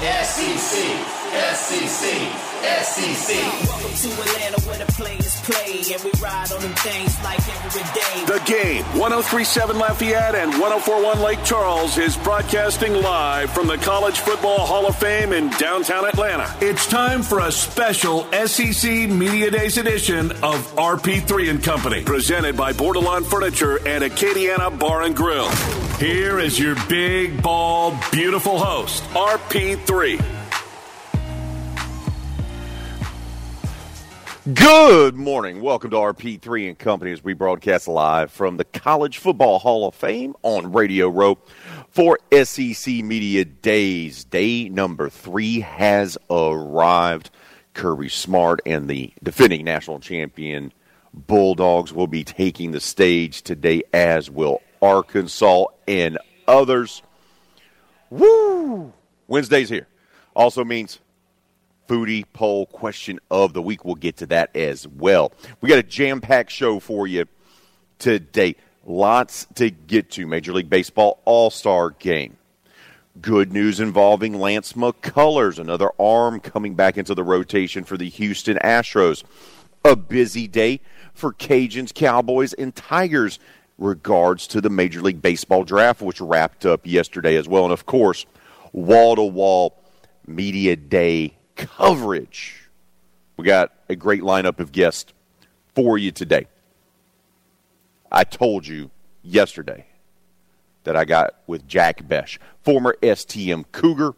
[0.00, 0.96] SEC,
[1.54, 2.32] SEC,
[2.82, 3.36] SEC.
[3.68, 7.82] Welcome to Atlanta where the players play, and we ride on them things like every
[7.92, 8.24] day.
[8.24, 14.60] The game, 1037 Lafayette and 1041 Lake Charles, is broadcasting live from the College Football
[14.60, 16.50] Hall of Fame in downtown Atlanta.
[16.62, 22.72] It's time for a special SEC Media Days edition of RP3 and Company, presented by
[22.72, 25.50] Bordelon Furniture and Acadiana Bar and Grill.
[26.00, 30.16] Here is your big, bald, beautiful host, RP3.
[34.54, 35.60] Good morning.
[35.60, 39.94] Welcome to RP3 and Company as we broadcast live from the College Football Hall of
[39.94, 41.36] Fame on Radio Row
[41.90, 44.24] for SEC Media Days.
[44.24, 47.28] Day number three has arrived.
[47.74, 50.72] Kirby Smart and the defending national champion
[51.12, 57.02] Bulldogs will be taking the stage today, as will Arkansas and others.
[58.10, 58.92] Woo!
[59.28, 59.86] Wednesday's here.
[60.34, 60.98] Also means
[61.88, 63.84] foodie poll question of the week.
[63.84, 65.32] We'll get to that as well.
[65.60, 67.26] We got a jam packed show for you
[67.98, 68.56] today.
[68.84, 70.26] Lots to get to.
[70.26, 72.36] Major League Baseball All Star game.
[73.20, 78.56] Good news involving Lance McCullers, another arm coming back into the rotation for the Houston
[78.58, 79.24] Astros.
[79.84, 80.80] A busy day
[81.12, 83.38] for Cajuns, Cowboys, and Tigers
[83.80, 87.64] regards to the Major League Baseball draft, which wrapped up yesterday as well.
[87.64, 88.26] And of course,
[88.72, 89.76] wall to wall
[90.26, 92.68] media day coverage.
[93.36, 95.12] We got a great lineup of guests
[95.74, 96.46] for you today.
[98.12, 98.90] I told you
[99.22, 99.86] yesterday
[100.84, 104.14] that I got with Jack Besh, former STM Cougar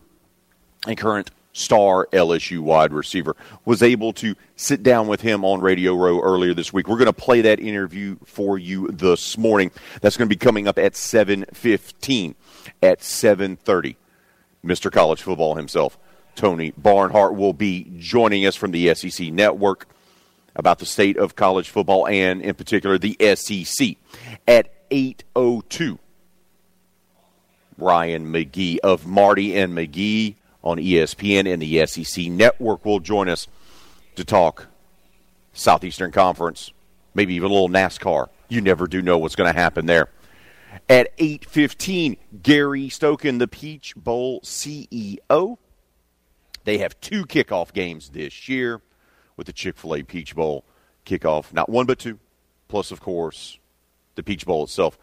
[0.87, 5.95] and current star LSU wide receiver, was able to sit down with him on Radio
[5.95, 6.89] Row earlier this week.
[6.89, 9.71] We're going to play that interview for you this morning.
[10.01, 12.35] That's going to be coming up at 7:15
[12.83, 13.97] at 7:30.
[14.65, 14.93] Mr.
[14.93, 15.99] College Football himself,
[16.35, 19.89] Tony Barnhart will be joining us from the SEC network
[20.55, 23.97] about the state of college football and in particular the SEC
[24.47, 25.99] at 802
[27.79, 33.49] Ryan McGee of Marty and McGee on ESPN and the SEC network will join us
[34.17, 34.67] to talk
[35.53, 36.73] Southeastern Conference,
[37.15, 38.29] maybe even a little NASCAR.
[38.49, 40.09] You never do know what's going to happen there.
[40.89, 45.59] At 8:15, Gary Stokan, the Peach Bowl CEO.
[46.65, 48.81] They have two kickoff games this year
[49.37, 50.65] with the Chick-fil-A Peach Bowl
[51.05, 52.19] kickoff, not one but two,
[52.69, 53.59] plus of course
[54.15, 54.99] the Peach Bowl itself.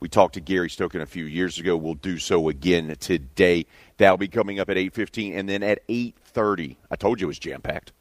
[0.00, 1.76] We talked to Gary Stokan a few years ago.
[1.76, 3.66] We'll do so again today.
[4.02, 6.76] That'll be coming up at 8:15 and then at 8:30.
[6.90, 7.92] I told you it was jam-packed.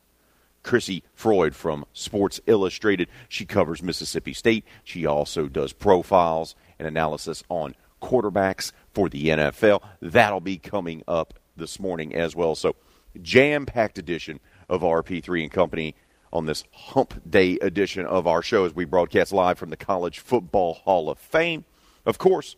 [0.64, 3.08] Chrissy Freud from Sports Illustrated.
[3.30, 4.66] She covers Mississippi State.
[4.84, 9.84] She also does profiles and analysis on quarterbacks for the NFL.
[10.02, 12.56] That'll be coming up this morning as well.
[12.56, 12.76] So,
[13.22, 15.94] jam packed edition of RP3 and Company
[16.34, 20.18] on this hump day edition of our show as we broadcast live from the College
[20.18, 21.64] Football Hall of Fame.
[22.08, 22.56] Of course,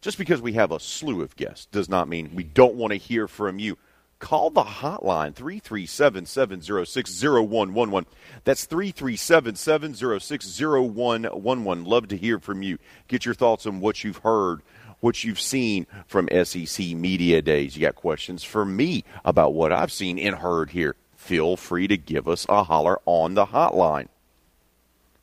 [0.00, 2.98] just because we have a slew of guests does not mean we don't want to
[2.98, 3.76] hear from you.
[4.18, 8.06] Call the hotline 337 706 0111.
[8.44, 11.84] That's 337 706 0111.
[11.84, 12.78] Love to hear from you.
[13.08, 14.60] Get your thoughts on what you've heard,
[15.00, 17.76] what you've seen from SEC Media Days.
[17.76, 20.96] You got questions for me about what I've seen and heard here.
[21.16, 24.08] Feel free to give us a holler on the hotline.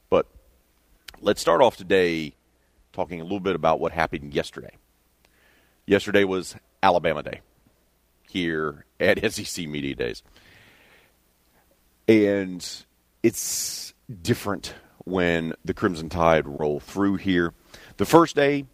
[0.10, 0.26] But
[1.22, 2.34] let's start off today
[2.98, 4.76] talking a little bit about what happened yesterday.
[5.86, 7.42] Yesterday was Alabama Day
[8.28, 10.24] here at SEC Media Days.
[12.08, 12.68] And
[13.22, 13.94] it's
[14.24, 14.74] different
[15.06, 17.54] when the Crimson Tide roll through here.
[17.98, 18.66] The first day,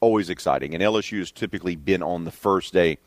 [0.00, 2.98] always exciting, and LSU has typically been on the first day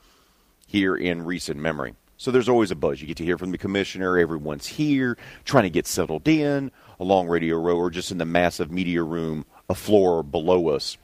[0.67, 1.95] here in recent memory.
[2.17, 2.99] So there's always a buzz.
[2.99, 4.17] You get to hear from the commissioner.
[4.17, 6.69] Everyone's here, trying to get settled in
[6.99, 10.97] along Radio Row or just in the massive media room, a floor below us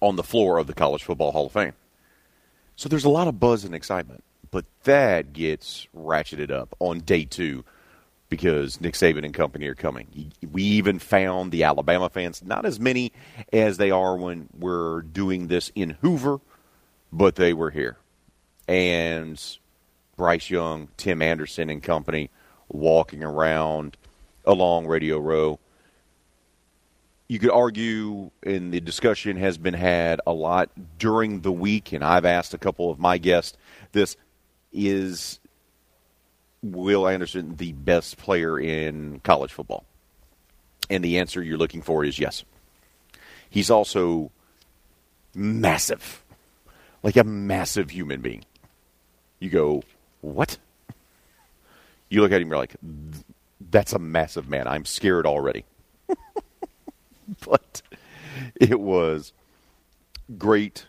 [0.00, 1.72] on the floor of the College Football Hall of Fame.
[2.76, 7.24] So there's a lot of buzz and excitement, but that gets ratcheted up on day
[7.24, 7.64] two
[8.28, 10.32] because Nick Saban and company are coming.
[10.50, 13.12] We even found the Alabama fans, not as many
[13.52, 16.40] as they are when we're doing this in Hoover,
[17.12, 17.96] but they were here.
[18.68, 19.40] And
[20.16, 22.30] Bryce Young, Tim Anderson, and company
[22.68, 23.96] walking around
[24.44, 25.58] along Radio Row.
[27.28, 32.04] You could argue, and the discussion has been had a lot during the week, and
[32.04, 33.56] I've asked a couple of my guests
[33.92, 34.16] this
[34.72, 35.40] is
[36.62, 39.84] Will Anderson the best player in college football?
[40.88, 42.44] And the answer you're looking for is yes.
[43.50, 44.30] He's also
[45.34, 46.22] massive,
[47.02, 48.44] like a massive human being.
[49.40, 49.82] You go,
[50.20, 50.58] what?
[52.08, 52.76] You look at him, you're like,
[53.70, 54.68] that's a massive man.
[54.68, 55.64] I'm scared already.
[57.46, 57.82] but
[58.54, 59.32] it was
[60.38, 60.86] great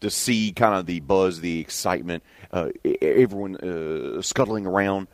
[0.00, 2.22] to see kind of the buzz, the excitement,
[2.52, 2.68] uh,
[3.02, 5.08] everyone uh, scuttling around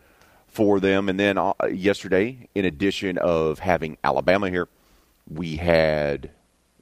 [0.46, 1.08] for them.
[1.08, 4.68] And then uh, yesterday, in addition of having Alabama here,
[5.28, 6.30] we had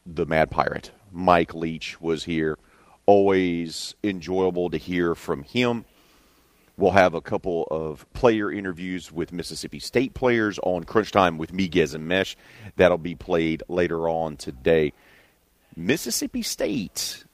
[0.06, 0.90] the Mad Pirate.
[1.10, 2.58] Mike Leach was here.
[3.06, 5.84] Always enjoyable to hear from him.
[6.76, 11.52] We'll have a couple of player interviews with Mississippi State players on Crunch Time with
[11.52, 12.36] Miguez and Mesh.
[12.76, 14.92] That'll be played later on today.
[15.76, 17.24] Mississippi State,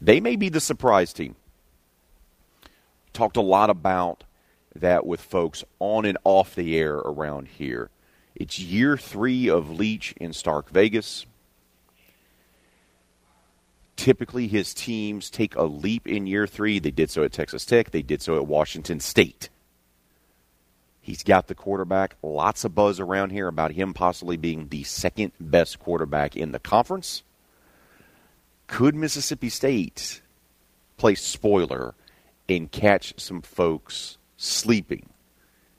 [0.00, 1.36] they may be the surprise team.
[3.12, 4.24] Talked a lot about
[4.74, 7.88] that with folks on and off the air around here.
[8.34, 11.24] It's year three of Leach in Stark Vegas.
[13.96, 16.78] Typically, his teams take a leap in year three.
[16.78, 19.48] They did so at Texas Tech, they did so at Washington State.
[21.00, 22.16] He's got the quarterback.
[22.20, 26.58] Lots of buzz around here about him possibly being the second best quarterback in the
[26.58, 27.22] conference.
[28.66, 30.20] Could Mississippi State
[30.96, 31.94] play spoiler
[32.48, 35.08] and catch some folks sleeping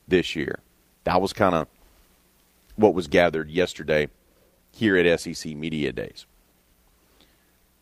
[0.08, 0.60] this year?
[1.04, 1.68] That was kind of
[2.78, 4.08] what was gathered yesterday
[4.72, 6.25] here at SEC Media Days.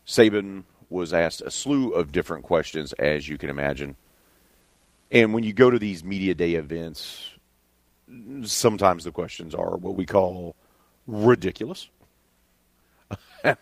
[0.06, 3.96] Saban was asked a slew of different questions, as you can imagine.
[5.10, 7.30] And when you go to these media day events,
[8.42, 10.54] sometimes the questions are what we call
[11.06, 11.88] ridiculous.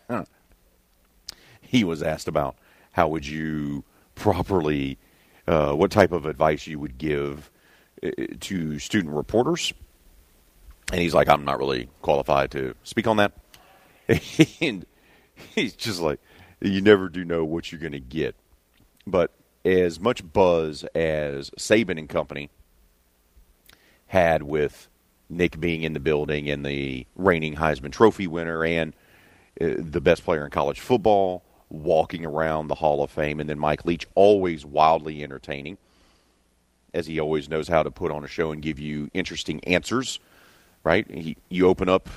[1.61, 2.55] he was asked about
[2.91, 3.83] how would you
[4.15, 4.97] properly,
[5.47, 7.51] uh, what type of advice you would give
[8.03, 8.09] uh,
[8.39, 9.73] to student reporters.
[10.91, 13.33] And he's like, I'm not really qualified to speak on that.
[14.61, 14.85] and
[15.55, 16.19] he's just like,
[16.69, 18.35] you never do know what you're going to get.
[19.07, 19.31] But
[19.63, 22.49] as much buzz as Saban and company
[24.07, 24.87] had with
[25.29, 28.93] Nick being in the building and the reigning Heisman Trophy winner and
[29.59, 33.57] uh, the best player in college football walking around the Hall of Fame, and then
[33.57, 35.77] Mike Leach always wildly entertaining,
[36.93, 40.19] as he always knows how to put on a show and give you interesting answers.
[40.83, 41.09] Right?
[41.09, 42.07] He, you open up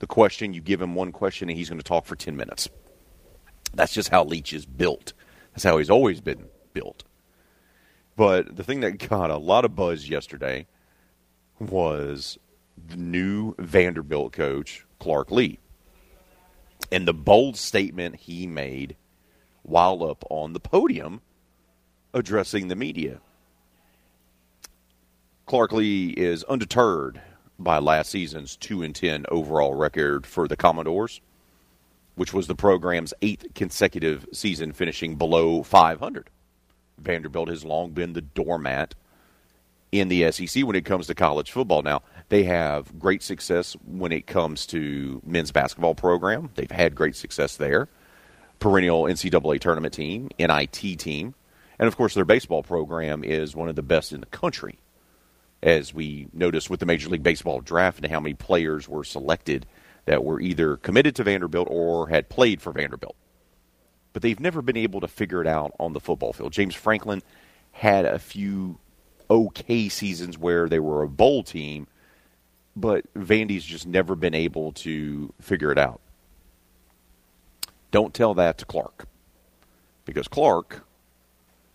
[0.00, 2.68] the question, you give him one question, and he's going to talk for ten minutes.
[3.76, 5.12] That's just how Leach is built.
[5.52, 7.04] That's how he's always been built.
[8.16, 10.66] But the thing that got a lot of buzz yesterday
[11.58, 12.38] was
[12.88, 15.58] the new Vanderbilt coach, Clark Lea,
[16.92, 18.96] And the bold statement he made
[19.62, 21.22] while up on the podium
[22.12, 23.20] addressing the media.
[25.46, 27.20] Clark Lea is undeterred
[27.58, 31.20] by last season's 2 and 10 overall record for the Commodores
[32.14, 36.30] which was the program's eighth consecutive season finishing below 500.
[36.98, 38.94] Vanderbilt has long been the doormat
[39.92, 41.82] in the SEC when it comes to college football.
[41.82, 46.50] Now, they have great success when it comes to men's basketball program.
[46.54, 47.88] They've had great success there.
[48.58, 51.34] Perennial NCAA tournament team, NIT team.
[51.78, 54.78] And of course, their baseball program is one of the best in the country.
[55.62, 59.66] As we noticed with the Major League Baseball draft and how many players were selected
[60.06, 63.16] that were either committed to Vanderbilt or had played for Vanderbilt.
[64.12, 66.52] But they've never been able to figure it out on the football field.
[66.52, 67.22] James Franklin
[67.72, 68.78] had a few
[69.30, 71.86] okay seasons where they were a bowl team,
[72.76, 76.00] but Vandy's just never been able to figure it out.
[77.90, 79.06] Don't tell that to Clark.
[80.04, 80.84] Because Clark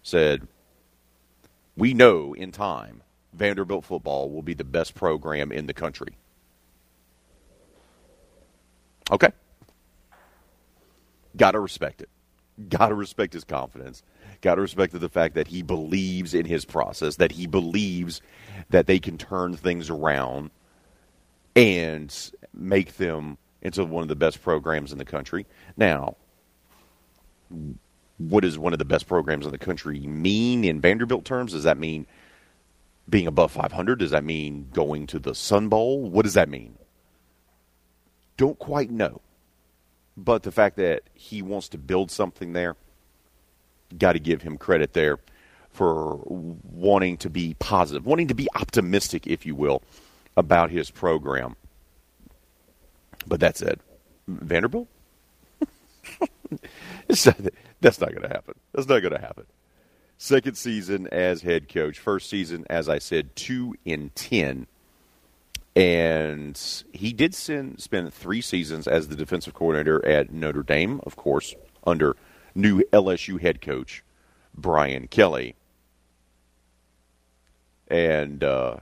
[0.04, 0.48] said,
[1.76, 3.02] We know in time
[3.34, 6.18] Vanderbilt football will be the best program in the country.
[9.12, 9.30] Okay.
[11.36, 12.10] Got to respect it.
[12.70, 14.04] Got to respect his confidence.
[14.42, 18.22] Got to respect the fact that he believes in his process, that he believes
[18.70, 20.52] that they can turn things around
[21.56, 25.46] and make them into one of the best programs in the country.
[25.76, 26.16] Now,
[28.18, 31.54] what does one of the best programs in the country mean in Vanderbilt terms?
[31.54, 32.06] Does that mean
[33.10, 34.00] being above 500?
[34.00, 36.10] Does that mean going to the Sun Bowl?
[36.10, 36.78] What does that mean?
[38.40, 39.20] Don't quite know.
[40.16, 42.78] But the fact that he wants to build something there,
[43.98, 45.20] got to give him credit there
[45.72, 49.84] for wanting to be positive, wanting to be optimistic, if you will,
[50.38, 51.58] about his program.
[53.28, 53.82] But that said,
[54.28, 54.88] Vanderbilt?
[57.08, 58.56] that's not going to happen.
[58.74, 59.46] That's not going to happen.
[60.18, 62.00] Second season as head coach.
[62.00, 64.68] First season, as I said, two in ten
[65.80, 71.16] and he did send, spend three seasons as the defensive coordinator at Notre Dame, of
[71.16, 71.56] course,
[71.88, 72.18] under
[72.54, 74.04] new LSU head coach
[74.54, 75.56] Brian Kelly.
[77.88, 78.76] And uh,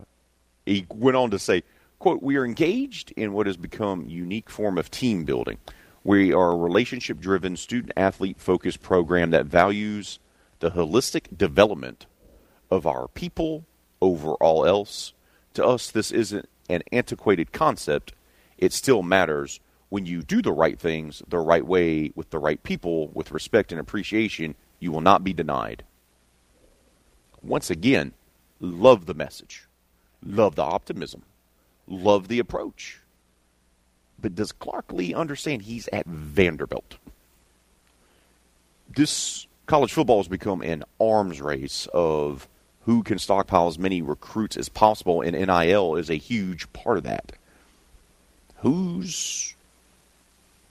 [0.65, 1.61] he went on to say,
[1.99, 5.59] quote, we are engaged in what has become unique form of team building.
[6.03, 10.17] We are a relationship driven, student athlete focused program that values
[10.61, 12.07] the holistic development
[12.71, 13.65] of our people
[14.01, 15.13] over all else.
[15.53, 18.13] To us, this isn't an antiquated concept.
[18.57, 19.59] It still matters
[19.89, 23.71] when you do the right things the right way with the right people with respect
[23.71, 24.55] and appreciation.
[24.79, 25.83] You will not be denied.
[27.41, 28.13] Once again,
[28.59, 29.67] love the message,
[30.23, 31.23] love the optimism,
[31.87, 32.99] love the approach.
[34.19, 36.97] But does Clark Lea understand he's at Vanderbilt?
[38.89, 42.47] This college football has become an arms race of
[42.87, 47.03] who can stockpile as many recruits as possible, and NIL is a huge part of
[47.03, 47.33] that.
[48.59, 49.53] Who's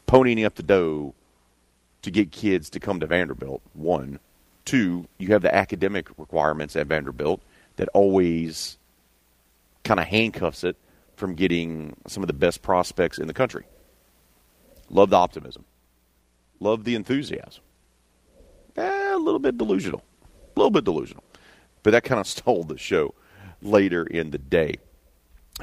[0.08, 1.12] ponying up the dough
[2.00, 3.60] to get kids to come to Vanderbilt?
[3.74, 4.18] One.
[4.64, 7.42] Two, you have the academic requirements at Vanderbilt
[7.76, 8.78] that always
[9.84, 10.76] kind of handcuffs it
[11.16, 13.66] from getting some of the best prospects in the country.
[14.88, 15.66] Love the optimism.
[16.60, 17.62] Love the enthusiasm.
[18.74, 20.02] Eh, a little bit delusional.
[20.56, 21.22] A little bit delusional.
[21.86, 23.14] But that kind of stole the show
[23.62, 24.78] later in the day.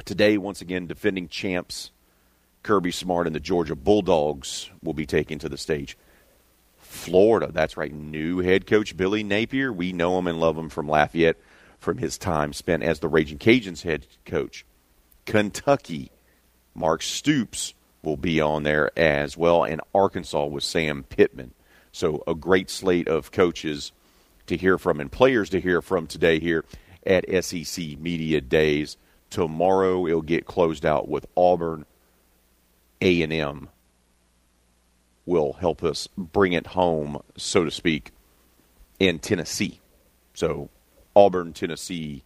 [0.06, 1.90] Today, once again, defending champs
[2.62, 5.98] Kirby Smart and the Georgia Bulldogs will be taken to the stage.
[6.78, 9.70] Florida, that's right, new head coach Billy Napier.
[9.70, 11.36] We know him and love him from Lafayette
[11.78, 14.64] from his time spent as the Raging Cajuns head coach.
[15.26, 16.10] Kentucky,
[16.74, 21.52] Mark Stoops will be on there as well, and Arkansas with Sam Pittman.
[21.92, 23.92] So a great slate of coaches
[24.46, 26.64] to hear from and players to hear from today here
[27.06, 28.96] at SEC Media Days.
[29.30, 31.86] Tomorrow it'll get closed out with Auburn
[33.00, 33.68] A&M
[35.26, 38.12] will help us bring it home, so to speak,
[38.98, 39.80] in Tennessee.
[40.34, 40.68] So
[41.16, 42.24] Auburn, Tennessee,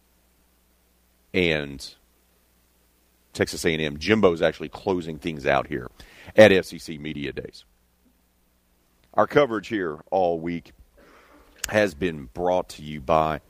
[1.33, 1.95] and
[3.33, 3.97] Texas A&M.
[3.97, 5.89] Jimbo's actually closing things out here
[6.35, 7.63] at SEC Media Days.
[9.13, 10.71] Our coverage here all week
[11.69, 13.41] has been brought to you by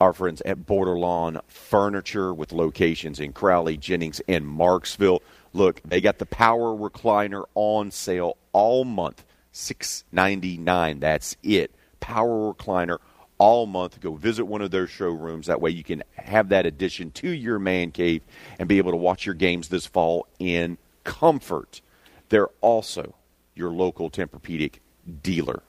[0.00, 5.20] our friends at Bordelon Furniture with locations in Crowley, Jennings, and Marksville.
[5.52, 11.00] Look, they got the power recliner on sale all month, six ninety nine.
[11.00, 11.74] That's it.
[11.98, 12.98] Power recliner
[13.36, 14.00] all month.
[14.00, 15.48] Go visit one of their showrooms.
[15.48, 18.22] That way you can have that addition to your man cave
[18.58, 21.80] and be able to watch your games this fall in comfort.
[22.28, 23.14] They're also
[23.54, 24.76] your local Tempur-Pedic
[25.22, 25.62] dealer.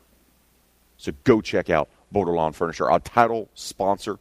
[1.01, 4.19] So go check out Bordelon Furniture, our title sponsor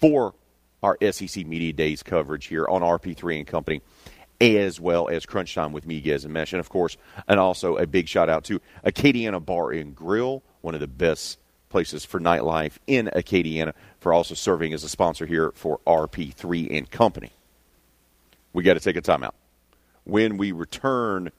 [0.00, 0.34] for
[0.82, 3.80] our SEC Media Days coverage here on RP3 and Company,
[4.38, 6.52] as well as Crunch Time with Miguez and Mesh.
[6.52, 10.74] And of course, and also a big shout out to Acadiana Bar and Grill, one
[10.74, 11.38] of the best
[11.70, 16.90] places for nightlife in Acadiana, for also serving as a sponsor here for RP3 and
[16.90, 17.30] Company.
[18.52, 19.32] We got to take a timeout.
[20.04, 21.32] When we return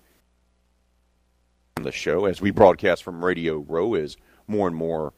[1.76, 4.18] the show, as we broadcast from Radio Row, as
[4.51, 5.13] more and more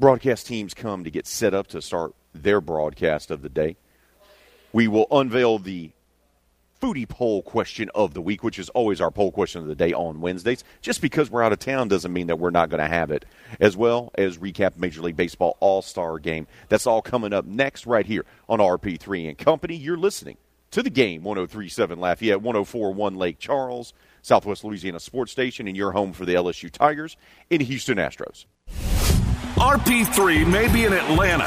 [0.00, 3.76] broadcast teams come to get set up to start their broadcast of the day,
[4.72, 5.92] we will unveil the
[6.80, 9.92] foodie poll question of the week, which is always our poll question of the day
[9.92, 10.64] on Wednesdays.
[10.82, 13.24] Just because we're out of town doesn't mean that we're not going to have it,
[13.60, 16.46] as well as recap Major League Baseball All Star Game.
[16.68, 19.76] That's all coming up next, right here on RP3 and Company.
[19.76, 20.36] You're listening
[20.72, 23.94] to the game 1037 Lafayette, 1041 Lake Charles,
[24.24, 27.16] Southwest Louisiana Sports Station, and your home for the LSU Tigers
[27.50, 28.46] in Houston Astros.
[29.56, 31.44] RP3 may be in Atlanta.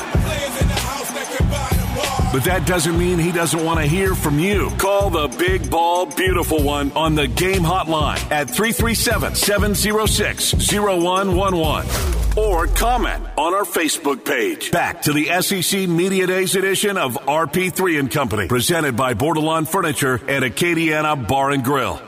[2.31, 4.69] But that doesn't mean he doesn't want to hear from you.
[4.77, 12.67] Call the big, bald, beautiful one on the game hotline at 337 706 0111 or
[12.67, 14.69] comment on our Facebook page.
[14.71, 20.21] Back to the SEC Media Days edition of RP3 and Company, presented by Bordelon Furniture
[20.27, 22.06] and Acadiana Bar and Grill.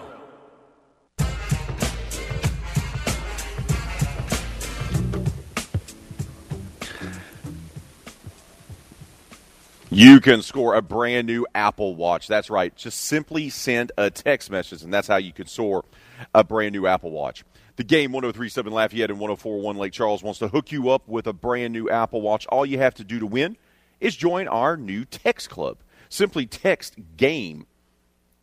[9.91, 12.27] You can score a brand new Apple Watch.
[12.27, 12.75] That's right.
[12.75, 15.84] Just simply send a text message, and that's how you can score
[16.36, 17.43] a brand new Apple Watch.
[17.75, 21.34] The game 1037 Lafayette and 1041 Lake Charles wants to hook you up with a
[21.34, 22.46] brand new Apple Watch.
[22.48, 23.58] All you have to do to win
[24.00, 25.77] is join our new text club.
[26.08, 27.65] Simply text GAME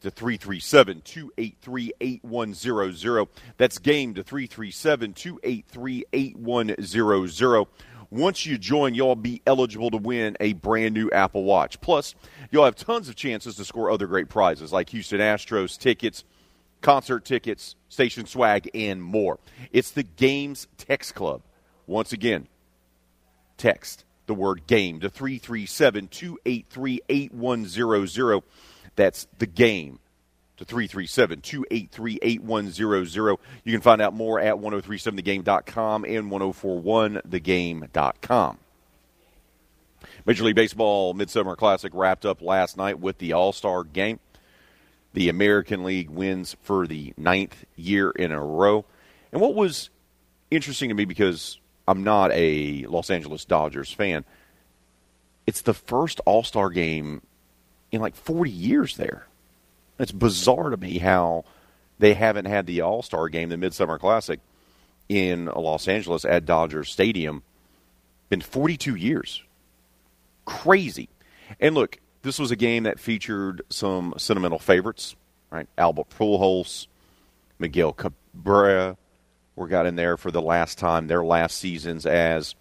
[0.00, 3.29] to 337 283 8100.
[3.57, 7.67] That's GAME to 337 283 8100.
[8.16, 11.80] Once you join, you'll be eligible to win a brand new Apple Watch.
[11.82, 12.14] Plus,
[12.50, 16.25] you'll have tons of chances to score other great prizes like Houston Astros tickets,
[16.80, 19.38] concert tickets, station swag, and more.
[19.70, 21.42] It's the Games Text Club.
[21.87, 22.49] Once again,
[23.58, 28.42] text the word game to 337 283 8100.
[28.96, 29.99] That's the game
[30.56, 33.38] to 337 283 8100.
[33.64, 38.58] You can find out more at 1037thegame.com and 1041thegame.com.
[40.25, 44.18] Major League Baseball Midsummer Classic wrapped up last night with the All Star game.
[45.12, 48.84] The American League wins for the ninth year in a row.
[49.32, 49.90] And what was
[50.50, 51.58] interesting to me because
[51.88, 54.25] I'm not a Los Angeles Dodgers fan,
[55.46, 57.22] it's the first All Star game
[57.92, 59.25] in like 40 years there.
[59.99, 61.45] It's bizarre to me how
[61.99, 64.41] they haven't had the All Star game, the Midsummer Classic,
[65.09, 67.43] in Los Angeles at Dodger Stadium
[68.31, 69.43] in 42 years.
[70.45, 71.09] Crazy.
[71.61, 75.17] And look, this was a game that featured some sentimental favorites,
[75.50, 75.69] right?
[75.79, 76.87] Albert Pujols,
[77.59, 78.97] Miguel Cabrera
[79.55, 82.55] were got in there for the last time, their last seasons as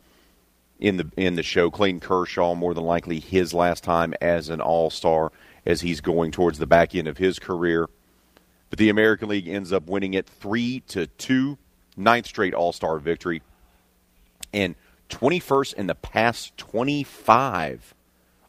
[0.79, 1.69] in the in the show.
[1.69, 5.31] Clayton Kershaw, more than likely his last time as an All Star
[5.65, 7.89] as he's going towards the back end of his career.
[8.69, 11.57] But the American League ends up winning it three to two,
[11.95, 13.41] ninth straight All Star victory,
[14.53, 14.75] and
[15.09, 17.93] 21st in the past 25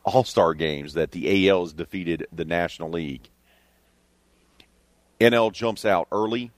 [0.04, 3.28] All Star games that the AL has defeated the National League.
[5.20, 6.50] NL jumps out early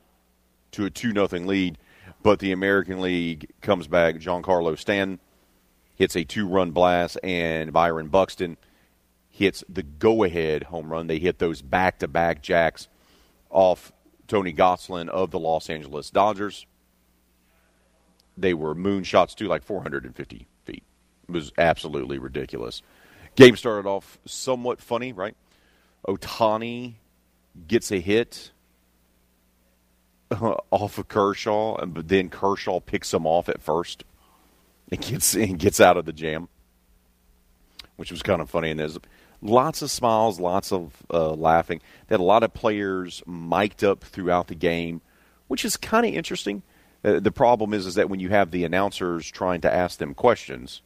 [0.73, 1.79] to a 2 0 lead,
[2.23, 4.17] but the American League comes back.
[4.17, 5.21] Giancarlo Stanton
[5.95, 8.57] hits a two run blast, and Byron Buxton
[9.38, 11.07] hits the go ahead home run.
[11.07, 12.88] They hit those back to back jacks
[13.50, 13.92] off
[14.26, 16.66] Tony Gonsolin of the Los Angeles Dodgers.
[18.37, 20.83] They were moonshots too, like 450 feet.
[21.28, 22.83] It was absolutely ridiculous.
[23.37, 25.37] Game started off somewhat funny, right?
[26.07, 26.95] Ohtani
[27.68, 28.50] gets a hit
[30.33, 34.02] off of Kershaw, but then Kershaw picks him off at first
[34.90, 36.49] and gets and gets out of the jam,
[37.96, 38.70] which was kind of funny.
[38.70, 38.98] And there's
[39.42, 41.81] lots of smiles, lots of uh, laughing.
[42.07, 45.01] They had a lot of players mic'd up throughout the game,
[45.46, 46.62] which is kind of interesting.
[47.05, 50.14] Uh, the problem is, is that when you have the announcers trying to ask them
[50.14, 50.83] questions,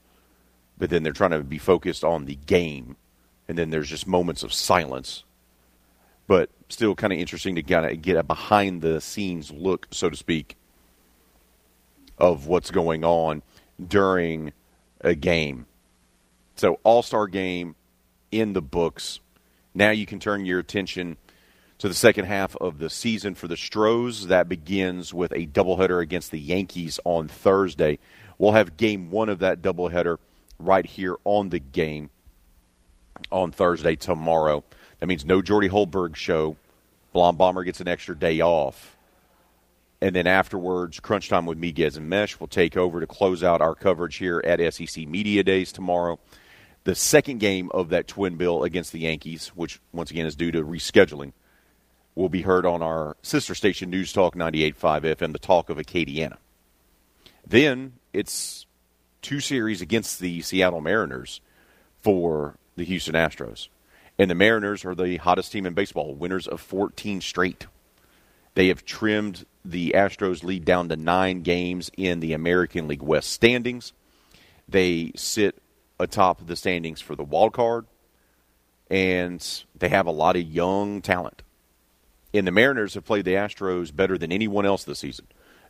[0.79, 2.97] but then they're trying to be focused on the game,
[3.49, 5.25] and then there's just moments of silence.
[6.27, 10.11] But still, kind of interesting to kind of get a behind the scenes look, so
[10.11, 10.57] to speak,
[12.19, 13.43] of what's going on
[13.85, 14.53] during
[15.01, 15.67] a game.
[16.57, 17.75] So, All Star game
[18.33, 19.21] in the books.
[19.75, 21.17] Now you can turn your attention
[21.79, 24.27] to the second half of the season for the Stros.
[24.27, 27.99] That begins with a doubleheader against the Yankees on Thursday.
[28.39, 30.19] We'll have game one of that doubleheader
[30.59, 32.11] right here on the game
[33.31, 34.65] on Thursday tomorrow.
[35.01, 36.57] That means no Jordy Holberg show.
[37.13, 38.97] Blonde Bomber gets an extra day off.
[40.01, 43.61] And then afterwards, Crunch Time with Miguez and Mesh will take over to close out
[43.61, 46.19] our coverage here at SEC Media Days tomorrow.
[46.85, 50.51] The second game of that twin bill against the Yankees, which once again is due
[50.51, 51.33] to rescheduling,
[52.15, 56.37] will be heard on our sister station News Talk 98.5 FM, the talk of Acadiana.
[57.47, 58.67] Then it's
[59.23, 61.41] two series against the Seattle Mariners
[62.01, 63.69] for the Houston Astros.
[64.19, 67.67] And the Mariners are the hottest team in baseball, winners of 14 straight.
[68.55, 73.31] They have trimmed the Astros lead down to nine games in the American League West
[73.31, 73.93] standings.
[74.69, 75.57] They sit
[75.99, 77.87] atop the standings for the wild card,
[78.91, 81.43] and they have a lot of young talent.
[82.35, 85.27] And the Mariners have played the Astros better than anyone else this season.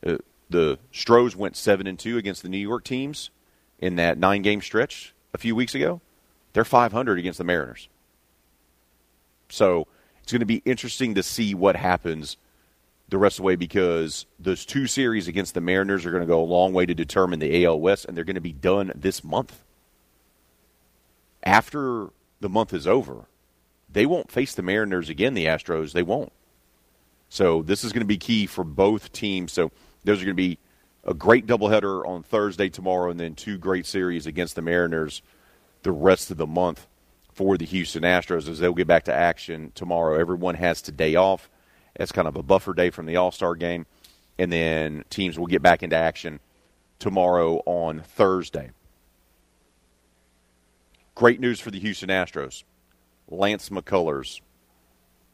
[0.06, 3.30] Uh, the Stros went seven and two against the New York teams
[3.78, 6.00] in that nine game stretch a few weeks ago.
[6.52, 7.88] They're 500 against the Mariners.
[9.48, 9.86] So
[10.22, 12.36] it's going to be interesting to see what happens
[13.08, 16.26] the rest of the way because those two series against the Mariners are going to
[16.26, 18.90] go a long way to determine the AL West, and they're going to be done
[18.94, 19.62] this month.
[21.42, 23.26] After the month is over,
[23.90, 25.92] they won't face the Mariners again, the Astros.
[25.92, 26.32] They won't.
[27.28, 29.52] So this is going to be key for both teams.
[29.52, 29.70] So
[30.04, 30.58] those are going to be
[31.04, 35.22] a great doubleheader on Thursday tomorrow, and then two great series against the Mariners
[35.82, 36.86] the rest of the month
[37.32, 40.18] for the Houston Astros as they'll get back to action tomorrow.
[40.18, 41.50] Everyone has today off.
[41.96, 43.86] It's kind of a buffer day from the All Star game,
[44.38, 46.40] and then teams will get back into action
[46.98, 48.70] tomorrow on Thursday.
[51.14, 52.64] Great news for the Houston Astros.
[53.28, 54.40] Lance McCullers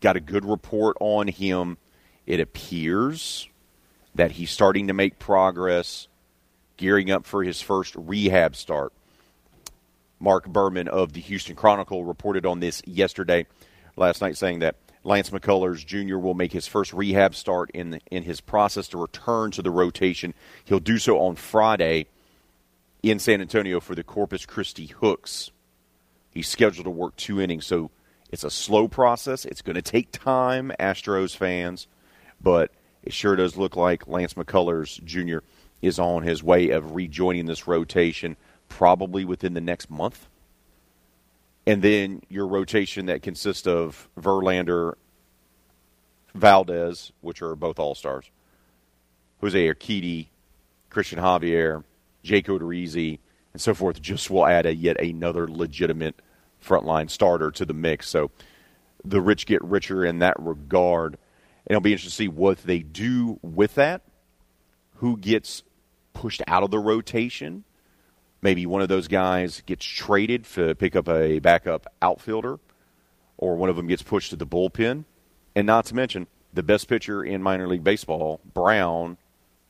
[0.01, 1.79] got a good report on him
[2.27, 3.49] it appears
[4.15, 6.09] that he's starting to make progress,
[6.77, 8.93] gearing up for his first rehab start.
[10.21, 13.47] Mark Berman of the Houston Chronicle reported on this yesterday,
[13.97, 16.19] last night, saying that Lance McCullers Jr.
[16.19, 20.35] will make his first rehab start in in his process to return to the rotation.
[20.65, 22.09] He'll do so on Friday,
[23.03, 25.51] in San Antonio for the Corpus Christi Hooks.
[26.31, 27.91] He's scheduled to work two innings, so
[28.31, 29.45] it's a slow process.
[29.45, 31.87] It's going to take time, Astros fans,
[32.41, 32.71] but
[33.03, 35.39] it sure does look like Lance McCullers Jr.
[35.81, 38.37] is on his way of rejoining this rotation
[38.69, 40.29] probably within the next month.
[41.67, 44.95] And then your rotation that consists of Verlander,
[46.35, 48.31] Valdez, which are both All Stars,
[49.41, 50.29] Jose Urquidy,
[50.91, 51.85] Christian Javier,
[52.23, 53.19] Jake Odorizzi,
[53.53, 56.21] and so forth, just will add a yet another legitimate
[56.63, 58.09] frontline starter to the mix.
[58.09, 58.31] So
[59.05, 61.15] the rich get richer in that regard.
[61.15, 64.03] And it'll be interesting to see what they do with that.
[64.97, 65.63] Who gets
[66.13, 67.65] pushed out of the rotation?
[68.43, 72.59] Maybe one of those guys gets traded to pick up a backup outfielder,
[73.37, 75.05] or one of them gets pushed to the bullpen.
[75.57, 79.19] And not to mention, the best pitcher in minor league baseball, Brown,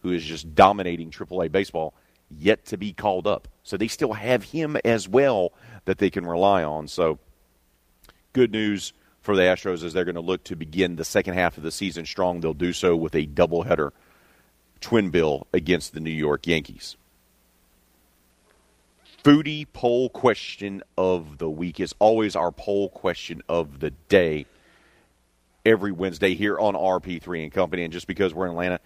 [0.02, 1.94] who is just dominating AAA baseball,
[2.30, 3.48] yet to be called up.
[3.62, 5.52] So they still have him as well
[5.84, 6.88] that they can rely on.
[6.88, 7.18] So
[8.32, 11.56] good news for the Astros as they're going to look to begin the second half
[11.56, 12.40] of the season strong.
[12.40, 13.90] They'll do so with a doubleheader
[14.80, 16.96] twin bill against the New York Yankees.
[19.24, 24.46] Foodie poll question of the week is always our poll question of the day
[25.66, 27.84] every Wednesday here on RP3 and Company.
[27.84, 28.80] And just because we're in Atlanta,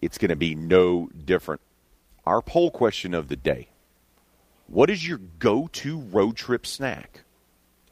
[0.00, 1.60] it's going to be no different.
[2.24, 3.68] Our poll question of the day
[4.68, 7.20] What is your go to road trip snack?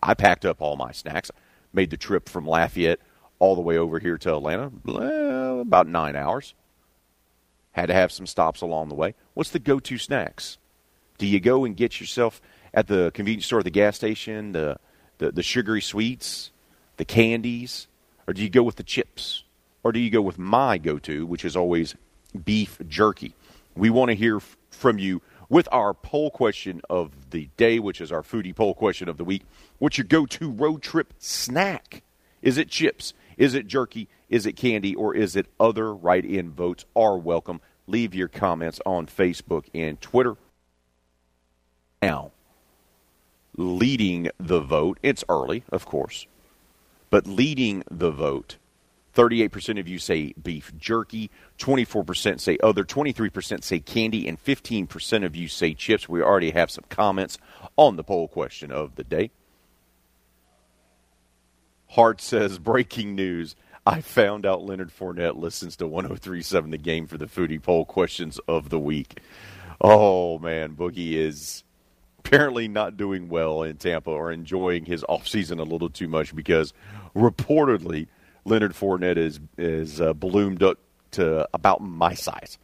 [0.03, 1.31] I packed up all my snacks,
[1.73, 3.01] made the trip from Lafayette
[3.39, 6.55] all the way over here to Atlanta, well, about nine hours.
[7.73, 9.15] Had to have some stops along the way.
[9.35, 10.59] What's the go to snacks?
[11.19, 12.41] Do you go and get yourself
[12.73, 14.79] at the convenience store, the gas station, the,
[15.19, 16.51] the, the sugary sweets,
[16.97, 17.89] the candies,
[18.27, 19.45] or do you go with the chips?
[19.83, 21.95] Or do you go with my go to, which is always
[22.45, 23.35] beef jerky?
[23.77, 28.01] We want to hear f- from you with our poll question of the day, which
[28.01, 29.43] is our foodie poll question of the week.
[29.79, 32.03] What's your go to road trip snack?
[32.43, 33.13] Is it chips?
[33.37, 34.09] Is it jerky?
[34.29, 34.95] Is it candy?
[34.95, 35.95] Or is it other?
[35.95, 37.61] Write in votes are welcome.
[37.87, 40.37] Leave your comments on Facebook and Twitter.
[42.01, 42.31] Now,
[43.57, 46.27] leading the vote, it's early, of course,
[47.11, 48.57] but leading the vote
[49.21, 55.37] 38% of you say beef jerky, 24% say other, 23% say candy, and 15% of
[55.37, 56.09] you say chips.
[56.09, 57.37] We already have some comments
[57.77, 59.31] on the poll question of the day.
[61.89, 63.57] Hart says, breaking news.
[63.85, 68.39] I found out Leonard Fournette listens to 1037 the game for the foodie poll questions
[68.49, 69.21] of the week.
[69.83, 71.63] Oh, man, Boogie is
[72.21, 76.73] apparently not doing well in Tampa or enjoying his offseason a little too much because
[77.15, 78.07] reportedly–
[78.45, 80.79] Leonard Fournette is is uh, ballooned up
[81.13, 82.59] to about my size.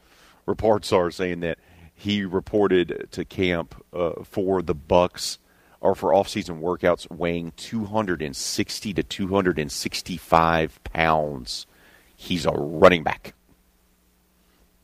[0.47, 1.59] Reports are saying that
[1.95, 5.39] he reported to camp uh, for the Bucs
[5.81, 11.67] or for off-season workouts weighing 260 to 265 pounds.
[12.15, 13.35] He's a running back,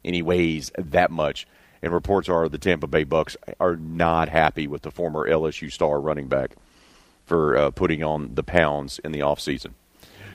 [0.05, 1.47] and he weighs that much.
[1.83, 6.01] And reports are the Tampa Bay Bucs are not happy with the former LSU star
[6.01, 6.57] running back
[7.25, 9.73] for uh, putting on the pounds in the offseason.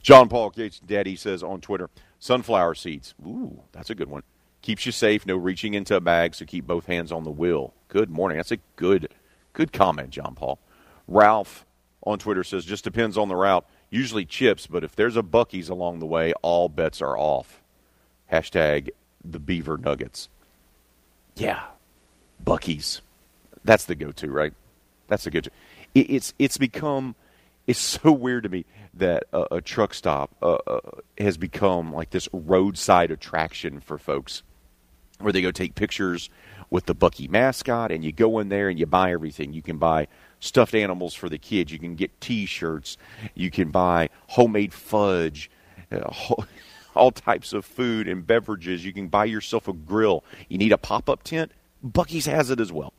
[0.01, 3.13] John Paul Gates Daddy says on Twitter, sunflower seeds.
[3.25, 4.23] Ooh, that's a good one.
[4.61, 7.73] Keeps you safe, no reaching into a bag, so keep both hands on the wheel.
[7.87, 8.37] Good morning.
[8.37, 9.09] That's a good
[9.53, 10.59] good comment, John Paul.
[11.07, 11.65] Ralph
[12.03, 13.65] on Twitter says, just depends on the route.
[13.89, 17.61] Usually chips, but if there's a Buc-ee's along the way, all bets are off.
[18.31, 18.89] Hashtag
[19.23, 20.29] the Beaver Nuggets.
[21.35, 21.63] Yeah,
[22.43, 23.01] Buc-ee's.
[23.63, 24.53] That's the go-to, right?
[25.07, 25.51] That's the go-to.
[25.95, 27.15] it's it's become
[27.65, 28.65] it's so weird to me
[28.99, 30.79] that a, a truck stop uh, uh,
[31.17, 34.43] has become like this roadside attraction for folks
[35.19, 36.29] where they go take pictures
[36.69, 39.53] with the Buc-ee mascot and you go in there and you buy everything.
[39.53, 40.07] You can buy
[40.39, 42.97] stuffed animals for the kids, you can get t shirts,
[43.33, 45.49] you can buy homemade fudge.
[45.91, 46.11] Uh,
[46.95, 48.83] all types of food and beverages.
[48.83, 50.23] You can buy yourself a grill.
[50.49, 51.51] You need a pop up tent?
[51.85, 52.91] Buc-ee's has it as well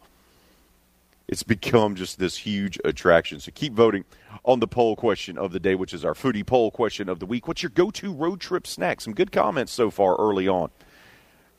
[1.29, 3.38] it's become just this huge attraction.
[3.38, 4.05] So keep voting
[4.45, 7.27] on the poll question of the day, which is our foodie poll question of the
[7.27, 7.47] week.
[7.47, 9.03] What's your go to road trip snack?
[9.03, 10.71] Some good comments so far early on.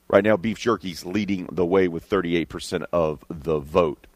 [0.08, 4.08] Right now, beef jerky's leading the way with 38% of the vote.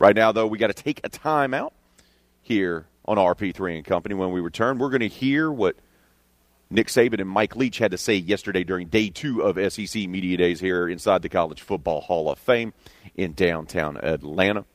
[0.00, 1.72] Right now, though, we got to take a time out
[2.42, 4.16] here on RP3 and Company.
[4.16, 5.76] When we return, we're going to hear what
[6.70, 10.36] Nick Saban and Mike Leach had to say yesterday during day two of SEC Media
[10.36, 12.74] Days here inside the College Football Hall of Fame
[13.14, 14.66] in downtown Atlanta.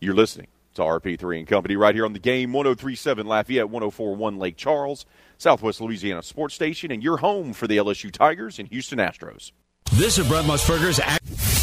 [0.00, 4.56] You're listening to RP3 and Company right here on the game 1037 Lafayette, 1041 Lake
[4.56, 5.06] Charles,
[5.38, 9.52] Southwest Louisiana Sports Station, and your home for the LSU Tigers and Houston Astros.
[9.92, 10.98] This is Brent Musburger's.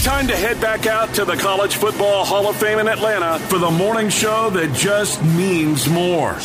[0.03, 3.57] Time to head back out to the College Football Hall of Fame in Atlanta for
[3.57, 6.37] the morning show that just means more.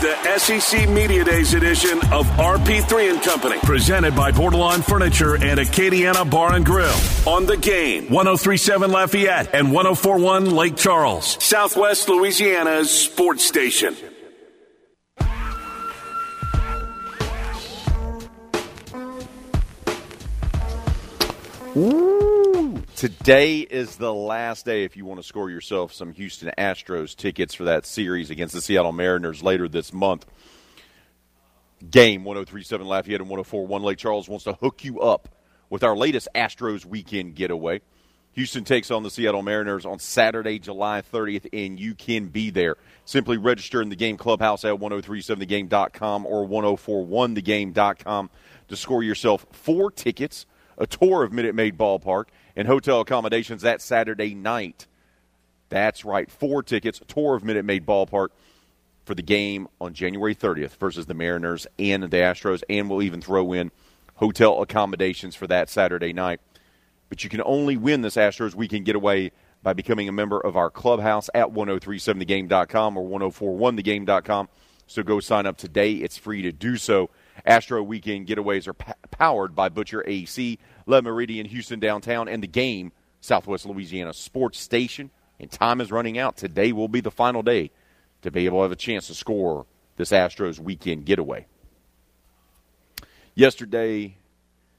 [0.00, 6.28] The SEC Media Days edition of RP3 and Company, presented by Bordelon Furniture and Acadiana
[6.28, 6.96] Bar and Grill.
[7.26, 13.94] On the game, 1037 Lafayette and 1041 Lake Charles, Southwest Louisiana's sports station.
[21.76, 22.19] Ooh.
[23.00, 27.54] Today is the last day if you want to score yourself some Houston Astros tickets
[27.54, 30.26] for that series against the Seattle Mariners later this month.
[31.90, 35.30] Game 1037 Lafayette and 1041 Lake Charles wants to hook you up
[35.70, 37.80] with our latest Astros weekend getaway.
[38.32, 42.76] Houston takes on the Seattle Mariners on Saturday, July 30th, and you can be there.
[43.06, 48.28] Simply register in the game clubhouse at 1037thegame.com or 1041thegame.com
[48.68, 50.44] to score yourself four tickets
[50.80, 52.24] a tour of Minute Maid Ballpark,
[52.60, 54.86] and hotel accommodations that Saturday night.
[55.70, 58.28] That's right, four tickets, tour of Minute Maid Ballpark
[59.06, 63.22] for the game on January 30th versus the Mariners and the Astros, and we'll even
[63.22, 63.70] throw in
[64.16, 66.38] hotel accommodations for that Saturday night.
[67.08, 70.68] But you can only win this Astros weekend getaway by becoming a member of our
[70.68, 74.50] clubhouse at 1037thegame.com or 1041thegame.com.
[74.86, 75.92] So go sign up today.
[75.94, 77.08] It's free to do so.
[77.46, 82.48] Astro weekend getaways are p- powered by Butcher AC, Le Meridien, Houston downtown, and the
[82.48, 85.10] game, Southwest Louisiana Sports Station.
[85.38, 86.36] And time is running out.
[86.36, 87.70] Today will be the final day
[88.22, 89.66] to be able to have a chance to score
[89.96, 91.46] this Astros weekend getaway.
[93.34, 94.16] Yesterday,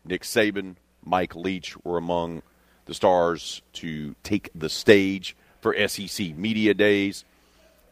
[0.06, 2.44] Nick Saban, Mike Leach were among
[2.86, 7.24] the stars to take the stage for SEC Media Days,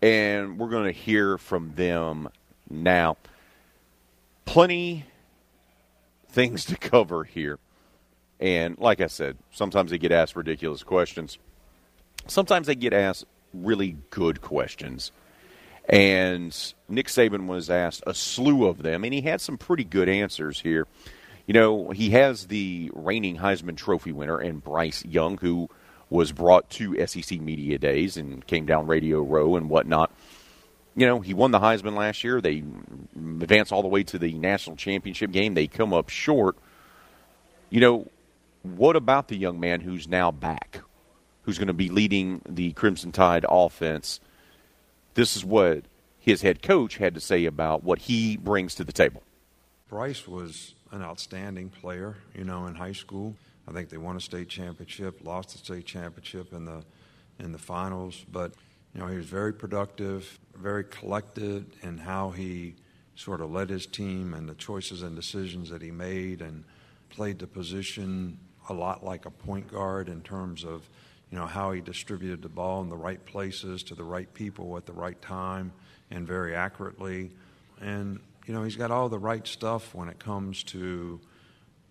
[0.02, 2.30] and we're going to hear from them
[2.69, 3.17] now.
[4.45, 5.06] Plenty
[6.30, 7.60] things to cover here.
[8.39, 11.38] And like I said, sometimes they get asked ridiculous questions.
[12.28, 15.12] Sometimes they get asked really good questions.
[15.88, 16.56] And
[16.88, 20.62] Nick Saban was asked a slew of them, and he had some pretty good answers
[20.62, 20.88] here.
[21.47, 25.67] You know, he has the reigning Heisman Trophy winner and Bryce Young, who
[26.12, 30.12] was brought to SEC Media Days and came down Radio Row and whatnot.
[30.95, 32.39] You know, he won the Heisman last year.
[32.39, 32.63] They
[33.15, 35.56] advance all the way to the national championship game.
[35.56, 36.56] They come up short.
[37.71, 38.08] You know,
[38.63, 40.82] what about the young man who's now back,
[41.43, 44.19] who's going to be leading the Crimson Tide offense?
[45.13, 45.84] This is what
[46.17, 49.24] his head coach had to say about what he brings to the table.
[49.88, 53.36] Bryce was an outstanding player, you know, in high school.
[53.67, 56.84] I think they won a state championship, lost the state championship in the
[57.39, 58.54] in the finals, but
[58.93, 62.76] you know, he was very productive, very collected in how he
[63.15, 66.63] sort of led his team and the choices and decisions that he made and
[67.10, 68.38] played the position
[68.69, 70.88] a lot like a point guard in terms of
[71.32, 74.77] you know how he distributed the ball in the right places to the right people
[74.77, 75.71] at the right time
[76.10, 77.32] and very accurately.
[77.82, 81.19] And you know he's got all the right stuff when it comes to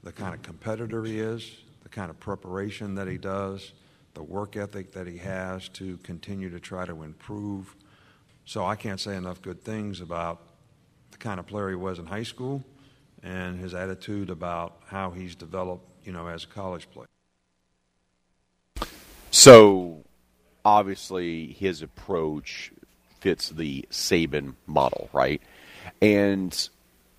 [0.03, 1.51] the kind of competitor he is
[1.83, 3.73] the kind of preparation that he does
[4.15, 7.77] the work ethic that he has to continue to try to improve.
[8.45, 10.41] So i can't say enough good things about
[11.13, 12.65] the kind of player he was in high school
[13.23, 17.07] and his attitude about how he's developed you know, as a college player.
[19.31, 20.05] So,
[20.65, 22.73] obviously, his approach
[23.21, 25.43] fits the Saban model, right?
[26.01, 26.69] And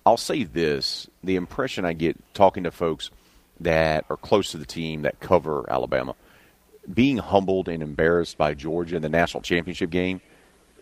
[0.04, 3.12] I'll say this the impression I get talking to folks
[3.60, 6.16] that are close to the team that cover Alabama,
[6.92, 10.20] being humbled and embarrassed by Georgia in the national championship game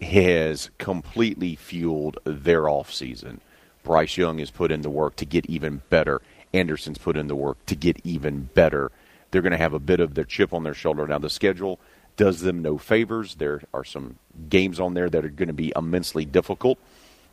[0.01, 3.40] has completely fueled their offseason.
[3.83, 6.23] Bryce Young has put in the work to get even better.
[6.53, 8.91] Anderson's put in the work to get even better.
[9.31, 11.07] They're going to have a bit of their chip on their shoulder.
[11.07, 11.79] Now, the schedule
[12.17, 13.37] does them no favors.
[13.37, 16.79] There are some games on there that are going to be immensely difficult.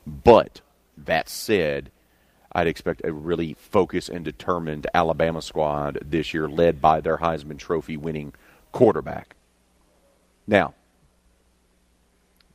[0.06, 0.62] But
[0.98, 1.92] that said,
[2.52, 7.58] I'd expect a really focused and determined Alabama squad this year, led by their Heisman
[7.58, 8.34] Trophy winning
[8.72, 9.36] quarterback.
[10.48, 10.74] Now,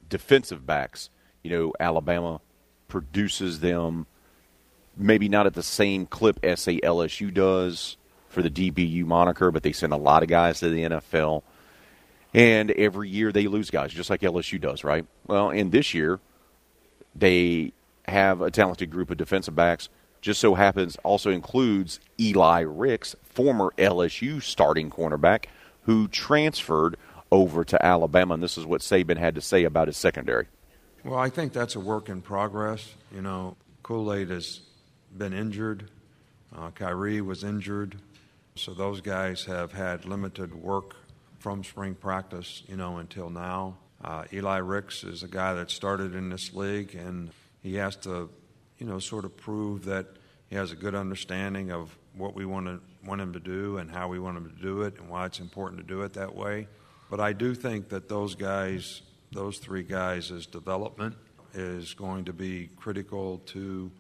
[0.09, 1.11] defensive backs,
[1.43, 2.41] you know, Alabama
[2.89, 4.07] produces them
[5.01, 7.97] maybe not at the same clip as say LSU does
[8.29, 11.43] for the DBU moniker, but they send a lot of guys to the NFL.
[12.33, 15.05] And every year they lose guys, just like LSU does, right?
[15.27, 16.21] Well, and this year
[17.15, 17.73] they
[18.07, 19.89] have a talented group of defensive backs.
[20.21, 25.47] Just so happens also includes Eli Ricks, former LSU starting cornerback,
[25.85, 26.97] who transferred
[27.33, 28.35] over to Alabama.
[28.35, 30.47] And this is what Saban had to say about his secondary.
[31.05, 32.95] Well, I think that's a work in progress.
[33.13, 34.61] You know, Kool Aid is
[35.17, 35.91] been injured
[36.53, 37.97] Uh, Kyrie was injured,
[38.57, 40.97] so those guys have had limited work
[41.39, 43.77] from spring practice, you know, until now.
[44.03, 47.31] Uh, Eli Ricks is a guy that started in this league, and
[47.63, 48.29] he has to,
[48.79, 50.07] you know, sort of prove that
[50.49, 53.91] he has a good understanding of what we want to want him to do and
[53.91, 56.35] how we want him to do it and why it's important to do it that
[56.35, 56.67] way.
[57.09, 61.17] But I do think that those guys, those three guys' as development
[61.55, 63.91] is going to be critical to,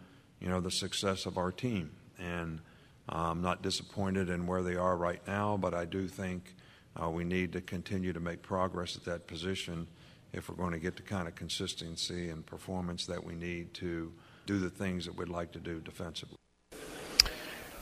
[0.40, 1.90] you know, the success of our team.
[2.18, 2.60] And
[3.08, 6.54] I'm not disappointed in where they are right now, but I do think
[7.00, 9.86] uh, we need to continue to make progress at that position
[10.32, 14.12] if we're going to get the kind of consistency and performance that we need to
[14.46, 16.36] do the things that we'd like to do defensively.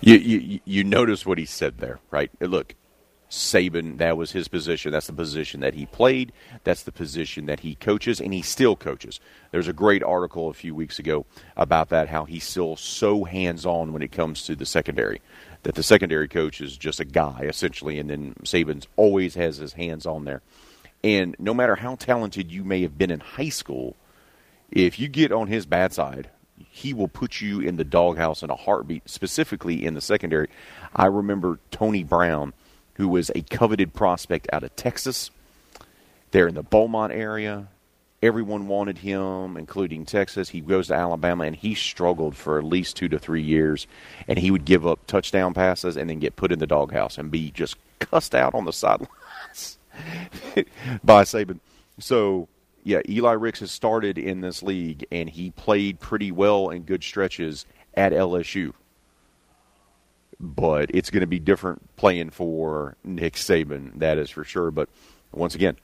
[0.00, 2.30] You, you, you notice what he said there, right?
[2.40, 2.74] Look,
[3.30, 4.90] Saban, that was his position.
[4.90, 6.32] That's the position that he played.
[6.64, 9.20] That's the position that he coaches, and he still coaches.
[9.50, 13.66] There's a great article a few weeks ago about that, how he's still so hands
[13.66, 15.20] on when it comes to the secondary.
[15.64, 19.74] That the secondary coach is just a guy, essentially, and then Saban's always has his
[19.74, 20.40] hands on there.
[21.04, 23.96] And no matter how talented you may have been in high school,
[24.70, 26.30] if you get on his bad side,
[26.70, 30.48] he will put you in the doghouse in a heartbeat, specifically in the secondary.
[30.94, 32.52] I remember Tony Brown,
[32.98, 35.30] who was a coveted prospect out of Texas.
[36.32, 37.68] There in the Beaumont area.
[38.20, 40.48] Everyone wanted him, including Texas.
[40.48, 43.86] He goes to Alabama, and he struggled for at least two to three years.
[44.26, 47.30] And he would give up touchdown passes and then get put in the doghouse and
[47.30, 49.78] be just cussed out on the sidelines
[51.04, 51.60] by Saban.
[52.00, 52.48] So
[52.82, 57.04] yeah, Eli Ricks has started in this league, and he played pretty well in good
[57.04, 58.72] stretches at LSU.
[60.40, 64.70] But it's going to be different playing for Nick Saban, that is for sure.
[64.70, 64.88] But
[65.32, 65.76] once again,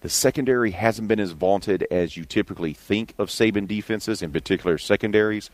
[0.00, 4.78] the secondary hasn't been as vaunted as you typically think of Saban defenses, in particular
[4.78, 5.50] secondaries.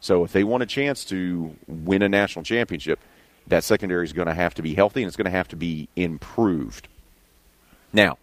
[0.00, 3.00] So if they want a chance to win a national championship,
[3.46, 5.56] that secondary is going to have to be healthy and it's going to have to
[5.56, 6.88] be improved.
[7.92, 8.18] Now,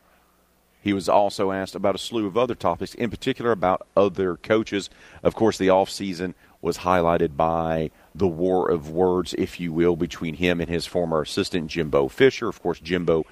[0.82, 4.90] he was also asked about a slew of other topics, in particular about other coaches.
[5.24, 10.36] Of course, the offseason was highlighted by the war of words, if you will, between
[10.36, 12.48] him and his former assistant, Jimbo Fisher.
[12.48, 13.26] Of course, Jimbo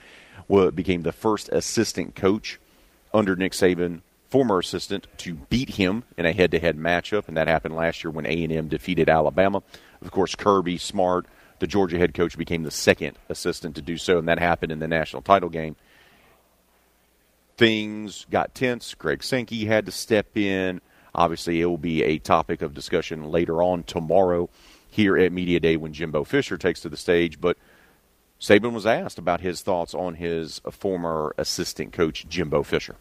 [0.49, 2.59] uh, became the first assistant coach
[3.13, 7.75] under Nick Saban, former assistant, to beat him in a head-to-head matchup, and that happened
[7.75, 9.61] last year when A&M defeated Alabama.
[10.01, 11.25] Of course, Kirby Smart,
[11.59, 14.79] the Georgia head coach, became the second assistant to do so, and that happened in
[14.79, 15.75] the national title game
[17.59, 18.93] things got tense.
[18.93, 20.79] Greg Sankey had to step in.
[21.15, 24.49] Obviously, it will be a topic of discussion later on tomorrow
[24.89, 27.39] here at Media Day when Jimbo Fisher takes to the stage.
[27.39, 27.57] But
[28.39, 32.95] Saban was asked about his thoughts on his former assistant coach, Jimbo Fisher.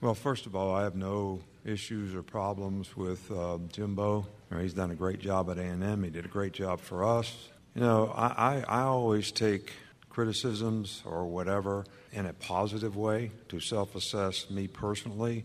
[0.00, 4.26] Well, first of all, I have no issues or problems with uh, Jimbo.
[4.60, 6.02] He's done a great job at A&M.
[6.02, 7.48] He did a great job for us.
[7.74, 9.72] You know, I, I, I always take
[10.08, 15.44] criticisms or whatever in a positive way to self assess me personally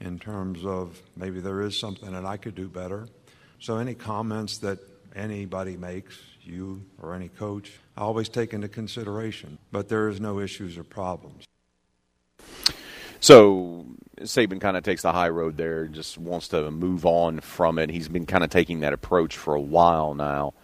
[0.00, 3.08] in terms of maybe there is something that I could do better.
[3.58, 4.78] So, any comments that
[5.14, 10.40] anybody makes, you or any coach, I always take into consideration, but there is no
[10.40, 11.44] issues or problems.
[13.20, 13.86] So,
[14.20, 17.90] Saban kind of takes the high road there, just wants to move on from it.
[17.90, 20.54] He's been kind of taking that approach for a while now.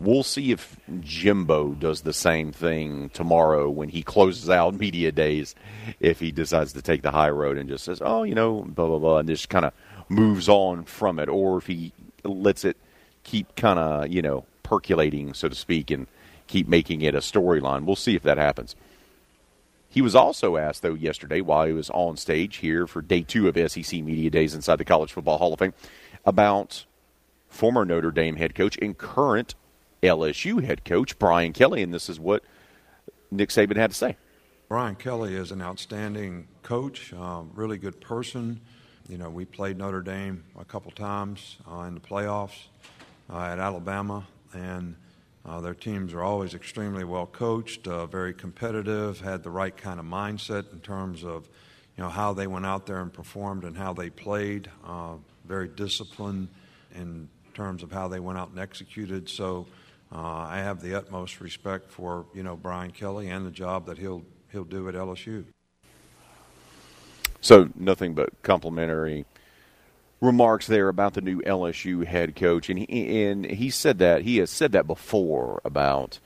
[0.00, 5.54] We'll see if Jimbo does the same thing tomorrow when he closes out media days,
[6.00, 8.86] if he decides to take the high road and just says, oh, you know, blah,
[8.86, 9.74] blah, blah, and just kind of
[10.08, 11.92] moves on from it, or if he
[12.24, 12.78] lets it
[13.24, 16.06] keep kind of, you know, percolating, so to speak, and
[16.46, 17.84] keep making it a storyline.
[17.84, 18.74] We'll see if that happens.
[19.90, 23.48] He was also asked, though, yesterday while he was on stage here for day two
[23.48, 25.74] of SEC Media Days inside the College Football Hall of Fame
[26.24, 26.86] about
[27.48, 29.54] former Notre Dame head coach and current
[30.02, 32.42] LSU head coach Brian Kelly, and this is what
[33.30, 34.16] Nick Saban had to say.
[34.68, 38.60] Brian Kelly is an outstanding coach, um, really good person.
[39.08, 42.66] You know, we played Notre Dame a couple times uh, in the playoffs
[43.28, 44.94] uh, at Alabama, and
[45.44, 49.98] uh, their teams are always extremely well coached, uh, very competitive, had the right kind
[49.98, 51.48] of mindset in terms of,
[51.96, 54.70] you know, how they went out there and performed and how they played.
[54.86, 55.14] Uh,
[55.46, 56.46] very disciplined
[56.94, 59.28] in terms of how they went out and executed.
[59.28, 59.66] So
[60.12, 63.98] uh, I have the utmost respect for you know Brian Kelly and the job that
[63.98, 65.44] he'll he'll do at LSU.
[67.40, 69.24] So nothing but complimentary
[70.20, 74.38] remarks there about the new LSU head coach, and he and he said that he
[74.38, 76.18] has said that before about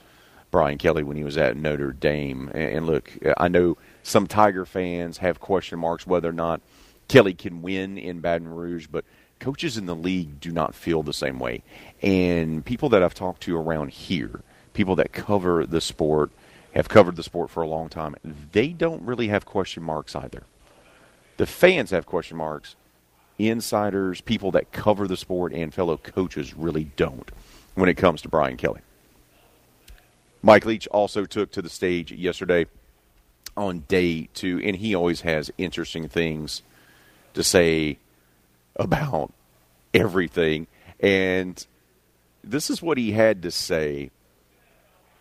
[0.50, 2.50] Brian Kelly when he was at Notre Dame.
[2.54, 6.60] And look, I know some Tiger fans have question marks whether or not
[7.08, 9.04] Kelly can win in Baton Rouge, but
[9.44, 11.62] coaches in the league do not feel the same way.
[12.00, 14.40] And people that I've talked to around here,
[14.72, 16.30] people that cover the sport,
[16.74, 18.16] have covered the sport for a long time,
[18.52, 20.44] they don't really have question marks either.
[21.36, 22.74] The fans have question marks.
[23.38, 27.30] Insiders, people that cover the sport, and fellow coaches really don't
[27.74, 28.80] when it comes to Brian Kelly.
[30.40, 32.64] Mike Leach also took to the stage yesterday
[33.58, 36.62] on day two, and he always has interesting things
[37.34, 37.98] to say
[38.76, 39.32] about
[39.92, 40.66] everything.
[41.00, 41.64] And
[42.42, 44.10] this is what he had to say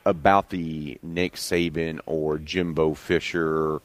[0.06, 3.82] about the Nick Saban or Jimbo Fisher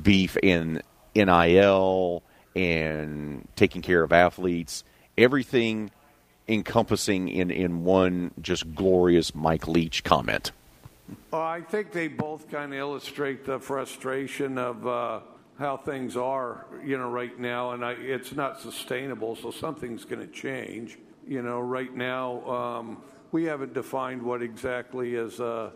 [0.00, 0.82] beef in
[1.14, 2.22] NIL
[2.56, 4.84] and taking care of athletes,
[5.18, 5.90] everything
[6.48, 10.52] encompassing in, in one just glorious Mike Leach comment.
[11.30, 15.20] Well, I think they both kind of illustrate the frustration of uh,
[15.60, 19.36] how things are, you know, right now, and I, it's not sustainable.
[19.36, 20.98] So something's going to change.
[21.28, 25.70] You know, right now um, we haven't defined what exactly is a,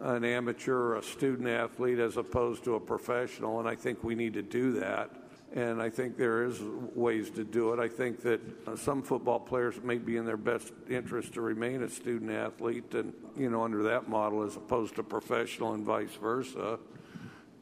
[0.00, 4.14] an amateur or a student athlete as opposed to a professional, and I think we
[4.14, 5.10] need to do that.
[5.52, 6.58] And I think there is
[6.94, 7.80] ways to do it.
[7.80, 8.40] I think that
[8.78, 13.12] some football players may be in their best interest to remain a student athlete, and
[13.36, 16.78] you know, under that model, as opposed to professional, and vice versa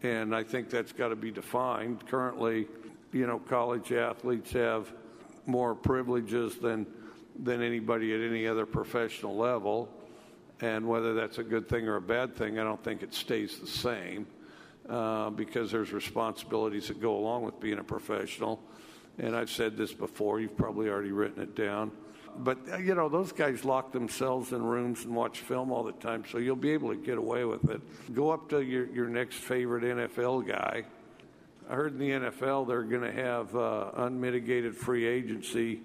[0.03, 2.07] and I think that's got to be defined.
[2.07, 2.67] Currently,
[3.13, 4.93] you know, college athletes have
[5.47, 6.87] more privileges than
[7.41, 9.89] than anybody at any other professional level,
[10.61, 13.61] and whether that's a good thing or a bad thing, I don't think it stays
[13.61, 14.27] the same
[14.89, 18.61] uh, because there's responsibilities that go along with being a professional.
[19.19, 21.93] And I've said this before; you've probably already written it down
[22.39, 25.93] but uh, you know those guys lock themselves in rooms and watch film all the
[25.93, 27.81] time, so you'll be able to get away with it.
[28.15, 30.85] Go up to your your next favorite NFL guy.
[31.69, 35.81] I heard in the NFL they're going to have uh, unmitigated free agency,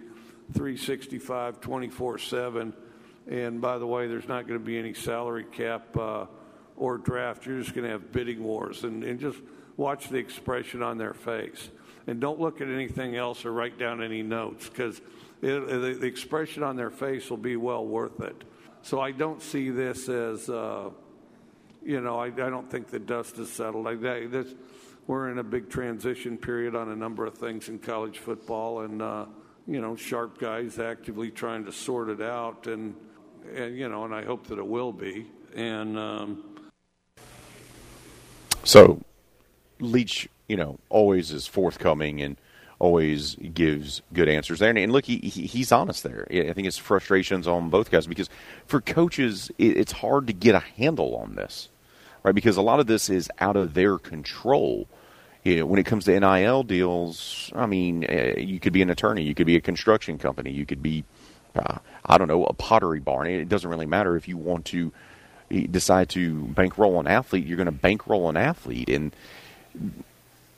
[0.53, 2.73] 365, 24 seven.
[3.27, 6.25] And by the way, there's not going to be any salary cap uh,
[6.75, 7.45] or draft.
[7.45, 9.39] You're just going to have bidding wars, and, and just
[9.77, 11.69] watch the expression on their face.
[12.05, 14.99] And don't look at anything else or write down any notes because
[15.43, 18.43] it, the, the, expression on their face will be well worth it.
[18.81, 20.89] So I don't see this as, uh,
[21.83, 23.87] you know, I, I, don't think the dust is settled.
[23.87, 24.53] I, this,
[25.05, 29.01] we're in a big transition period on a number of things in college football, and
[29.01, 29.25] uh,
[29.67, 32.95] you know, sharp guys actively trying to sort it out, and
[33.53, 35.27] and you know, and I hope that it will be.
[35.55, 36.61] And um,
[38.63, 39.01] so,
[39.79, 42.37] Leach, you know, always is forthcoming and
[42.79, 44.75] always gives good answers there.
[44.75, 46.27] And, look, he, he, he's honest there.
[46.29, 48.29] I think it's frustrations on both guys because
[48.65, 51.69] for coaches, it's hard to get a handle on this,
[52.23, 52.35] right?
[52.35, 54.87] Because a lot of this is out of their control.
[55.43, 58.89] You know, when it comes to NIL deals, I mean, uh, you could be an
[58.89, 61.03] attorney, you could be a construction company, you could be,
[61.55, 63.27] uh, I don't know, a pottery barn.
[63.27, 64.91] It doesn't really matter if you want to
[65.49, 68.89] decide to bankroll an athlete, you're going to bankroll an athlete.
[68.89, 69.15] And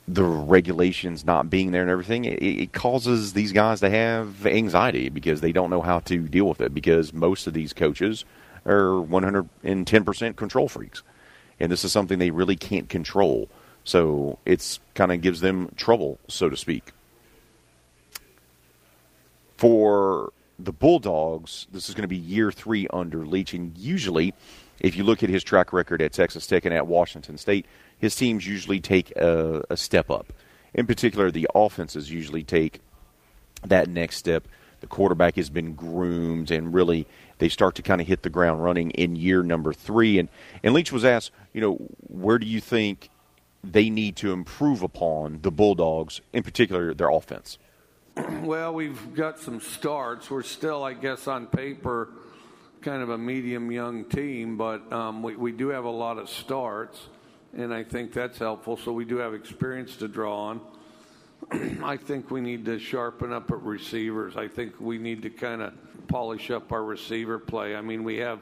[0.08, 5.08] the regulations not being there and everything, it, it, causes these guys to have anxiety
[5.08, 8.24] because they don't know how to deal with it because most of these coaches
[8.64, 11.02] are 110% control freaks.
[11.58, 13.48] And this is something they really can't control.
[13.84, 16.92] So it's kind of gives them trouble, so to speak.
[19.56, 23.54] For the Bulldogs, this is going to be year three under Leach.
[23.54, 24.34] And usually,
[24.80, 27.66] if you look at his track record at Texas Tech and at Washington State,
[27.98, 30.32] his teams usually take a, a step up.
[30.74, 32.80] In particular, the offenses usually take
[33.64, 34.46] that next step.
[34.80, 37.06] The quarterback has been groomed, and really
[37.38, 40.18] they start to kind of hit the ground running in year number three.
[40.18, 40.28] And
[40.62, 41.74] and Leach was asked, you know,
[42.08, 43.08] where do you think
[43.64, 47.58] they need to improve upon the Bulldogs, in particular their offense?
[48.42, 50.30] Well, we've got some starts.
[50.30, 52.08] We're still, I guess, on paper,
[52.86, 56.30] kind of a medium young team, but um, we, we do have a lot of
[56.30, 57.08] starts
[57.56, 58.76] and I think that's helpful.
[58.76, 60.60] So we do have experience to draw on.
[61.82, 64.36] I think we need to sharpen up at receivers.
[64.36, 65.74] I think we need to kind of
[66.06, 67.74] polish up our receiver play.
[67.74, 68.38] I mean, we have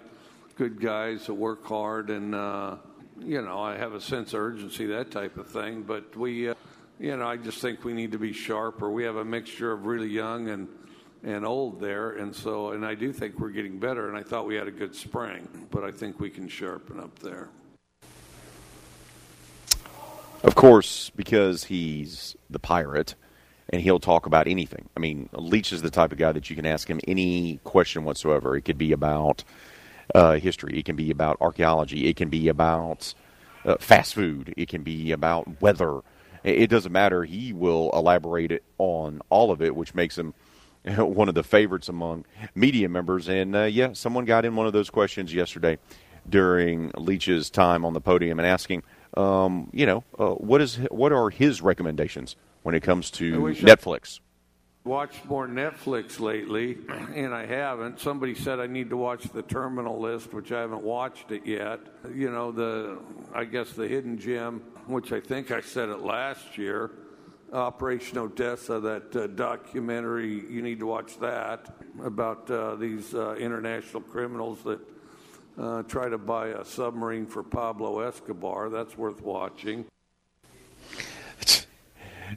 [0.57, 2.77] good guys that work hard, and uh,
[3.19, 5.83] you know, I have a sense of urgency, that type of thing.
[5.83, 6.55] But we, uh,
[7.01, 8.91] you know, I just think we need to be sharper.
[8.91, 10.69] We have a mixture of really young and
[11.25, 14.09] and old there, and so, and I do think we're getting better.
[14.09, 17.19] And I thought we had a good spring, but I think we can sharpen up
[17.21, 17.49] there.
[20.43, 23.15] Of course, because he's the pirate
[23.71, 24.91] and he'll talk about anything.
[24.95, 28.05] I mean, Leach is the type of guy that you can ask him any question
[28.05, 28.55] whatsoever.
[28.55, 29.43] It could be about
[30.15, 33.15] uh, history, it can be about archaeology, it can be about
[33.65, 36.01] uh, fast food, it can be about weather.
[36.43, 37.25] It doesn't matter.
[37.25, 40.35] He will elaborate on all of it, which makes him
[40.99, 42.25] one of the favorites among
[42.55, 43.29] media members.
[43.29, 45.79] And uh, yeah, someone got in one of those questions yesterday
[46.29, 48.83] during Leach's time on the podium and asking,
[49.17, 54.21] um, you know, uh, what is what are his recommendations when it comes to Netflix?
[54.85, 56.77] watched more Netflix lately,
[57.15, 58.01] and I haven't.
[58.01, 61.81] Somebody said I need to watch the Terminal List, which I haven't watched it yet.
[62.15, 62.99] You know, the
[63.35, 66.91] I guess the Hidden Gem, which I think I said it last year.
[67.55, 74.03] Operation Odessa, that uh, documentary, you need to watch that about uh, these uh, international
[74.03, 74.81] criminals that
[75.57, 78.71] uh, try to buy a submarine for Pablo Escobar.
[78.71, 79.87] That's worth watching.
[81.41, 81.67] It's,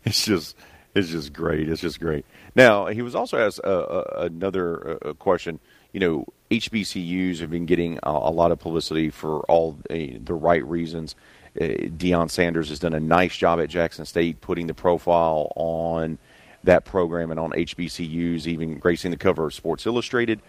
[0.05, 0.55] it's just
[0.93, 1.68] it's just great.
[1.68, 2.26] It's just great.
[2.55, 5.59] Now he was also asked uh, uh, another question.
[5.93, 10.63] You know, HBCUs have been getting a, a lot of publicity for all the right
[10.63, 11.15] reasons.
[11.60, 16.18] Uh, Deion Sanders has done a nice job at Jackson State putting the profile on
[16.64, 20.41] that program and on HBCUs, even gracing the cover of Sports Illustrated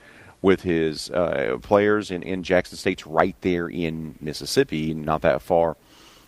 [0.43, 2.11] with his uh, players.
[2.11, 5.77] And, in Jackson State's right there in Mississippi, not that far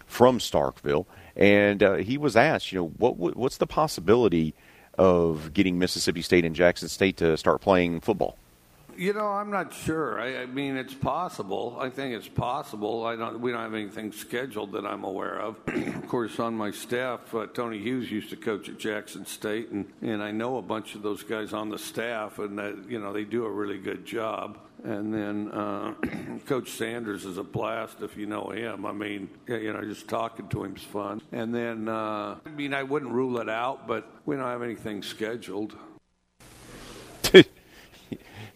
[0.07, 1.07] from Starkville.
[1.37, 4.55] And uh, he was asked, you know, what what's the possibility
[4.99, 8.37] of getting Mississippi State and Jackson State to start playing football?
[8.97, 10.21] You know, I'm not sure.
[10.21, 11.77] I, I, mean, it's possible.
[11.81, 13.05] I think it's possible.
[13.05, 13.41] I don't.
[13.41, 15.57] We don't have anything scheduled that I'm aware of.
[15.67, 19.87] of course, on my staff, uh, Tony Hughes used to coach at Jackson State, and,
[20.03, 23.13] and I know a bunch of those guys on the staff, and that, you know
[23.13, 24.59] they do a really good job.
[24.85, 25.95] And then uh,
[26.47, 28.87] Coach Sanders is a blast if you know him.
[28.87, 31.21] I mean, you know, just talking to him is fun.
[31.33, 35.03] And then, uh, I mean, I wouldn't rule it out, but we don't have anything
[35.03, 35.77] scheduled.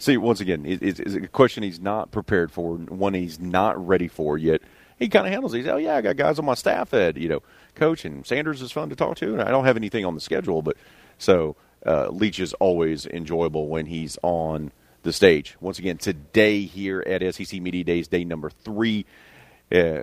[0.04, 4.36] See, once again, it's, a question he's not prepared for, one he's not ready for
[4.36, 4.60] yet.
[4.98, 5.60] He kind of handles it.
[5.60, 7.40] He's, oh, yeah, I got guys on my staff that, you know,
[7.74, 10.20] coach, and Sanders is fun to talk to, and I don't have anything on the
[10.20, 10.60] schedule.
[10.60, 10.76] But
[11.16, 14.72] so uh, Leach is always enjoyable when he's on
[15.04, 15.56] the stage.
[15.58, 19.06] Once again, today here at SEC Media Days, day number three,
[19.74, 20.02] uh,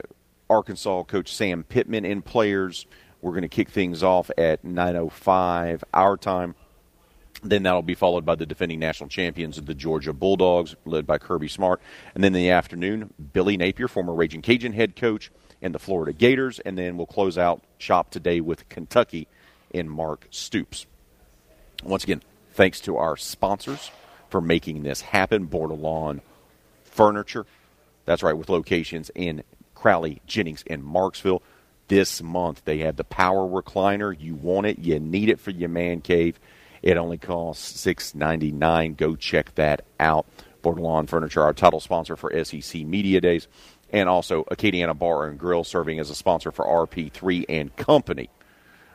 [0.49, 2.87] Arkansas coach Sam Pittman and players.
[3.21, 6.55] We're going to kick things off at 9.05 our time.
[7.43, 11.47] Then that'll be followed by the defending national champions, the Georgia Bulldogs, led by Kirby
[11.47, 11.81] Smart.
[12.13, 15.31] And then in the afternoon, Billy Napier, former Raging Cajun head coach,
[15.61, 16.59] and the Florida Gators.
[16.59, 19.27] And then we'll close out shop today with Kentucky
[19.73, 20.85] and Mark Stoops.
[21.83, 22.21] Once again,
[22.53, 23.89] thanks to our sponsors
[24.29, 26.21] for making this happen Bordelon
[26.83, 27.45] Furniture.
[28.05, 31.41] That's right, with locations in Crowley, Jennings, and Marksville.
[31.87, 34.15] This month, they have the power recliner.
[34.17, 36.39] You want it, you need it for your man cave.
[36.81, 38.93] It only costs six ninety nine.
[38.93, 40.25] Go check that out.
[40.63, 43.47] Bordelon Furniture, our title sponsor for SEC Media Days,
[43.91, 48.29] and also Acadiana Bar and Grill, serving as a sponsor for RP3 and Company.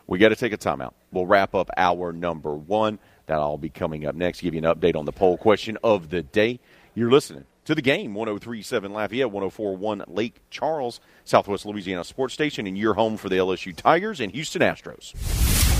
[0.06, 0.94] We got to take a timeout.
[1.10, 3.00] We'll wrap up our number one.
[3.26, 4.40] That'll be coming up next.
[4.40, 6.60] Give you an update on the poll question of the day.
[6.94, 12.78] You're listening to the game 1037 Lafayette, 1041 Lake Charles, Southwest Louisiana Sports Station, and
[12.78, 15.14] your home for the LSU Tigers and Houston Astros.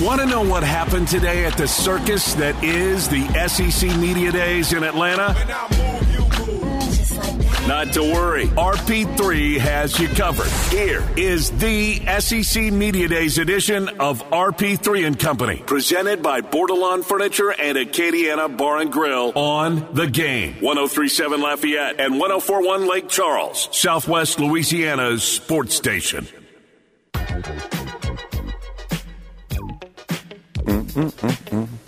[0.05, 4.72] Want to know what happened today at the circus that is the SEC Media Days
[4.72, 5.34] in Atlanta?
[7.67, 8.47] Not to worry.
[8.47, 10.47] RP3 has you covered.
[10.73, 17.53] Here is the SEC Media Days edition of RP3 and Company, presented by Bordelon Furniture
[17.53, 20.55] and Acadiana Bar and Grill on the game.
[20.61, 26.29] 1037 Lafayette and 1041 Lake Charles, Southwest Louisiana's sports station.
[30.64, 31.86] Mm-mm-mm.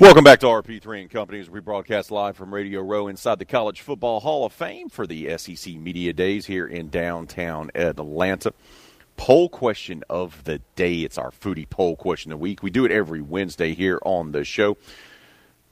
[0.00, 3.44] Welcome back to RP3 and Company as we broadcast live from Radio Row inside the
[3.44, 8.54] College Football Hall of Fame for the SEC Media Days here in downtown Atlanta.
[9.18, 11.00] Poll question of the day.
[11.00, 12.62] It's our foodie poll question of the week.
[12.62, 14.78] We do it every Wednesday here on the show.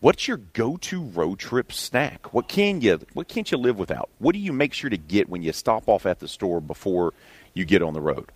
[0.01, 2.35] What's your go-to road trip snack?
[2.35, 4.11] What can you what can't you live without?
[4.18, 7.14] What do you make sure to get when you stop off at the store before
[7.55, 8.31] you get on the road?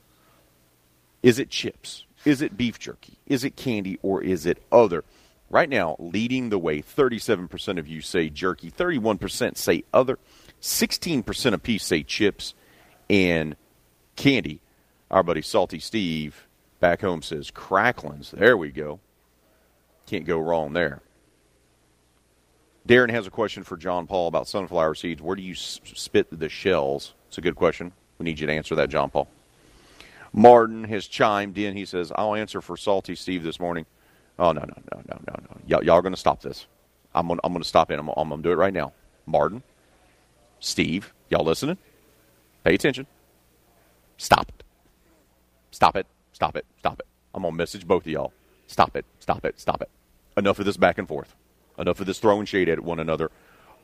[1.23, 2.07] Is it chips?
[2.25, 3.19] Is it beef jerky?
[3.27, 5.05] Is it candy or is it other?
[5.53, 10.19] Right now, leading the way, 37% of you say jerky, 31% say other,
[10.63, 12.55] 16% of peace say chips
[13.11, 13.55] and
[14.17, 14.63] candy.
[15.11, 16.47] Our buddy Salty Steve
[16.81, 18.31] back home says cracklins.
[18.31, 18.99] There we go.
[20.07, 21.03] Can't go wrong there.
[22.89, 25.21] Darren has a question for John Paul about sunflower seeds.
[25.21, 27.13] Where do you spit the shells?
[27.29, 27.93] It's a good question.
[28.19, 29.29] We need you to answer that, John Paul.
[30.33, 31.77] Martin has chimed in.
[31.77, 33.85] He says, I'll answer for Salty Steve this morning.
[34.39, 35.61] Oh no no no no no no!
[35.67, 36.67] Y'all, y'all are going to stop this.
[37.15, 37.99] I'm gonna, I'm going to stop it.
[37.99, 38.93] I'm, I'm going to do it right now.
[39.27, 39.63] Martin,
[40.61, 41.79] Steve, y'all listening?
[42.65, 43.07] Pay attention.
[44.17, 44.65] Stop it.
[45.71, 46.07] Stop it.
[46.33, 46.65] Stop it.
[46.79, 47.07] Stop it.
[47.35, 48.33] I'm going to message both of y'all.
[48.67, 49.05] Stop it.
[49.21, 49.61] Stop it.
[49.61, 49.91] Stop it.
[50.37, 51.35] Enough of this back and forth.
[51.79, 53.31] Enough of this throwing shade at one another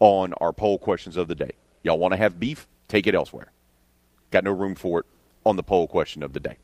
[0.01, 1.53] on our poll questions of the day.
[1.83, 2.67] Y'all want to have beef?
[2.87, 3.53] Take it elsewhere.
[4.31, 5.07] Got no room for it
[5.45, 6.57] on the poll question of the day.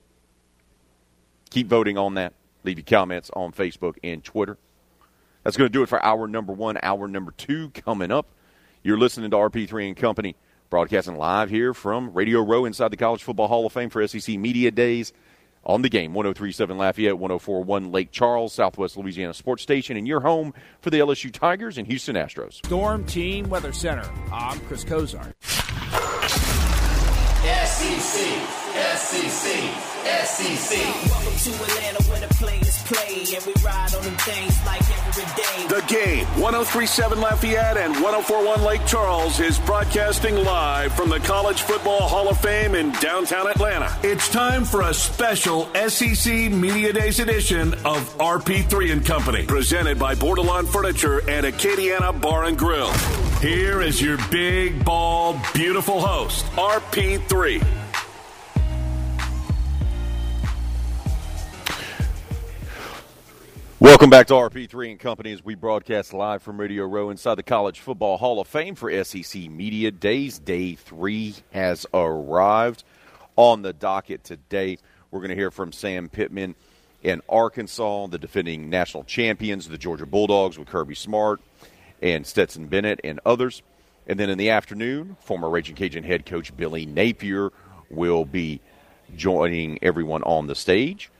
[1.50, 2.32] Keep voting on that.
[2.64, 4.58] Leave your comments on Facebook and Twitter.
[5.42, 6.78] That's going to do it for hour number one.
[6.82, 8.26] Hour number two coming up.
[8.82, 10.36] You're listening to RP3 and Company,
[10.70, 14.38] broadcasting live here from Radio Row inside the College Football Hall of Fame for SEC
[14.38, 15.12] Media Days
[15.64, 20.52] on the game 1037 Lafayette, 1041 Lake Charles, Southwest Louisiana Sports Station, and your home
[20.80, 22.54] for the LSU Tigers and Houston Astros.
[22.54, 24.08] Storm Team Weather Center.
[24.32, 25.32] I'm Chris Kozar.
[27.44, 29.54] SEC, SEC,
[30.24, 30.78] SEC.
[31.08, 35.22] Welcome to Atlanta where the players play and we ride on them things like every
[35.36, 35.68] day.
[35.68, 42.00] The game, 1037 Lafayette and 1041 Lake Charles, is broadcasting live from the College Football
[42.00, 43.96] Hall of Fame in downtown Atlanta.
[44.02, 50.16] It's time for a special SEC Media Days edition of RP3 and Company, presented by
[50.16, 52.90] Bordelon Furniture and Acadiana Bar and Grill.
[53.40, 57.83] Here is your big, bald, beautiful host, RP3.
[63.84, 67.42] Welcome back to RP3 and Company as we broadcast live from Radio Row inside the
[67.42, 70.38] College Football Hall of Fame for SEC Media Days.
[70.38, 72.82] Day three has arrived
[73.36, 74.78] on the docket today.
[75.10, 76.54] We're going to hear from Sam Pittman
[77.02, 81.42] in Arkansas, the defending national champions, the Georgia Bulldogs, with Kirby Smart
[82.00, 83.60] and Stetson Bennett and others.
[84.06, 87.50] And then in the afternoon, former Raging Cajun head coach Billy Napier
[87.90, 88.62] will be
[89.14, 91.10] joining everyone on the stage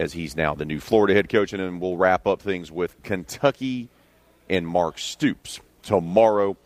[0.00, 1.52] as he's now the new Florida head coach.
[1.52, 3.88] And then we'll wrap up things with Kentucky
[4.48, 5.60] and Mark Stoops.
[5.82, 6.56] Tomorrow,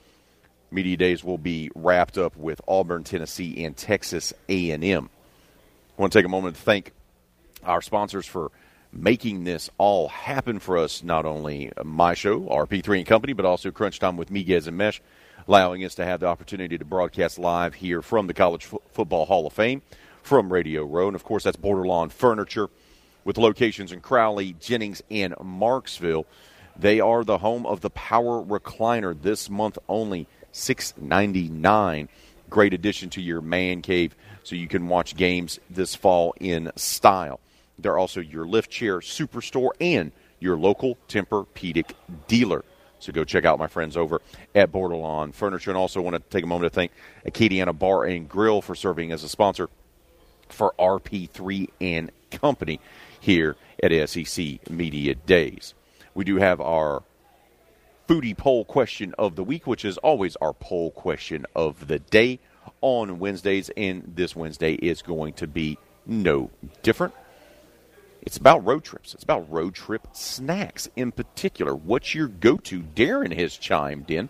[0.70, 5.11] media days will be wrapped up with Auburn, Tennessee, and Texas A&M.
[5.99, 6.93] I want to take a moment to thank
[7.64, 8.53] our sponsors for
[8.93, 11.03] making this all happen for us.
[11.03, 15.03] Not only my show, RP3 and Company, but also Crunch Time with Miguez and Mesh,
[15.49, 19.26] allowing us to have the opportunity to broadcast live here from the College F- Football
[19.26, 19.82] Hall of Fame
[20.22, 21.09] from Radio Row.
[21.09, 22.68] And of course, that's Bordelon Furniture
[23.25, 26.25] with locations in Crowley, Jennings, and Marksville.
[26.77, 32.09] They are the home of the Power Recliner this month only, six ninety nine.
[32.51, 37.41] Great addition to your man cave, so you can watch games this fall in style.
[37.79, 41.93] They're also your lift chair superstore and your local Tempur-Pedic
[42.29, 42.64] dealer.
[43.01, 44.20] So go check out my friends over
[44.55, 45.70] at Bordelon Furniture.
[45.70, 46.93] And also want to take a moment to thank
[47.27, 49.68] Acadiana Bar and Grill for serving as a sponsor
[50.49, 52.81] for RP3 and Company
[53.25, 55.75] here at SEC Media Days.
[56.14, 57.03] We do have our
[58.07, 62.39] foodie poll question of the week, which is always our poll question of the day
[62.81, 66.51] on Wednesdays, and this Wednesday is going to be no
[66.83, 67.14] different.
[68.20, 69.14] It's about road trips.
[69.14, 71.75] It's about road trip snacks in particular.
[71.75, 72.83] What's your go to?
[72.83, 74.29] Darren has chimed in.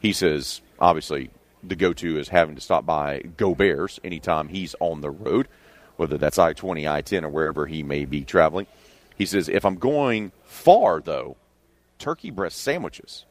[0.00, 1.30] He says, obviously,
[1.62, 5.48] the go to is having to stop by Go Bears anytime he's on the road,
[5.98, 8.68] whether that's I 20, I 10, or wherever he may be traveling.
[9.16, 11.36] He says, if I'm going far, though,
[11.98, 13.24] turkey breast sandwiches.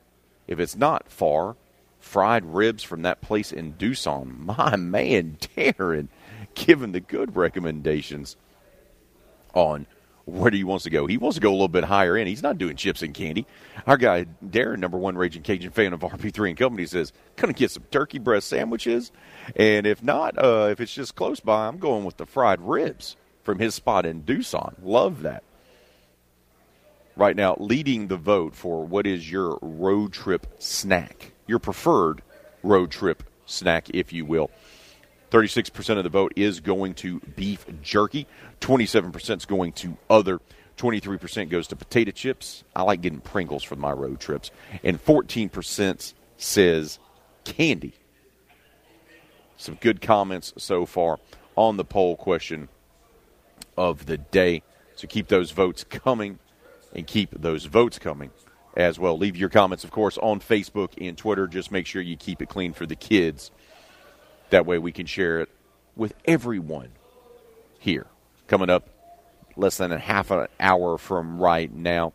[0.48, 1.56] If it's not far,
[2.00, 4.38] fried ribs from that place in Duson.
[4.46, 6.10] My man, Darren,
[6.56, 8.36] giving the good recommendations
[9.54, 9.88] on
[10.28, 11.08] where do he wants to go.
[11.08, 12.28] He wants to go a little bit higher in.
[12.28, 13.48] He's not doing chips and candy.
[13.88, 17.72] Our guy, Darren, number one Raging Cajun fan of RP3 and Company, says, to get
[17.72, 19.14] some turkey breast sandwiches.
[19.56, 23.16] And if not, uh, if it's just close by, I'm going with the fried ribs
[23.44, 24.76] from his spot in Duson.
[24.84, 25.44] Love that.
[27.16, 32.22] Right now, leading the vote for what is your road trip snack, your preferred
[32.64, 34.52] road trip snack, if you will.
[35.32, 38.28] 36% of the vote is going to beef jerky.
[38.62, 40.40] 27% is going to other.
[40.78, 42.64] 23% goes to potato chips.
[42.76, 44.52] I like getting Pringles for my road trips.
[44.84, 47.00] And 14% says
[47.44, 47.94] candy.
[49.58, 51.20] Some good comments so far
[51.56, 52.70] on the poll question
[53.76, 54.62] of the day.
[54.96, 56.40] So keep those votes coming
[56.94, 58.32] and keep those votes coming
[58.76, 59.18] as well.
[59.18, 61.48] Leave your comments, of course, on Facebook and Twitter.
[61.48, 63.52] Just make sure you keep it clean for the kids.
[64.50, 65.50] That way we can share it
[65.96, 66.90] with everyone
[67.80, 68.08] here.
[68.48, 68.88] Coming up
[69.56, 72.14] less than a half an hour from right now,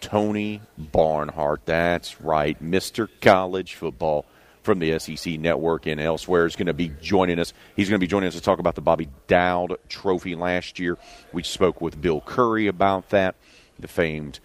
[0.00, 1.62] Tony Barnhart.
[1.64, 3.08] That's right, Mr.
[3.20, 4.26] College Football
[4.62, 7.54] from the SEC Network and elsewhere is going to be joining us.
[7.74, 10.98] He's going to be joining us to talk about the Bobby Dodd Trophy last year.
[11.32, 13.34] We spoke with Bill Curry about that,
[13.78, 14.40] the famed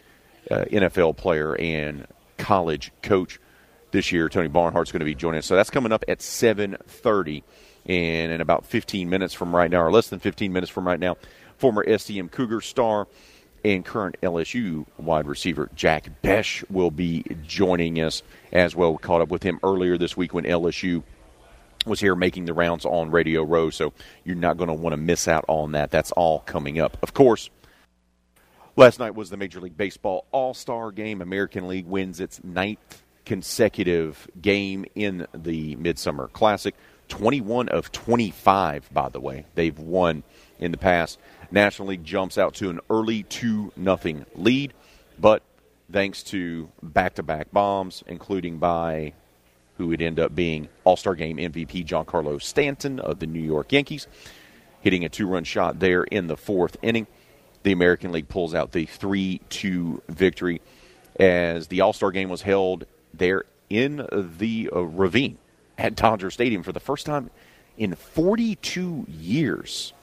[0.50, 2.08] uh, NFL player and
[2.38, 3.40] college coach
[3.94, 4.28] this year.
[4.28, 5.46] Tony Barnhart's going to be joining us.
[5.46, 7.44] So that's coming up at 7:30
[7.86, 11.00] and in about 15 minutes from right now, or less than 15 minutes from right
[11.00, 11.16] now,
[11.58, 13.08] former STM Cougar star
[13.64, 18.22] and current LSU wide receiver Jack Bech will be joining us
[18.52, 18.92] as well.
[18.92, 21.04] We caught up with him earlier this week when LSU
[21.86, 24.98] was here making the rounds on Radio Row, so you're not going to want to
[24.98, 25.92] miss out on that.
[25.92, 26.98] That's all coming up.
[27.04, 27.50] Of course,
[28.76, 31.22] last night was the Major League Baseball All Star game.
[31.22, 36.76] American League wins its ninth consecutive game in the Midsummer Classic.
[37.10, 40.24] 21 of 25, by the way, they've won
[40.60, 41.20] in the past.
[41.52, 44.74] National League jumps out to an early 2 nothing lead,
[45.20, 45.44] but
[45.92, 49.14] thanks to back to back bombs, including by
[49.78, 53.72] who would end up being All Star Game MVP Giancarlo Stanton of the New York
[53.72, 54.08] Yankees,
[54.82, 57.08] hitting a two run shot there in the fourth inning.
[57.64, 60.62] The American League pulls out the 3 2 victory
[61.20, 64.08] as the All Star Game was held there in
[64.38, 65.38] the uh, ravine
[65.78, 67.30] at Dodger Stadium for the first time
[67.78, 69.94] in 42 years.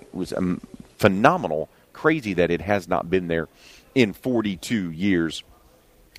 [0.00, 0.60] It was um,
[0.98, 3.48] phenomenal, crazy that it has not been there
[3.94, 5.42] in 42 years.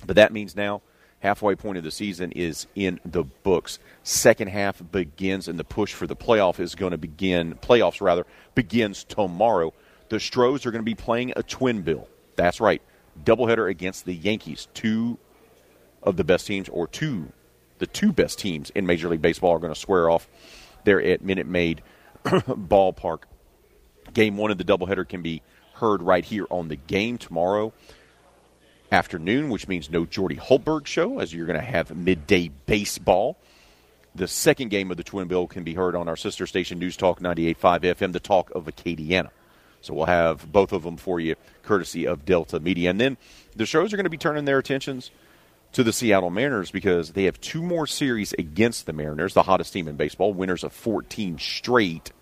[0.06, 0.82] But that means now
[1.20, 3.78] halfway point of the season is in the books.
[4.02, 7.54] Second half begins, and the push for the playoff is going to begin.
[7.54, 9.72] Playoffs rather begins tomorrow.
[10.10, 12.08] The Stros are going to be playing a twin bill.
[12.36, 12.82] That's right,
[13.24, 14.68] doubleheader against the Yankees.
[14.74, 15.18] Two
[16.04, 17.32] of the best teams, or two,
[17.78, 20.28] the two best teams in Major League Baseball, are going to square off
[20.84, 21.82] there at Minute Maid
[22.24, 23.20] Ballpark.
[24.12, 25.42] Game one of the doubleheader can be
[25.74, 27.72] heard right here on the game tomorrow
[28.92, 33.36] afternoon, which means no Jordy Hultberg show, as you're going to have midday baseball.
[34.14, 36.96] The second game of the Twin Bill can be heard on our sister station, News
[36.96, 39.30] Talk 98.5 FM, the talk of Acadiana.
[39.80, 42.90] So we'll have both of them for you, courtesy of Delta Media.
[42.90, 43.16] And then
[43.56, 45.10] the shows are going to be turning their attentions
[45.74, 49.72] to the Seattle Mariners because they have two more series against the Mariners, the hottest
[49.72, 52.12] team in baseball, winners of 14 straight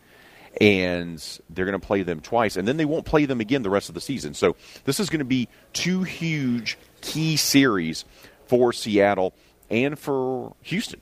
[0.60, 3.70] and they're going to play them twice, and then they won't play them again the
[3.70, 4.34] rest of the season.
[4.34, 8.04] So this is going to be two huge key series
[8.46, 9.32] for Seattle
[9.70, 11.00] and for Houston,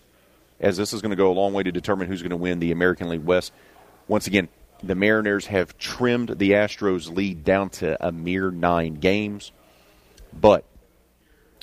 [0.61, 2.61] as this is going to go a long way to determine who's going to win
[2.61, 3.53] the American League West.
[4.07, 4.49] Once again,
[4.83, 9.51] the Mariners have trimmed the Astros' lead down to a mere nine games,
[10.33, 10.65] but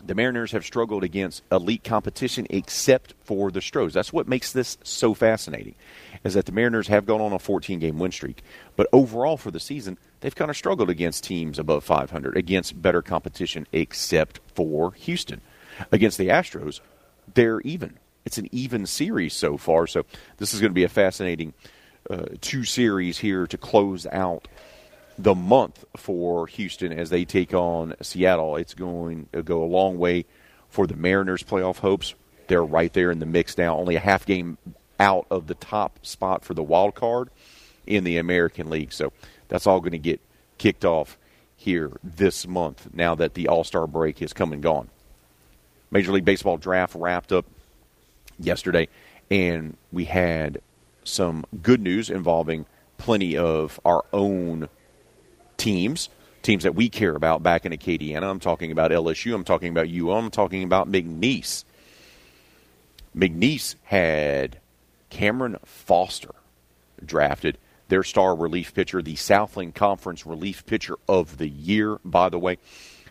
[0.08, 3.94] the Mariners have struggled against elite competition except for the Stros.
[3.94, 5.76] That's what makes this so fascinating
[6.24, 8.42] is that the Mariners have gone on a 14 game win streak.
[8.76, 13.02] But overall for the season, they've kind of struggled against teams above 500, against better
[13.02, 15.42] competition, except for Houston.
[15.92, 16.80] Against the Astros,
[17.34, 17.98] they're even.
[18.26, 19.88] It's an even series so far.
[19.88, 20.06] So
[20.38, 21.54] this is going to be a fascinating
[22.10, 24.48] uh, two series here to close out
[25.18, 28.56] the month for Houston as they take on Seattle.
[28.56, 30.26] It's going to go a long way
[30.70, 32.14] for the Mariners' playoff hopes.
[32.48, 34.58] They're right there in the mix now, only a half game
[35.00, 37.30] out of the top spot for the wild card
[37.86, 38.94] in the American League.
[38.94, 39.12] So
[39.48, 40.22] that's all going to get
[40.58, 41.18] kicked off
[41.56, 44.90] here this month now that the All Star break has come and gone.
[45.90, 47.46] Major League Baseball draft wrapped up
[48.40, 48.88] yesterday,
[49.32, 50.62] and we had
[51.04, 52.66] some good news involving
[52.98, 54.70] plenty of our own
[55.58, 56.10] teams,
[56.42, 58.24] teams that we care about back in Acadiana.
[58.24, 59.34] I'm talking about LSU.
[59.34, 60.18] I'm talking about UO.
[60.18, 61.64] I'm talking about McNeese.
[63.16, 64.60] McNeese had
[65.10, 66.36] Cameron Foster
[67.04, 72.40] drafted, their star relief pitcher, the Southland Conference relief pitcher of the year, by the
[72.40, 72.58] way,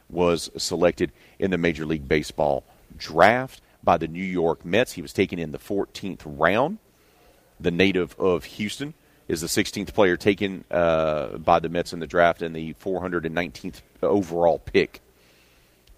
[0.09, 2.65] was selected in the Major League Baseball
[2.97, 4.93] draft by the New York Mets.
[4.93, 6.79] He was taken in the 14th round.
[7.59, 8.95] The native of Houston
[9.29, 13.83] is the 16th player taken uh, by the Mets in the draft and the 419th
[14.03, 15.01] overall pick.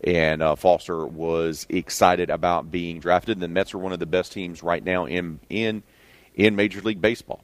[0.02, 3.40] And uh, Foster was excited about being drafted.
[3.40, 5.82] The Mets are one of the best teams right now in in
[6.34, 7.42] in Major League Baseball.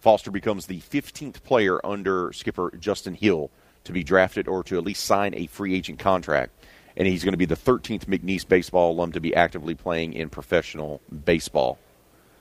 [0.00, 3.50] Foster becomes the 15th player under skipper Justin Hill
[3.84, 6.52] to be drafted or to at least sign a free agent contract.
[6.96, 10.30] And he's going to be the 13th McNeese baseball alum to be actively playing in
[10.30, 11.78] professional baseball.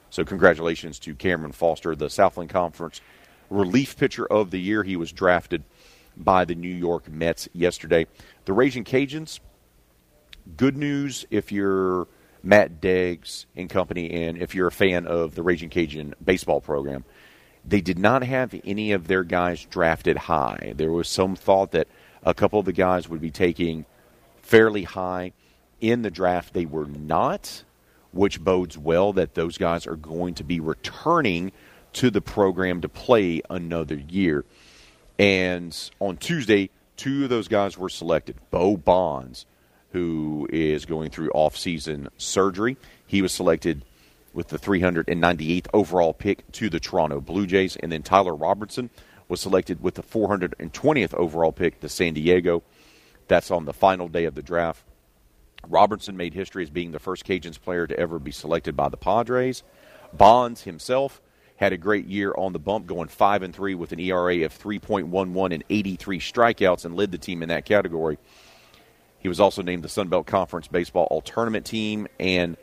[0.09, 3.01] So, congratulations to Cameron Foster, the Southland Conference
[3.49, 4.83] relief pitcher of the year.
[4.83, 5.63] He was drafted
[6.17, 8.07] by the New York Mets yesterday.
[8.45, 9.39] The Raging Cajuns,
[10.57, 12.07] good news if you're
[12.43, 17.03] Matt Deggs and company, and if you're a fan of the Raging Cajun baseball program,
[17.65, 20.73] they did not have any of their guys drafted high.
[20.75, 21.87] There was some thought that
[22.23, 23.85] a couple of the guys would be taking
[24.41, 25.33] fairly high
[25.81, 26.53] in the draft.
[26.53, 27.63] They were not,
[28.11, 31.51] which bodes well that those guys are going to be returning
[31.93, 34.45] to the program to play another year.
[35.17, 38.35] And on Tuesday, two of those guys were selected.
[38.51, 39.45] Bo Bonds
[39.91, 42.77] who is going through off-season surgery.
[43.05, 43.83] He was selected
[44.33, 48.89] with the 398th overall pick to the Toronto Blue Jays, and then Tyler Robertson
[49.27, 52.63] was selected with the 420th overall pick to San Diego.
[53.27, 54.83] That's on the final day of the draft.
[55.67, 58.97] Robertson made history as being the first Cajuns player to ever be selected by the
[58.97, 59.63] Padres.
[60.13, 61.21] Bonds himself
[61.57, 64.57] had a great year on the bump, going five and three with an ERA of
[64.57, 68.17] 3.11 and 83 strikeouts, and led the team in that category.
[69.19, 72.55] He was also named the Sun Belt Conference Baseball All Tournament Team, and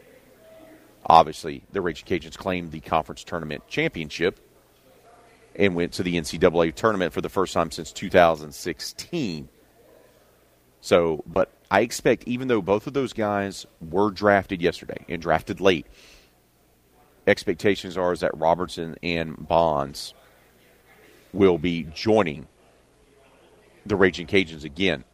[1.04, 4.40] obviously the Raging Cajuns claimed the conference tournament championship
[5.54, 9.48] and went to the NCAA tournament for the first time since 2016.
[10.80, 15.60] So, but I expect, even though both of those guys were drafted yesterday and drafted
[15.60, 15.86] late,
[17.26, 20.14] expectations are is that Robertson and Bonds
[21.32, 22.46] will be joining
[23.84, 25.04] the Raging Cajuns again.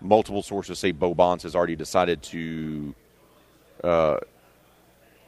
[0.00, 2.94] Multiple sources say Bo Bonds has already decided to.
[3.82, 4.18] Uh,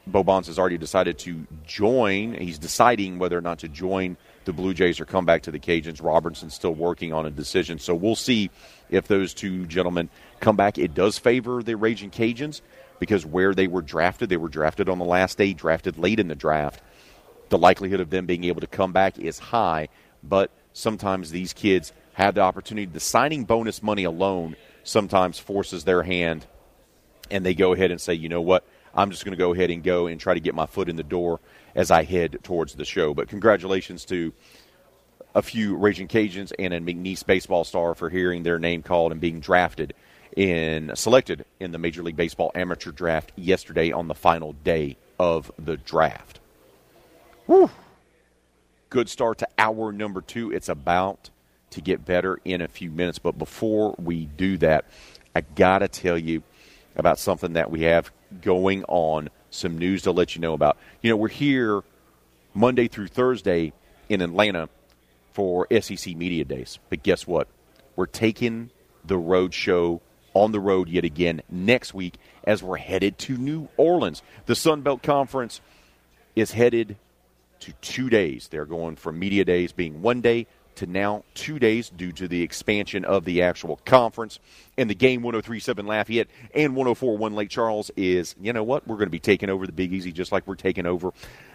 [0.07, 2.33] Bo Bonds has already decided to join.
[2.33, 5.59] He's deciding whether or not to join the Blue Jays or come back to the
[5.59, 6.01] Cajuns.
[6.01, 8.49] Robertson's still working on a decision, so we'll see
[8.91, 10.77] if those two gentlemen come back.
[10.77, 12.61] It does favor the Raging Cajuns
[12.99, 16.27] because where they were drafted, they were drafted on the last day, drafted late in
[16.27, 16.83] the draft.
[17.49, 19.89] The likelihood of them being able to come back is high,
[20.21, 22.85] but sometimes these kids have the opportunity.
[22.85, 26.45] The signing bonus money alone sometimes forces their hand,
[27.29, 28.65] and they go ahead and say, you know what?
[28.93, 30.97] I'm just going to go ahead and go and try to get my foot in
[30.97, 31.39] the door
[31.75, 33.13] as I head towards the show.
[33.13, 34.33] But congratulations to
[35.33, 39.21] a few Raging Cajuns and a McNeese baseball star for hearing their name called and
[39.21, 39.93] being drafted
[40.35, 45.51] in selected in the Major League Baseball amateur draft yesterday on the final day of
[45.57, 46.39] the draft.
[47.45, 47.69] Whew.
[48.89, 50.51] Good start to hour number two.
[50.51, 51.29] It's about
[51.71, 54.85] to get better in a few minutes, but before we do that,
[55.33, 56.43] I gotta tell you
[56.97, 58.11] about something that we have
[58.41, 60.77] going on, some news to let you know about.
[61.01, 61.81] You know, we're here
[62.53, 63.71] Monday through Thursday
[64.09, 64.67] in Atlanta
[65.33, 66.79] for SEC Media Days.
[66.89, 67.47] But guess what?
[67.95, 68.71] We're taking
[69.03, 70.01] the road show
[70.33, 74.21] on the road yet again next week as we're headed to New Orleans.
[74.45, 75.61] The Sun Belt Conference
[76.35, 76.97] is headed
[77.59, 78.47] to two days.
[78.47, 80.47] They're going from Media Days being one day
[80.81, 84.39] to now two days due to the expansion of the actual conference.
[84.77, 88.87] And the game 1037 Lafayette and 1041 Lake Charles is, you know what?
[88.87, 91.11] We're going to be taking over the Big Easy just like we're taking over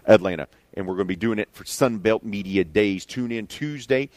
[0.06, 0.46] Atlanta.
[0.74, 3.04] And we're going to be doing it for Sunbelt Media Days.
[3.04, 4.10] Tune in Tuesday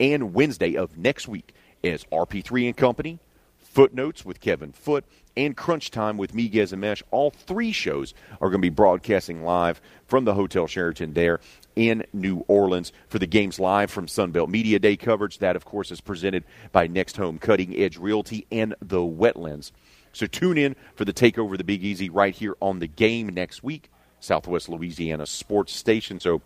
[0.00, 3.18] and Wednesday of next week as RP3 and Company,
[3.58, 5.04] Footnotes with Kevin Foote,
[5.36, 7.02] and Crunch Time with me, Mesh.
[7.10, 11.40] All three shows are going to be broadcasting live from the Hotel Sheraton there
[11.76, 15.38] in New Orleans for the games live from Sunbelt Media Day coverage.
[15.38, 19.72] That, of course, is presented by Next Home Cutting Edge Realty and the Wetlands.
[20.12, 23.62] So tune in for the takeover the Big Easy right here on the game next
[23.62, 26.20] week, Southwest Louisiana Sports Station.
[26.20, 26.40] So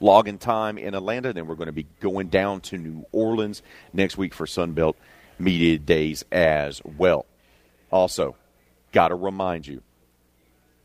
[0.00, 1.32] login time in Atlanta.
[1.32, 3.62] Then we're going to be going down to New Orleans
[3.92, 4.94] next week for Sunbelt
[5.38, 7.26] Media Days as well.
[7.90, 8.36] Also,
[8.92, 9.82] got to remind you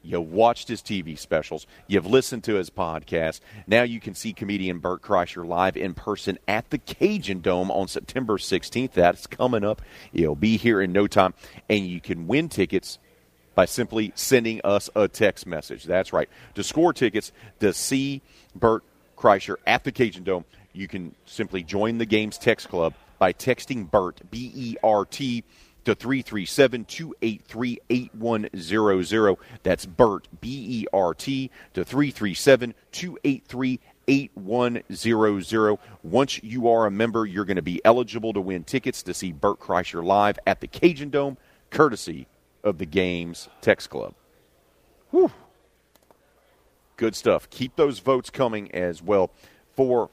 [0.04, 1.68] You've watched his TV specials.
[1.88, 3.40] You've listened to his podcast.
[3.68, 7.88] Now you can see comedian Bert Kreischer live in person at the Cajun Dome on
[7.88, 8.94] September 16th.
[8.94, 9.82] That's coming up.
[10.14, 11.34] It'll be here in no time.
[11.70, 12.98] And you can win tickets
[13.54, 15.84] by simply sending us a text message.
[15.84, 16.30] That's right.
[16.56, 18.22] To score tickets to see
[18.56, 18.84] Bert
[19.18, 23.90] Kreischer at the Cajun Dome, you can simply join the game's text club by texting
[23.90, 25.44] Bert, B E R T
[25.86, 29.38] to 337 283 8100.
[29.64, 35.78] That's Bert, B E R T, to 337 283 8100.
[36.04, 39.32] Once you are a member, you're going to be eligible to win tickets to see
[39.32, 41.38] Bert Kreischer live at the Cajun Dome,
[41.70, 42.28] courtesy
[42.64, 44.14] of the Games Text Club.
[45.12, 45.32] Whew.
[46.98, 47.50] Good stuff.
[47.50, 49.32] Keep those votes coming as well
[49.76, 50.10] for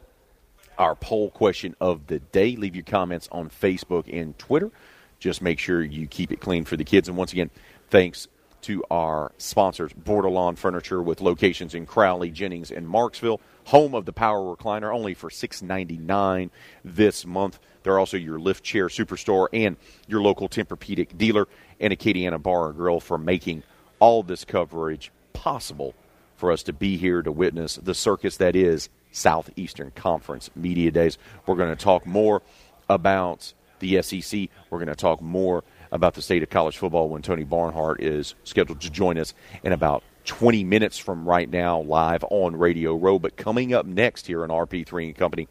[0.78, 2.56] our poll question of the day.
[2.56, 4.70] Leave your comments on Facebook and Twitter.
[5.18, 7.08] Just make sure you keep it clean for the kids.
[7.08, 7.50] And once again,
[7.90, 8.28] thanks
[8.62, 14.12] to our sponsors, Bordelon Furniture, with locations in Crowley, Jennings, and Marksville, home of the
[14.12, 16.50] Power Recliner, only for six ninety nine
[16.84, 17.60] this month.
[17.84, 19.76] They're also your lift chair superstore and
[20.08, 21.46] your local Tempur-Pedic dealer,
[21.78, 23.62] and Acadiana Bar and Grill for making
[24.00, 25.94] all this coverage possible
[26.36, 31.16] for us to be here to witness the circus that is Southeastern Conference Media Days.
[31.46, 32.42] We're going to talk more
[32.88, 34.48] about the SEC.
[34.70, 38.34] We're going to talk more about the state of college football when Tony Barnhart is
[38.44, 43.18] scheduled to join us in about 20 minutes from right now, live on Radio Row.
[43.18, 45.48] But coming up next here on RP3 and Company,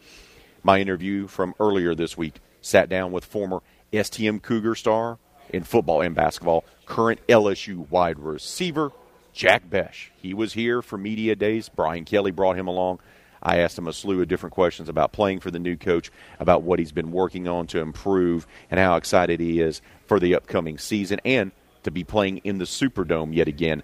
[0.63, 3.61] my interview from earlier this week sat down with former
[3.91, 5.17] STM Cougar star
[5.49, 8.91] in football and basketball, current LSU wide receiver
[9.37, 10.11] Jack Bech.
[10.19, 11.69] He was here for media days.
[11.69, 12.99] Brian Kelly brought him along.
[13.47, 16.63] I asked him a slew of different questions about playing for the new coach, about
[16.63, 20.77] what he's been working on to improve, and how excited he is for the upcoming
[20.77, 23.83] season and to be playing in the Superdome yet again.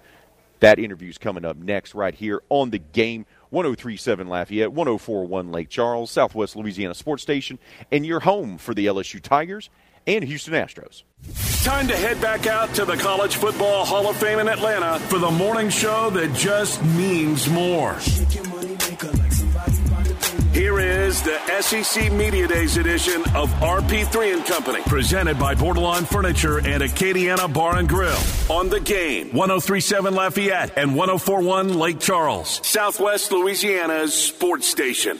[0.60, 3.24] That interview is coming up next, right here on the game.
[3.48, 7.58] 1037 Lafayette, 1041 Lake Charles, Southwest Louisiana Sports Station,
[7.90, 9.70] and your home for the LSU Tigers
[10.06, 11.04] and Houston Astros.
[11.64, 15.18] Time to head back out to the College Football Hall of Fame in Atlanta for
[15.18, 17.96] the morning show that just means more.
[20.54, 26.58] Here is the SEC Media Days edition of RP3 and Company, presented by Bordelon Furniture
[26.58, 28.16] and Acadiana Bar and Grill.
[28.48, 35.18] On the game, 1037 Lafayette and 1041 Lake Charles, Southwest Louisiana's sports station.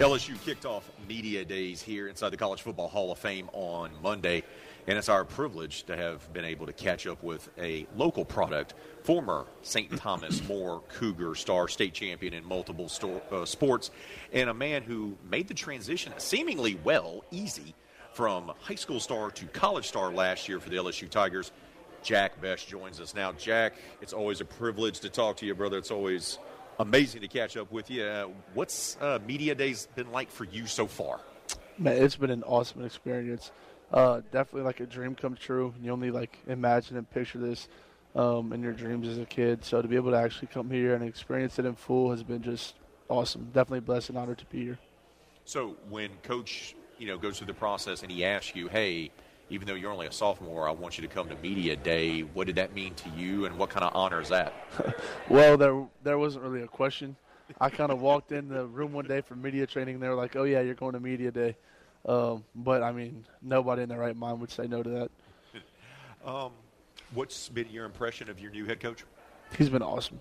[0.00, 4.42] LSU kicked off media days here inside the College Football Hall of Fame on Monday,
[4.86, 8.74] and it's our privilege to have been able to catch up with a local product,
[9.02, 9.96] former St.
[9.96, 13.90] Thomas More Cougar star, state champion in multiple sto- uh, sports,
[14.32, 17.74] and a man who made the transition seemingly well, easy,
[18.12, 21.52] from high school star to college star last year for the LSU Tigers.
[22.02, 23.32] Jack Bech joins us now.
[23.32, 25.78] Jack, it's always a privilege to talk to you, brother.
[25.78, 26.38] It's always
[26.78, 28.02] amazing to catch up with you.
[28.02, 31.20] Uh, what's uh, media days been like for you so far?
[31.78, 33.52] Man, it's been an awesome experience.
[33.92, 35.74] Uh, definitely like a dream come true.
[35.82, 37.68] You only like imagine and picture this
[38.14, 39.64] um, in your dreams as a kid.
[39.64, 42.42] So to be able to actually come here and experience it in full has been
[42.42, 42.74] just
[43.08, 43.50] awesome.
[43.52, 44.78] Definitely blessed and honored to be here.
[45.44, 49.10] So when coach, you know, goes through the process and he asks you, "Hey,
[49.50, 52.46] even though you're only a sophomore, I want you to come to media day." What
[52.46, 54.54] did that mean to you, and what kind of honor is that?
[55.28, 57.16] well, there there wasn't really a question.
[57.60, 59.96] I kind of walked in the room one day for media training.
[59.96, 61.56] and They were like, "Oh yeah, you're going to media day,"
[62.06, 65.10] um, but I mean, nobody in their right mind would say no to that.
[66.24, 66.52] Um,
[67.14, 69.02] what's been your impression of your new head coach?
[69.58, 70.20] He's been awesome,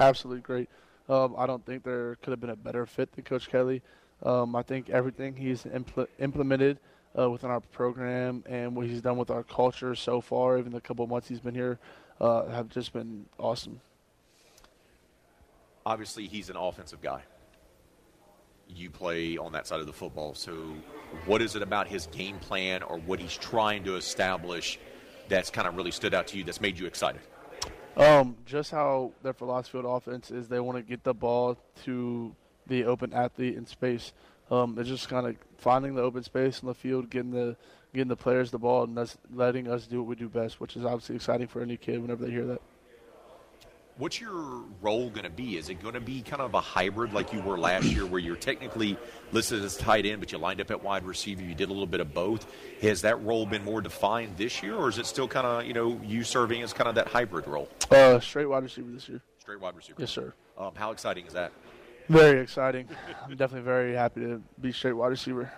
[0.00, 0.68] absolutely great.
[1.08, 3.80] Um, I don't think there could have been a better fit than Coach Kelly.
[4.24, 6.78] Um, I think everything he's impl- implemented
[7.18, 10.80] uh, within our program and what he's done with our culture so far, even the
[10.80, 11.78] couple of months he's been here,
[12.20, 13.80] uh, have just been awesome.
[15.84, 17.22] Obviously, he's an offensive guy.
[18.74, 20.34] You play on that side of the football.
[20.34, 20.52] So,
[21.26, 24.78] what is it about his game plan or what he's trying to establish
[25.28, 27.20] that's kind of really stood out to you that's made you excited?
[27.96, 32.34] Um, just how their philosophy of offense is they want to get the ball to
[32.66, 34.12] the open athlete in space.
[34.50, 37.56] Um, it's just kind of finding the open space in the field, getting the
[37.92, 40.76] getting the players the ball, and us, letting us do what we do best, which
[40.76, 42.60] is obviously exciting for any kid whenever they hear that.
[44.00, 45.58] What's your role going to be?
[45.58, 48.18] Is it going to be kind of a hybrid like you were last year, where
[48.18, 48.96] you're technically
[49.30, 51.42] listed as tight end, but you lined up at wide receiver?
[51.42, 52.46] You did a little bit of both.
[52.80, 55.74] Has that role been more defined this year, or is it still kind of you
[55.74, 57.68] know you serving as kind of that hybrid role?
[57.90, 59.20] Uh, straight wide receiver this year.
[59.38, 59.96] Straight wide receiver.
[60.00, 60.32] Yes, sir.
[60.56, 61.52] Um, how exciting is that?
[62.08, 62.88] Very exciting.
[63.22, 65.52] I'm definitely very happy to be straight wide receiver.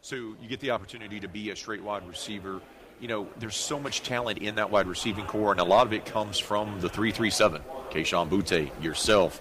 [0.00, 2.60] So you get the opportunity to be a straight wide receiver.
[3.00, 5.92] You know, there's so much talent in that wide receiving corps, and a lot of
[5.92, 7.62] it comes from the 337.
[7.90, 9.40] Kayshon Boutte, yourself.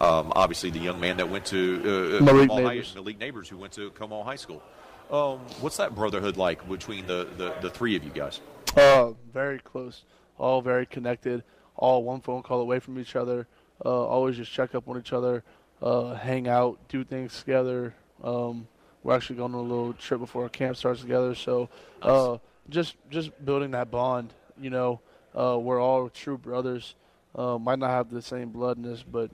[0.00, 2.92] Um, obviously, the young man that went to uh, Malik Comeaux Nabers.
[2.92, 4.62] High, Malik Nabers, who went to Comeaux High School.
[5.10, 8.40] Um, what's that brotherhood like between the, the, the three of you guys?
[8.76, 10.04] Uh, very close.
[10.36, 11.42] All very connected.
[11.76, 13.46] All one phone call away from each other.
[13.84, 15.42] Uh, always just check up on each other.
[15.80, 17.94] Uh, hang out, do things together.
[18.22, 18.68] Um,
[19.02, 21.34] we're actually going on a little trip before our camp starts together.
[21.34, 21.68] So,
[22.02, 22.38] uh,
[22.68, 24.32] just just building that bond.
[24.60, 25.00] You know,
[25.34, 26.94] uh, we're all true brothers.
[27.34, 29.30] Uh, might not have the same blood in us, but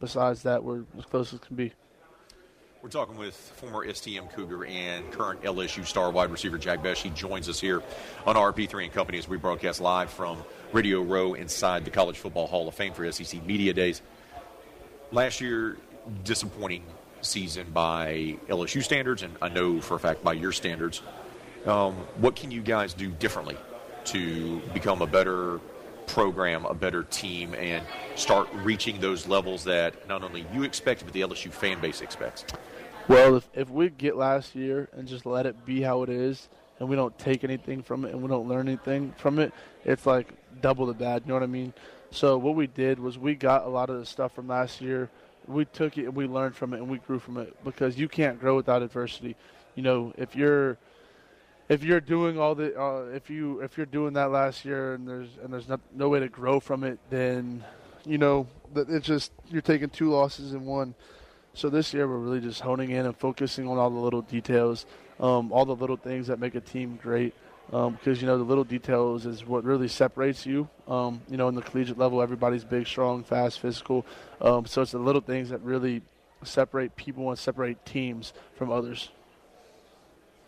[0.00, 1.72] besides that, we're as close as can be.
[2.82, 6.96] We're talking with former STM Cougar and current LSU star wide receiver Jack Bech.
[6.96, 7.80] He joins us here
[8.26, 12.48] on RP3 and Company as we broadcast live from Radio Row inside the College Football
[12.48, 14.02] Hall of Fame for SEC Media Days.
[15.12, 15.76] Last year,
[16.24, 16.84] disappointing
[17.20, 21.02] season by LSU standards, and I know for a fact by your standards.
[21.66, 23.56] Um, what can you guys do differently
[24.06, 25.60] to become a better
[26.06, 27.84] program, a better team, and
[28.16, 32.44] start reaching those levels that not only you expect, but the LSU fan base expects?
[33.08, 36.48] Well, if, if we get last year and just let it be how it is,
[36.78, 39.52] and we don't take anything from it and we don't learn anything from it,
[39.84, 41.22] it's like double the bad.
[41.24, 41.72] You know what I mean?
[42.10, 45.08] So what we did was we got a lot of the stuff from last year.
[45.46, 48.08] We took it and we learned from it and we grew from it because you
[48.08, 49.36] can't grow without adversity.
[49.76, 50.76] You know, if you're
[51.68, 55.06] if you're doing all the uh, if you if you're doing that last year and
[55.08, 57.64] there's and there's no, no way to grow from it, then
[58.04, 60.94] you know it's just you're taking two losses in one.
[61.54, 64.86] So this year we're really just honing in and focusing on all the little details,
[65.20, 67.34] um, all the little things that make a team great,
[67.72, 70.68] um, because you know the little details is what really separates you.
[70.88, 74.06] Um, you know, in the collegiate level, everybody's big, strong, fast, physical.
[74.40, 76.02] Um, so it's the little things that really
[76.42, 79.10] separate people and separate teams from others.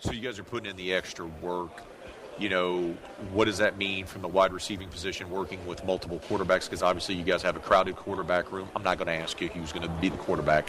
[0.05, 1.83] So you guys are putting in the extra work.
[2.39, 2.95] You know,
[3.33, 6.65] what does that mean from the wide receiving position, working with multiple quarterbacks?
[6.65, 8.69] Because obviously you guys have a crowded quarterback room.
[8.77, 10.69] I'm not going to ask you who's going to be the quarterback.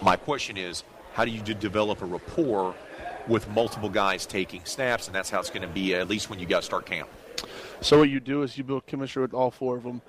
[0.00, 2.74] My question is, how do you develop a rapport
[3.28, 6.38] with multiple guys taking snaps, and that's how it's going to be at least when
[6.38, 7.10] you guys start camp.
[7.82, 10.00] So what you do is you build chemistry with all four of them,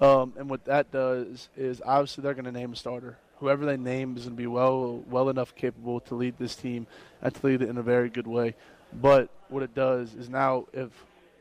[0.00, 3.18] um, and what that does is obviously they're going to name a starter.
[3.40, 6.86] Whoever they name is going to be well well enough capable to lead this team
[7.22, 8.54] and to lead it in a very good way.
[8.92, 10.90] But what it does is now if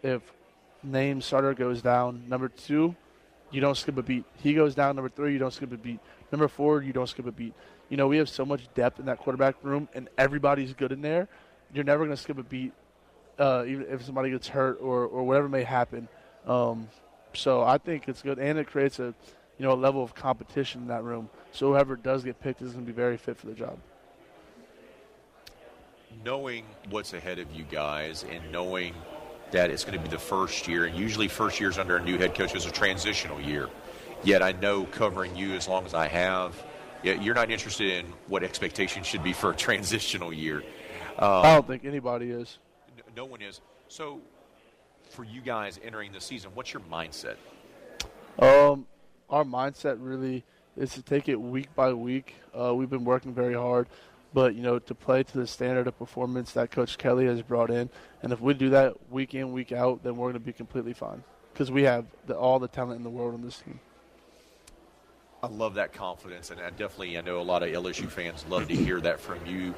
[0.04, 0.22] if
[0.84, 2.96] name starter goes down, number two,
[3.52, 4.26] you don't skip a beat.
[4.38, 6.00] He goes down, number three, you don't skip a beat.
[6.32, 7.54] Number four, you don't skip a beat
[7.90, 11.02] you know, we have so much depth in that quarterback room, and everybody's good in
[11.02, 11.28] there.
[11.74, 12.74] You're never going to skip a beat,
[13.40, 16.08] uh, even if somebody gets hurt or, or whatever may happen.
[16.46, 16.90] Um,
[17.34, 19.14] so I think it's good, and it creates a
[19.58, 21.30] you know a level of competition in that room.
[21.52, 23.78] So whoever does get picked is going to be very fit for the job.
[26.24, 28.94] Knowing what's ahead of you guys, and knowing
[29.52, 32.18] that it's going to be the first year, and usually first years under a new
[32.18, 33.70] head coach is a transitional year.
[34.24, 36.62] Yet I know covering you as long as I have
[37.04, 40.58] you're not interested in what expectations should be for a transitional year.
[41.18, 42.58] Um, I don't think anybody is.
[43.16, 43.62] No one is.
[43.88, 44.22] So,
[45.10, 47.36] for you guys entering the season, what's your mindset?
[48.40, 48.86] Um,
[49.30, 50.44] our mindset really
[50.76, 52.36] is to take it week by week.
[52.58, 53.88] Uh, we've been working very hard,
[54.34, 57.70] but you know, to play to the standard of performance that Coach Kelly has brought
[57.70, 57.90] in,
[58.22, 60.94] and if we do that week in, week out, then we're going to be completely
[60.94, 61.24] fine
[61.54, 63.80] because we have the, all the talent in the world on this team.
[65.42, 68.68] I love that confidence, and I definitely I know a lot of LSU fans love
[68.68, 69.74] to hear that from you,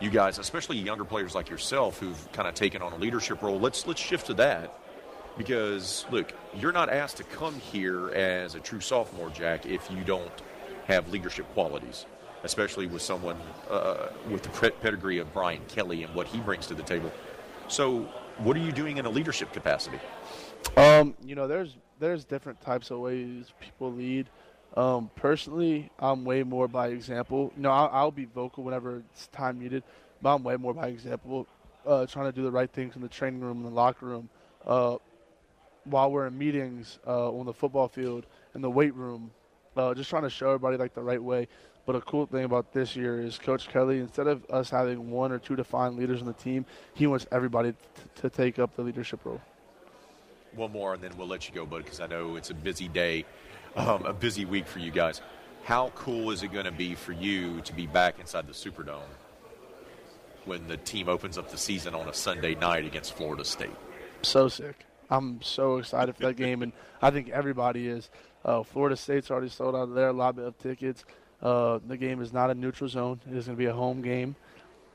[0.00, 3.58] you guys, especially younger players like yourself who've kind of taken on a leadership role.
[3.58, 4.78] Let's let's shift to that
[5.36, 10.02] because look, you're not asked to come here as a true sophomore, Jack, if you
[10.04, 10.42] don't
[10.86, 12.06] have leadership qualities,
[12.44, 13.36] especially with someone
[13.70, 17.12] uh, with the pedigree of Brian Kelly and what he brings to the table.
[17.68, 18.00] So,
[18.38, 19.98] what are you doing in a leadership capacity?
[20.76, 24.28] Um, you know, there's there's different types of ways people lead.
[24.76, 27.52] Um, personally, I'm way more by example.
[27.56, 29.82] You know, I'll, I'll, be vocal whenever it's time needed,
[30.22, 31.46] but I'm way more by example,
[31.86, 34.30] uh, trying to do the right things in the training room, in the locker room,
[34.66, 34.96] uh,
[35.84, 39.30] while we're in meetings uh, on the football field, in the weight room,
[39.76, 41.48] uh, just trying to show everybody like the right way.
[41.84, 45.32] But a cool thing about this year is Coach Kelly, instead of us having one
[45.32, 46.64] or two defined leaders on the team,
[46.94, 47.78] he wants everybody t-
[48.20, 49.40] to take up the leadership role.
[50.54, 52.86] One more, and then we'll let you go, bud, because I know it's a busy
[52.86, 53.24] day
[53.76, 55.20] um, a busy week for you guys.
[55.64, 59.00] How cool is it going to be for you to be back inside the Superdome
[60.44, 63.70] when the team opens up the season on a Sunday night against Florida State?
[64.22, 64.84] So sick.
[65.10, 68.10] I'm so excited for that game, and I think everybody is.
[68.44, 71.04] Uh, Florida State's already sold out of their lot of tickets.
[71.40, 73.20] Uh, the game is not a neutral zone.
[73.30, 74.36] It is going to be a home game.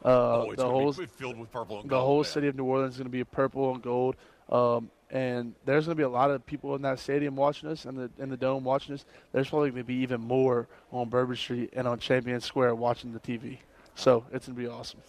[0.03, 2.05] Uh, oh, the whole, filled with purple and the gold.
[2.05, 2.26] whole man.
[2.26, 4.16] city of New Orleans is going to be purple and gold.
[4.49, 7.86] Um, and there's going to be a lot of people in that stadium watching us
[7.86, 9.05] and the in the dome watching us.
[9.32, 13.14] There's probably going to be even more on Bourbon Street and on Champion Square watching
[13.14, 13.60] the TV.
[13.95, 14.99] So it's going to be awesome.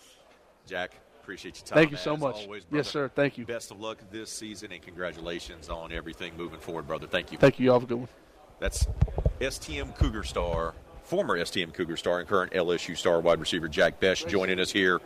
[0.66, 0.92] Jack,
[1.28, 1.76] appreciate your time.
[1.76, 2.36] Thank you so much.
[2.36, 3.10] Always, yes, sir.
[3.14, 3.44] Thank you.
[3.44, 7.06] Best of luck this season and congratulations on everything moving forward, brother.
[7.06, 7.36] Thank you.
[7.36, 7.66] Thank you.
[7.66, 8.08] Y'all have a good one.
[8.60, 8.86] That's
[9.38, 14.26] STM Cougar star, former STM Cougar star, and current LSU star wide receiver Jack Bech
[14.26, 15.02] joining us here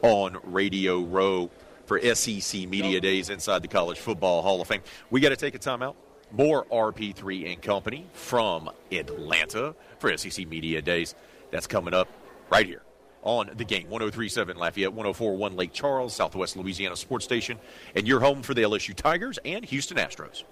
[0.00, 1.50] on Radio Row
[1.84, 4.80] for SEC Media Days inside the College Football Hall of Fame.
[5.10, 5.94] We got to take a timeout.
[6.32, 11.14] More RP3 and Company from Atlanta for SEC Media Days.
[11.50, 12.08] That's coming up
[12.50, 12.82] right here
[13.26, 17.58] on the game 1037 Lafayette, 1041 Lake Charles, Southwest Louisiana Sports Station,
[17.94, 20.44] and your home for the LSU Tigers and Houston Astros.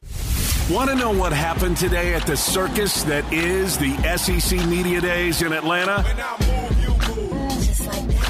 [0.70, 5.42] Want to know what happened today at the circus that is the SEC Media Days
[5.42, 6.02] in Atlanta?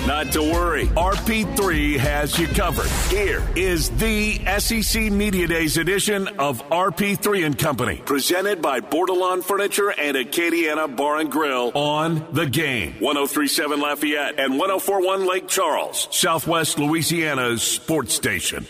[0.06, 0.86] Not to worry.
[0.86, 2.88] RP3 has you covered.
[3.10, 9.92] Here is the SEC Media Days edition of RP3 and Company, presented by Bordelon Furniture
[9.92, 12.94] and Acadiana Bar and Grill on The Game.
[13.00, 18.66] 1037 Lafayette and 1041 Lake Charles, Southwest Louisiana's sports station.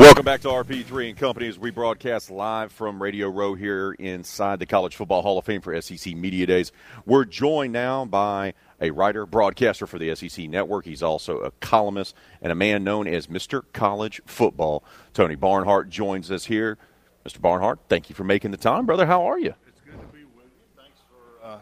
[0.00, 4.58] Welcome back to RP3 and Company as we broadcast live from Radio Row here inside
[4.58, 6.72] the College Football Hall of Fame for SEC Media Days.
[7.04, 10.86] We're joined now by a writer, broadcaster for the SEC Network.
[10.86, 13.62] He's also a columnist and a man known as Mr.
[13.74, 14.84] College Football.
[15.12, 16.78] Tony Barnhart joins us here.
[17.26, 17.38] Mr.
[17.38, 19.04] Barnhart, thank you for making the time, brother.
[19.04, 19.54] How are you?
[19.68, 20.82] It's good to be with you.
[20.82, 21.58] Thanks for uh, uh,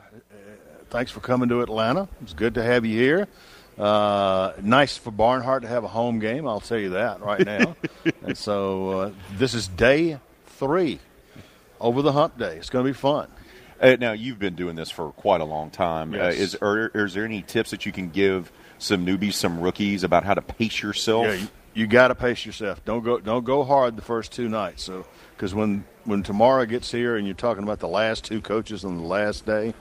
[0.91, 2.07] thanks for coming to Atlanta.
[2.23, 3.27] It's good to have you here.
[3.79, 6.49] Uh, nice for Barnhart to have a home game.
[6.49, 7.77] I'll tell you that right now.
[8.23, 10.99] and so uh, this is day three
[11.81, 12.57] over the hump day.
[12.57, 13.29] It's going to be fun.
[13.81, 16.13] Uh, now you've been doing this for quite a long time.
[16.13, 16.23] Yes.
[16.23, 20.03] Uh, is, are, is there any tips that you can give some newbies, some rookies
[20.03, 21.27] about how to pace yourself?
[21.27, 22.85] Yeah, you, you got to pace yourself.
[22.85, 24.83] Don't go don't go hard the first two nights.
[24.83, 25.07] So
[25.37, 28.97] because when when tomorrow gets here and you're talking about the last two coaches on
[28.97, 29.75] the last day,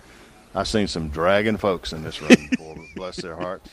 [0.57, 2.49] I've seen some dragging folks in this room.
[2.57, 3.69] Boy, bless their hearts.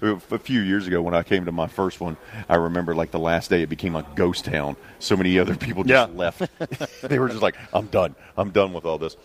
[0.00, 2.16] a few years ago when I came to my first one,
[2.48, 4.76] I remember like the last day it became a ghost town.
[5.00, 6.16] So many other people just Yeah.
[6.16, 6.42] left.
[7.02, 8.14] they were just like, "I'm done.
[8.36, 9.16] I'm done with all this."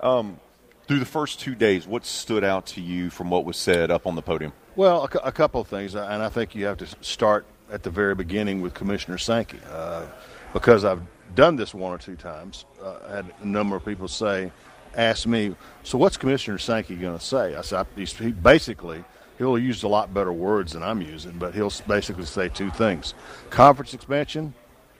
[0.00, 0.40] Um,
[0.88, 4.04] through the first two days, what stood out to you from what was said up
[4.04, 4.52] on the podium?
[4.74, 7.90] Well, a, a couple of things, and I think you have to start at the
[7.90, 10.06] very beginning with Commissioner Sankey, uh,
[10.52, 11.02] because I've
[11.36, 12.64] done this one or two times.
[12.82, 14.50] Uh, I had a number of people say,
[14.96, 17.54] ask me, so what's Commissioner Sankey going to say?
[17.54, 19.04] I said, he basically
[19.38, 23.14] he'll use a lot better words than I'm using, but he'll basically say two things:
[23.50, 24.54] conference expansion.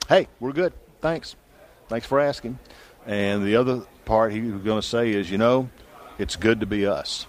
[0.07, 0.73] Hey, we're good.
[1.01, 1.35] Thanks.
[1.89, 2.59] Thanks for asking.
[3.05, 5.69] And the other part he was going to say is, you know,
[6.17, 7.25] it's good to be us.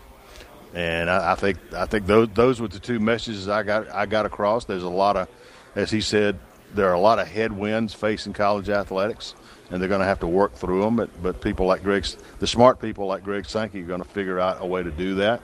[0.74, 4.06] And I, I think I think those those were the two messages I got I
[4.06, 4.64] got across.
[4.64, 5.28] There's a lot of,
[5.74, 6.38] as he said,
[6.74, 9.34] there are a lot of headwinds facing college athletics,
[9.70, 10.96] and they're going to have to work through them.
[10.96, 12.06] But but people like Greg,
[12.38, 15.16] the smart people like Greg Sankey, are going to figure out a way to do
[15.16, 15.42] that.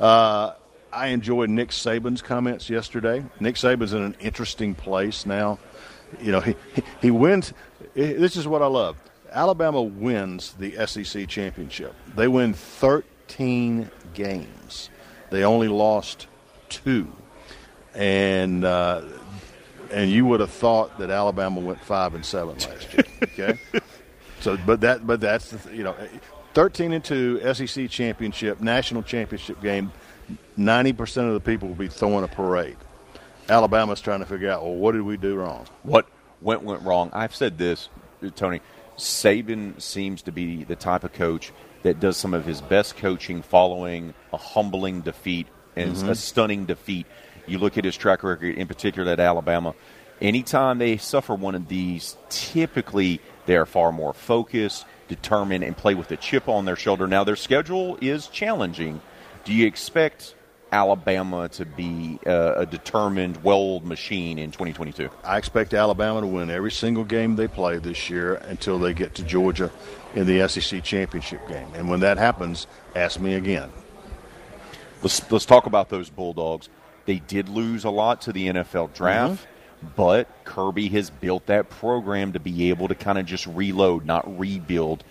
[0.00, 0.54] Uh,
[0.92, 3.24] I enjoyed Nick Saban's comments yesterday.
[3.40, 5.58] Nick Saban's in an interesting place now.
[6.20, 7.52] You know, he he, he wins.
[7.94, 8.96] This is what I love.
[9.30, 11.94] Alabama wins the SEC championship.
[12.14, 14.90] They win 13 games.
[15.30, 16.26] They only lost
[16.68, 17.10] two,
[17.94, 19.02] and uh,
[19.92, 23.04] and you would have thought that Alabama went five and seven last year.
[23.22, 23.58] Okay,
[24.40, 25.94] so but that but that's the you know,
[26.54, 29.92] 13 and two SEC championship, national championship game.
[30.56, 32.76] 90 percent of the people will be throwing a parade.
[33.48, 35.66] Alabama's trying to figure out well, what did we do wrong?
[35.82, 36.06] What
[36.40, 37.10] went went wrong?
[37.12, 37.88] I've said this,
[38.36, 38.60] Tony.
[38.98, 41.50] Saban seems to be the type of coach
[41.82, 46.10] that does some of his best coaching following a humbling defeat and Mhm.
[46.10, 47.06] a stunning defeat.
[47.46, 49.74] You look at his track record, in particular at Alabama.
[50.20, 55.94] Anytime they suffer one of these, typically they are far more focused, determined, and play
[55.94, 57.06] with a chip on their shoulder.
[57.06, 59.00] Now their schedule is challenging.
[59.44, 60.36] Do you expect
[60.70, 65.10] Alabama to be uh, a determined, well-oiled machine in 2022?
[65.24, 69.16] I expect Alabama to win every single game they play this year until they get
[69.16, 69.72] to Georgia
[70.14, 71.68] in the SEC championship game.
[71.74, 73.70] And when that happens, ask me again.
[75.02, 76.68] Let's let's talk about those Bulldogs.
[77.04, 79.46] They did lose a lot to the NFL draft,
[79.96, 84.38] but Kirby has built that program to be able to kind of just reload, not
[84.38, 85.04] rebuild.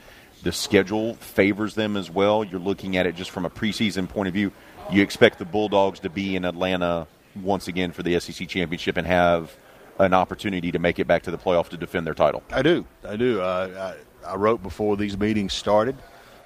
[0.43, 2.43] The schedule favors them as well.
[2.43, 4.51] You're looking at it just from a preseason point of view.
[4.91, 7.07] You expect the Bulldogs to be in Atlanta
[7.41, 9.55] once again for the SEC championship and have
[9.99, 12.43] an opportunity to make it back to the playoff to defend their title.
[12.51, 12.85] I do.
[13.07, 13.41] I do.
[13.41, 13.93] Uh,
[14.25, 15.95] I, I wrote before these meetings started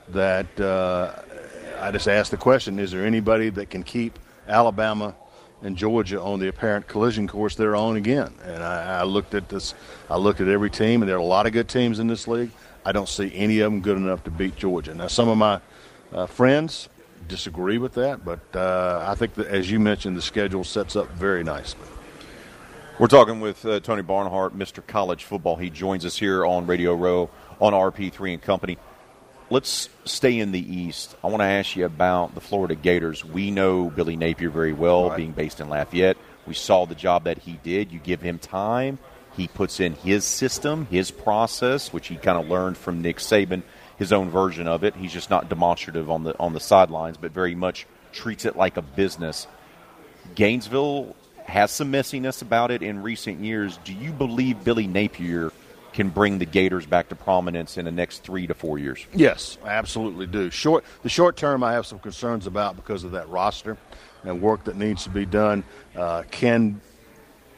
[0.09, 1.13] that uh,
[1.80, 5.15] I just asked the question is there anybody that can keep Alabama
[5.65, 8.33] and Georgia on the apparent collision course they're on again?
[8.43, 9.73] And I, I looked at this,
[10.09, 12.27] I looked at every team, and there are a lot of good teams in this
[12.27, 12.51] league.
[12.85, 14.93] I don't see any of them good enough to beat Georgia.
[14.93, 15.59] Now, some of my
[16.13, 16.87] uh, friends
[17.27, 21.09] disagree with that, but uh, I think that, as you mentioned, the schedule sets up
[21.13, 21.87] very nicely.
[22.99, 24.85] We're talking with uh, Tony Barnhart, Mr.
[24.85, 25.57] College Football.
[25.57, 27.29] He joins us here on Radio Row
[27.59, 28.77] on RP3 and Company.
[29.51, 31.15] Let's stay in the East.
[31.23, 33.23] I want to ask you about the Florida Gators.
[33.23, 36.17] We know Billy Napier very well, being based in Lafayette.
[36.47, 37.91] We saw the job that he did.
[37.91, 38.97] You give him time,
[39.38, 43.61] he puts in his system, his process, which he kind of learned from Nick Saban,
[43.97, 44.95] his own version of it.
[44.95, 48.77] He's just not demonstrative on the on the sidelines, but very much treats it like
[48.77, 49.45] a business.
[50.34, 51.15] Gainesville
[51.45, 53.77] has some messiness about it in recent years.
[53.84, 55.51] Do you believe Billy Napier
[55.95, 59.05] can bring the Gators back to prominence in the next three to four years?
[59.13, 60.51] Yes, I absolutely do.
[60.51, 63.77] Short the short term, I have some concerns about because of that roster
[64.23, 65.63] and work that needs to be done.
[65.95, 66.81] Uh, can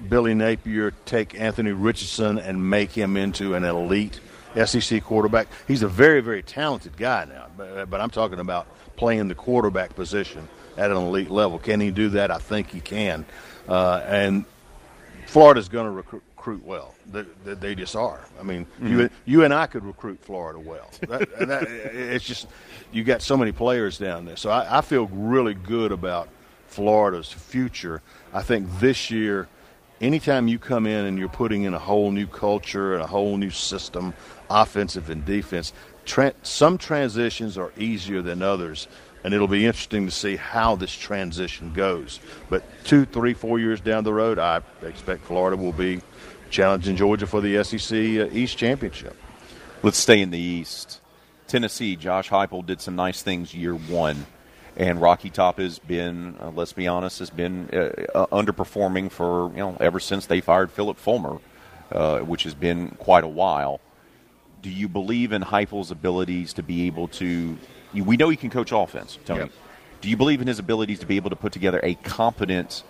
[0.07, 4.19] Billy Napier take Anthony Richardson and make him into an elite
[4.65, 5.47] SEC quarterback?
[5.67, 9.95] He's a very very talented guy now, but, but I'm talking about playing the quarterback
[9.95, 10.47] position
[10.77, 11.57] at an elite level.
[11.57, 12.29] Can he do that?
[12.29, 13.25] I think he can.
[13.67, 14.45] Uh, and
[15.25, 16.95] Florida's going to recruit, recruit well.
[17.11, 18.21] They, they, they just are.
[18.39, 19.09] I mean, you Mhm.
[19.25, 20.89] you and I could recruit Florida well.
[21.07, 22.47] That, and that, it's just
[22.91, 24.37] you got so many players down there.
[24.37, 26.29] So I, I feel really good about
[26.67, 28.01] Florida's future.
[28.33, 29.47] I think this year
[29.99, 33.35] anytime you come in and you're putting in a whole new culture and a whole
[33.37, 34.13] new system,
[34.49, 35.73] offensive and defense,
[36.05, 38.87] tra- some transitions are easier than others.
[39.23, 42.21] And it'll be interesting to see how this transition goes.
[42.49, 45.99] But two, three, four years down the road, I expect Florida will be
[46.49, 49.15] challenging Georgia for the SEC uh, East Championship.
[49.83, 51.01] Let's stay in the East.
[51.47, 54.25] Tennessee, Josh Heupel did some nice things year one,
[54.75, 59.49] and Rocky Top has been, uh, let's be honest, has been uh, uh, underperforming for
[59.51, 61.39] you know ever since they fired Phillip Fulmer,
[61.91, 63.79] uh, which has been quite a while.
[64.61, 67.57] Do you believe in Heupel's abilities to be able to?
[67.93, 69.41] We know he can coach offense, Tony.
[69.41, 69.51] Yep.
[70.01, 72.83] Do you believe in his abilities to be able to put together a competent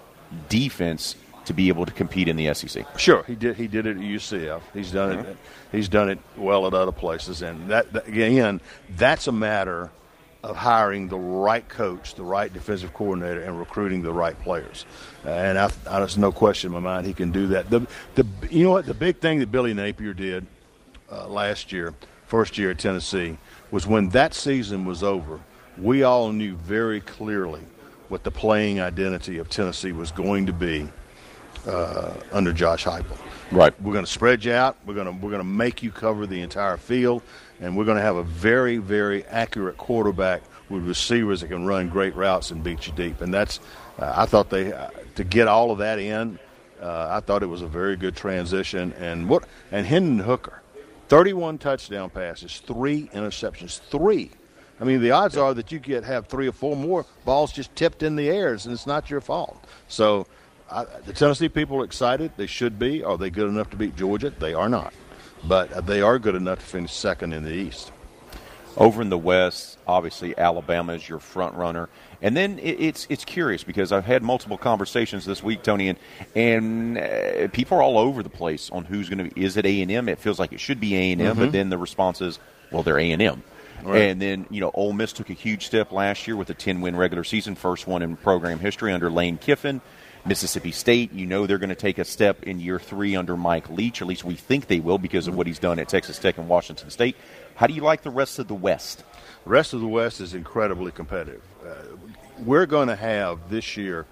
[0.50, 1.16] defense
[1.48, 2.86] to be able to compete in the SEC?
[2.98, 3.56] Sure, he did.
[3.56, 4.62] He did it at UCF.
[4.74, 5.30] He's done Mm-hmm.
[5.32, 5.38] it.
[5.72, 8.62] He's done it well at other places, and that, that again,
[8.96, 9.90] that's a matter
[10.44, 14.86] of hiring the right coach, the right defensive coordinator, and recruiting the right players.
[15.26, 17.70] Uh, and I, I, there's no question in my mind he can do that.
[17.70, 18.86] The, the, you know what?
[18.86, 20.46] The big thing that Billy Napier did
[21.12, 21.94] uh, last year,
[22.28, 23.38] first year at Tennessee,
[23.72, 25.42] was when that season was over,
[25.78, 27.62] we all knew very clearly
[28.08, 30.88] what the playing identity of Tennessee was going to be
[31.68, 33.18] uh, under Josh Heupel.
[33.52, 33.80] Right.
[33.82, 34.78] We're going to spread you out.
[34.86, 37.22] We're going to we're going to make you cover the entire field,
[37.62, 41.90] and we're going to have a very very accurate quarterback with receivers that can run
[41.90, 43.22] great routes and beat you deep.
[43.22, 43.60] And that's
[44.00, 46.40] uh, I thought they uh, to get all of that in.
[46.82, 48.94] Uh, I thought it was a very good transition.
[48.94, 50.62] And what and Hendon Hooker,
[51.08, 54.32] 31 touchdown passes, three interceptions, three.
[54.80, 57.76] I mean, the odds are that you get have three or four more balls just
[57.76, 59.64] tipped in the airs, and it's not your fault.
[59.88, 60.28] So,
[60.72, 62.32] I, the Tennessee people are excited.
[62.38, 63.04] They should be.
[63.04, 64.30] Are they good enough to beat Georgia?
[64.32, 64.94] They are not,
[65.44, 67.92] but they are good enough to finish second in the East.
[68.76, 71.90] Over in the West, obviously Alabama is your front runner,
[72.22, 75.98] and then it, it's it's curious because I've had multiple conversations this week, Tony, and
[76.36, 79.34] and uh, people are all over the place on who's going to.
[79.34, 79.44] Be.
[79.44, 80.08] Is it A and M?
[80.10, 81.52] It feels like it should be A and M, but Mhm.
[81.54, 82.38] then the response is,
[82.72, 83.42] well, they're A and M.
[83.84, 84.02] Right.
[84.04, 86.96] And then you know, Ole Miss took a huge step last year with a ten-win
[86.96, 89.82] regular season, first one in program history under Lane Kiffin.
[90.26, 93.70] Mississippi State, you know they're going to take a step in year three under Mike
[93.70, 94.02] Leach.
[94.02, 96.50] At least we think they will because of what he's done at Texas Tech and
[96.50, 97.16] Washington State.
[97.56, 99.04] How do you like the rest of the West?
[99.44, 101.42] The rest of the West is incredibly competitive.
[101.66, 101.96] Uh,
[102.40, 104.06] we're going to have this year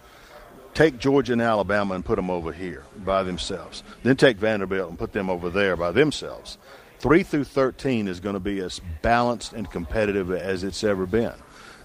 [0.73, 3.84] take Georgia and Alabama and put them over here by themselves.
[4.03, 6.57] Then take Vanderbilt and put them over there by themselves.
[6.99, 11.34] Three through thirteen is going to be as balanced and competitive as it's ever been.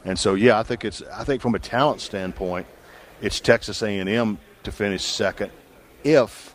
[0.04, 1.02] And so, yeah, I think it's.
[1.02, 2.66] I think from a talent standpoint,
[3.20, 5.50] it's Texas A&M to finish second,
[6.04, 6.54] if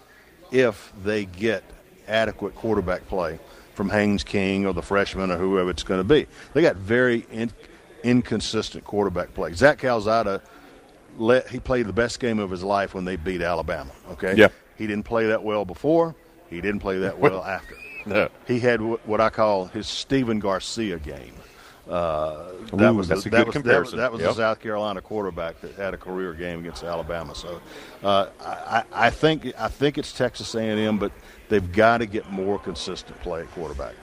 [0.51, 1.63] if they get
[2.07, 3.39] adequate quarterback play
[3.73, 6.27] from Haynes King or the freshman or whoever it's going to be.
[6.53, 7.51] They got very in,
[8.03, 9.53] inconsistent quarterback play.
[9.53, 10.41] Zach Calzada,
[11.17, 13.91] let, he played the best game of his life when they beat Alabama.
[14.11, 14.35] Okay.
[14.35, 14.47] Yeah.
[14.77, 16.15] He didn't play that well before.
[16.49, 17.75] He didn't play that well after.
[18.05, 18.29] No.
[18.47, 21.33] He had what I call his Stephen Garcia game.
[21.89, 23.97] Uh, that Ooh, was that's a that good was, comparison.
[23.99, 24.45] That was, that was Yep.
[24.45, 27.35] the South Carolina quarterback that had a career game against Alabama.
[27.35, 27.61] So
[28.03, 31.11] uh, I, I think I think it's Texas A&M, but
[31.49, 33.93] they've got to get more consistent play at quarterback.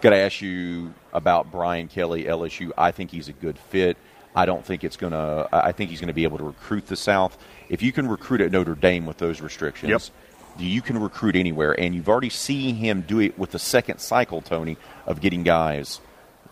[0.00, 2.72] Got to ask you about Brian Kelly, LSU.
[2.76, 3.96] I think he's a good fit.
[4.34, 5.48] I don't think it's going to.
[5.52, 7.36] I think he's going to be able to recruit the South.
[7.68, 10.60] If you can recruit at Notre Dame with those restrictions, Yep.
[10.60, 11.78] you can recruit anywhere.
[11.78, 14.76] And you've already seen him do it with the second cycle, Tony,
[15.06, 16.00] of getting guys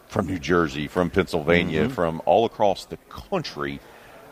[0.08, 1.92] from New Jersey, from Pennsylvania, Mhm.
[1.92, 3.80] from all across the country.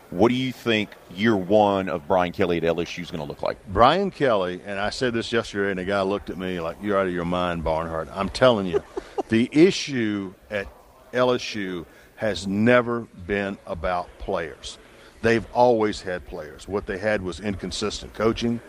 [0.09, 3.41] What do you think year one of Brian Kelly at LSU is going to look
[3.41, 3.57] like?
[3.67, 6.97] Brian Kelly, and I said this yesterday, and a guy looked at me like, You're
[6.97, 8.07] out of your mind, Barnhart.
[8.13, 8.81] I'm telling you,
[9.29, 10.67] the issue at
[11.13, 11.85] LSU
[12.15, 14.77] has never been about players.
[15.21, 16.67] They've always had players.
[16.67, 18.61] What they had was inconsistent coaching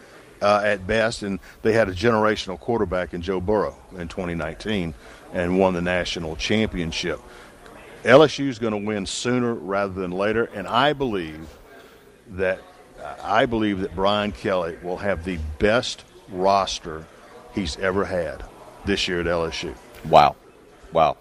[0.43, 4.95] uh, at best, and they had a generational quarterback in Joe Burrow in 2019
[5.33, 7.21] and won the national championship.
[8.05, 11.47] LSU is going to win sooner rather than later, and I believe
[12.31, 12.61] that
[13.23, 17.07] I believe that Brian Kelly will have the best roster
[17.55, 18.45] he's ever had
[18.85, 19.75] this year at LSU.
[20.05, 20.37] Wow.
[20.93, 21.17] Wow.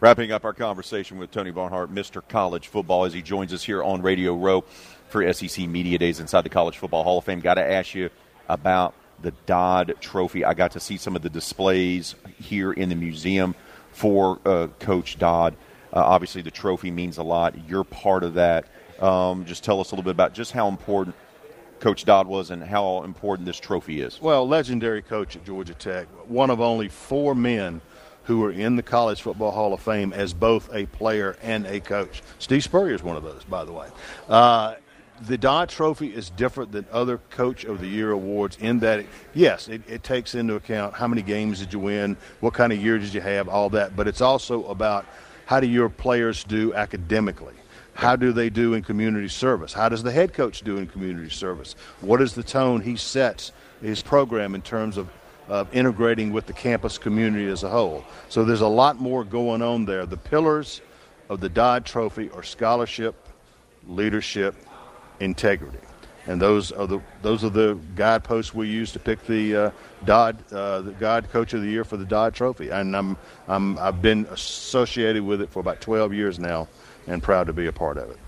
[0.00, 2.22] Wrapping up our conversation with Tony Barnhart, Mr.
[2.26, 4.62] College Football, as he joins us here on Radio Row
[5.08, 7.40] for SEC Media Days inside the College Football Hall of Fame.
[7.40, 8.10] Got to ask you
[8.48, 10.44] about the Dodd Trophy.
[10.44, 13.54] I got to see some of the displays here in the museum
[13.92, 15.54] for uh, Coach Dodd.
[15.92, 17.54] Uh, obviously, the trophy means a lot.
[17.68, 18.66] You're part of that.
[19.00, 21.16] Um, just tell us a little bit about just how important
[21.80, 24.20] Coach Dodd was and how important this trophy is.
[24.20, 27.80] Well, legendary coach at Georgia Tech, one of only four men
[28.24, 31.78] who are in the College Football Hall of Fame as both a player and a
[31.80, 32.22] coach.
[32.38, 33.88] Steve Spurrier is one of those, by the way.
[34.28, 34.74] Uh,
[35.22, 39.06] the Dodd Trophy is different than other Coach of the Year awards in that, it,
[39.34, 42.82] yes, it, it, takes into account how many games did you win, what kind of
[42.82, 43.96] year did you have, all that.
[43.96, 45.06] But it's also about
[45.46, 47.54] how do your players do academically.
[47.94, 49.72] How do they do in community service?
[49.72, 51.74] How does the head coach do in community service?
[52.00, 55.08] What is the tone he sets his program in terms of
[55.48, 58.04] of integrating with the campus community as a whole.
[58.28, 60.04] So there's a lot more going on there.
[60.06, 60.80] The pillars
[61.28, 63.14] of the Dodd Trophy are scholarship,
[63.86, 64.56] leadership,
[65.20, 65.78] integrity.
[66.28, 69.70] And those are the those are the guideposts we use to pick the uh,
[70.04, 72.70] Dodd uh, the God Coach of the Year for the Dodd Trophy.
[72.70, 73.16] And I'm
[73.46, 76.66] I'm I've been associated with it for about 12 years now,
[77.06, 78.18] and proud to be a part of it.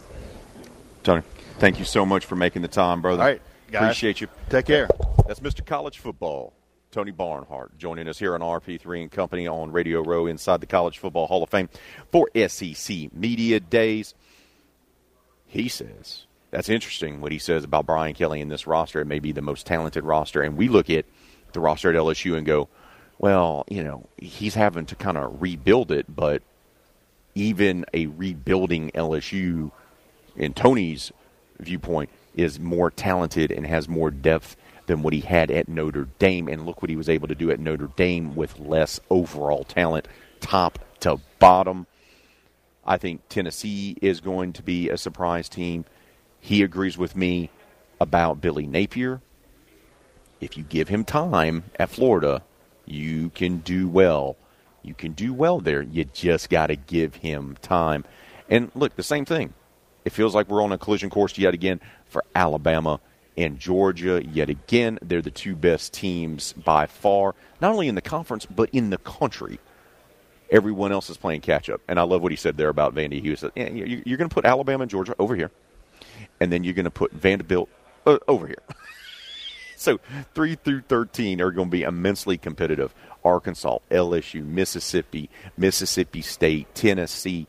[1.03, 1.23] Tony,
[1.59, 3.23] thank you so much for making the time, brother.
[3.23, 4.29] All right, guys, appreciate you.
[4.49, 4.89] Take care.
[5.27, 5.67] That's Mr.
[5.67, 6.53] College Football.
[6.91, 10.99] Tony Barnhart joining us here on RP3 and Company on Radio Row inside the College
[10.99, 11.69] Football Hall of Fame
[12.11, 14.15] for SEC Media Days.
[15.47, 19.01] He says that's interesting what he says about Brian Kelly in this roster.
[19.01, 21.05] It may be the most talented roster, and we look at
[21.53, 22.69] the roster at LSU and go,
[23.19, 26.43] well, you know, he's having to kind of rebuild it, but
[27.35, 29.71] even a rebuilding LSU,
[30.37, 31.13] in Tony's
[31.59, 34.57] viewpoint, is more talented and has more depth
[34.87, 36.49] than what he had at Notre Dame.
[36.49, 40.09] And look what he was able to do at Notre Dame with less overall talent,
[40.41, 41.87] top to bottom.
[42.87, 45.85] I think Tennessee is going to be a surprise team.
[46.41, 47.51] He agrees with me
[48.01, 49.21] about Billy Napier.
[50.41, 52.43] If you give him time at Florida,
[52.87, 54.37] you can do well.
[54.83, 55.83] You can do well there.
[55.83, 58.05] You just got to give him time.
[58.49, 59.53] And look, the same thing.
[60.05, 63.01] It feels like we're on a collision course yet again for Alabama
[63.37, 64.23] and Georgia.
[64.25, 68.71] Yet again, they're the two best teams by far, not only in the conference, but
[68.71, 69.59] in the country.
[70.51, 71.83] Everyone else is playing catch up.
[71.89, 73.21] And I love what he said there about Vandy.
[73.21, 75.51] He yeah, You're going to put Alabama and Georgia over here,
[76.41, 77.69] and then you're going to put Vanderbilt
[78.07, 78.63] uh, over here.
[79.77, 79.99] so
[80.35, 82.95] 3 through 13 are going to be immensely competitive.
[83.25, 87.47] Arkansas, LSU, Mississippi, Mississippi State, Tennessee,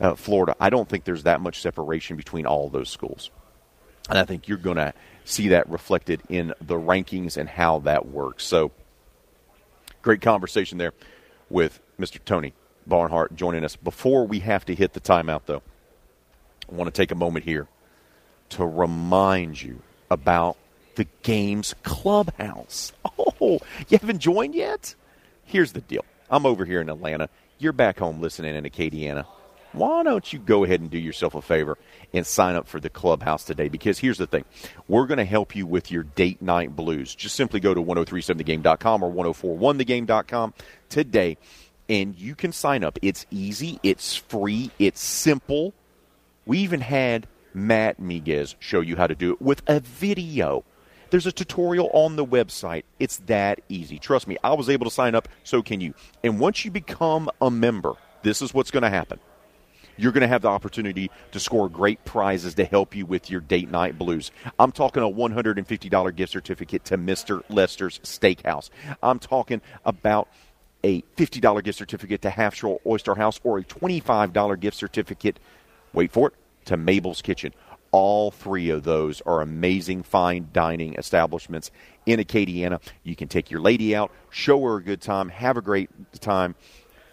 [0.00, 0.56] uh, Florida.
[0.60, 3.30] I don't think there's that much separation between all those schools.
[4.08, 4.94] And I think you're going to
[5.24, 8.44] see that reflected in the rankings and how that works.
[8.44, 8.72] So,
[10.02, 10.92] great conversation there
[11.48, 12.18] with Mr.
[12.24, 12.54] Tony
[12.86, 13.76] Barnhart joining us.
[13.76, 15.62] Before we have to hit the timeout, though,
[16.70, 17.68] I want to take a moment here
[18.50, 20.56] to remind you about
[20.96, 22.92] the game's clubhouse.
[23.42, 23.58] Oh,
[23.88, 24.94] you haven't joined yet?
[25.44, 27.30] Here's the deal I'm over here in Atlanta.
[27.58, 29.24] You're back home listening in Acadiana
[29.72, 31.78] why don't you go ahead and do yourself a favor
[32.12, 33.68] and sign up for the clubhouse today?
[33.68, 34.44] Because here's the thing
[34.88, 37.14] we're going to help you with your date night blues.
[37.14, 40.54] Just simply go to 1037thegame.com or 1041thegame.com
[40.88, 41.36] today
[41.88, 42.98] and you can sign up.
[43.02, 45.72] It's easy, it's free, it's simple.
[46.46, 50.64] We even had Matt Miguez show you how to do it with a video.
[51.10, 52.84] There's a tutorial on the website.
[52.98, 53.98] It's that easy.
[53.98, 55.94] Trust me, I was able to sign up, so can you.
[56.22, 59.18] And once you become a member, this is what's going to happen
[60.00, 63.40] you're going to have the opportunity to score great prizes to help you with your
[63.40, 64.30] date night blues.
[64.58, 67.42] I'm talking a $150 gift certificate to Mr.
[67.50, 68.70] Lester's Steakhouse.
[69.02, 70.28] I'm talking about
[70.82, 75.38] a $50 gift certificate to Half Shell Oyster House or a $25 gift certificate,
[75.92, 76.34] wait for it,
[76.66, 77.52] to Mabel's Kitchen.
[77.92, 81.70] All three of those are amazing fine dining establishments
[82.06, 82.80] in Acadiana.
[83.02, 86.54] You can take your lady out, show her a good time, have a great time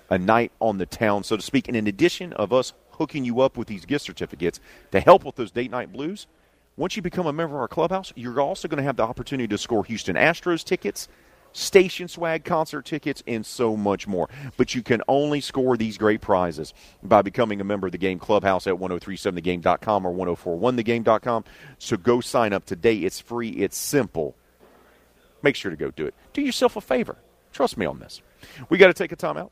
[0.10, 1.68] a night on the town, so to speak.
[1.68, 4.60] And in addition of us hooking you up with these gift certificates
[4.92, 6.28] to help with those date night blues,
[6.76, 9.48] once you become a member of our clubhouse, you're also going to have the opportunity
[9.48, 11.08] to score Houston Astros tickets,
[11.58, 14.30] station swag concert tickets, and so much more.
[14.56, 16.74] But you can only score these great prizes
[17.04, 21.44] by becoming a member of the game clubhouse at 1037thegame.com or 1041thegame.com.
[21.80, 22.98] So go sign up today.
[22.98, 24.36] It's free, it's simple.
[25.42, 26.14] Make sure to go do it.
[26.34, 27.18] Do yourself a favor.
[27.54, 28.22] Trust me on this.
[28.70, 29.52] We got to take a time out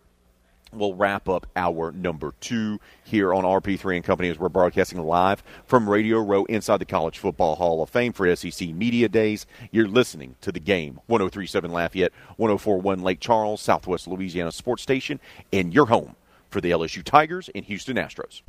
[0.71, 5.43] we'll wrap up our number two here on RP3 and Company as we're broadcasting live
[5.65, 9.45] from Radio Row inside the College Football Hall of Fame for SEC Media Days.
[9.71, 15.19] You're listening to the game 1037 Lafayette, 1041 Lake Charles, Southwest Louisiana Sports Station,
[15.51, 16.15] and your home
[16.49, 18.41] for the LSU Tigers and Houston Astros.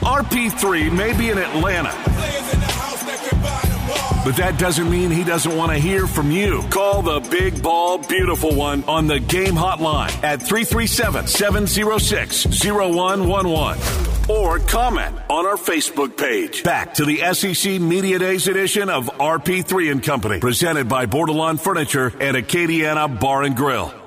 [0.00, 1.90] RP3 may be in Atlanta
[4.24, 6.62] but that doesn't mean he doesn't want to hear from you.
[6.70, 14.58] Call the big ball beautiful one on the game hotline at 337 706 0111 or
[14.60, 16.62] comment on our Facebook page.
[16.62, 22.12] Back to the SEC Media Days edition of RP3 and Company, presented by Bordelon Furniture
[22.20, 23.99] and Acadiana Bar and Grill.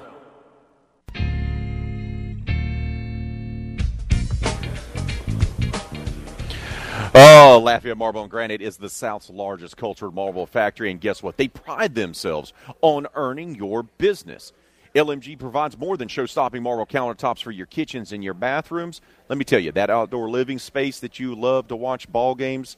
[7.15, 11.37] Oh, Lafayette Marble and Granite is the South's largest cultured marble factory, and guess what?
[11.37, 14.51] They pride themselves on earning your business.
[14.95, 18.99] LMG provides more than show stopping marble countertops for your kitchens and your bathrooms.
[19.29, 22.77] Let me tell you, that outdoor living space that you love to watch ball games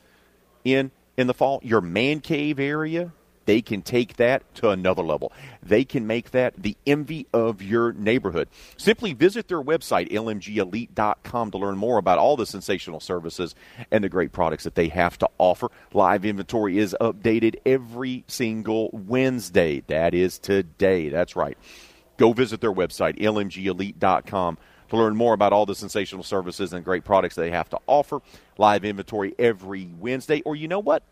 [0.65, 3.13] in in the fall, your man cave area,
[3.45, 5.31] they can take that to another level.
[5.63, 8.49] They can make that the envy of your neighborhood.
[8.77, 13.55] Simply visit their website, lmgelite.com, to learn more about all the sensational services
[13.91, 15.69] and the great products that they have to offer.
[15.93, 19.81] Live inventory is updated every single Wednesday.
[19.87, 21.09] That is today.
[21.09, 21.57] That's right.
[22.17, 24.57] Go visit their website, lmgelite.com
[24.89, 28.21] to learn more about all the sensational services and great products they have to offer.
[28.57, 30.41] Live inventory every Wednesday.
[30.41, 31.03] Or you know what?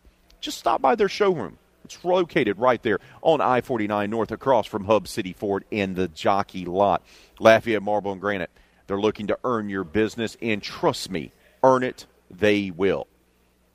[0.41, 1.57] Just stop by their showroom.
[1.83, 6.07] It's located right there on I 49 North across from Hub City Ford in the
[6.07, 7.03] jockey lot.
[7.39, 8.51] Lafayette Marble and Granite.
[8.87, 11.31] They're looking to earn your business, and trust me,
[11.63, 13.07] earn it, they will.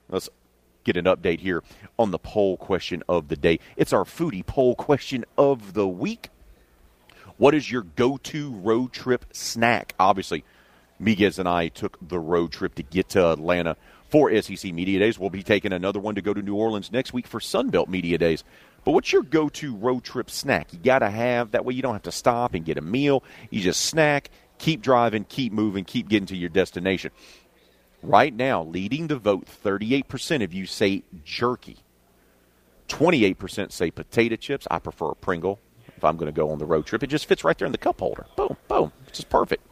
[0.08, 0.28] Let's
[0.84, 1.62] get an update here
[1.98, 3.60] on the poll question of the day.
[3.76, 6.30] It's our foodie poll question of the week.
[7.36, 9.94] What is your go to road trip snack?
[10.00, 10.44] Obviously,
[11.00, 13.76] Miguez and I took the road trip to get to Atlanta
[14.08, 15.18] for SEC Media Days.
[15.18, 18.18] We'll be taking another one to go to New Orleans next week for Sunbelt Media
[18.18, 18.44] Days.
[18.84, 20.72] But what's your go to road trip snack?
[20.72, 23.22] You got to have that way you don't have to stop and get a meal.
[23.50, 27.10] You just snack, keep driving, keep moving, keep getting to your destination.
[28.02, 31.78] Right now, leading the vote, 38% of you say jerky.
[32.88, 34.66] 28% say potato chips.
[34.70, 35.58] I prefer a Pringle
[35.96, 37.02] if I'm going to go on the road trip.
[37.02, 38.26] It just fits right there in the cup holder.
[38.36, 38.92] Boom, boom.
[39.08, 39.66] It's just perfect.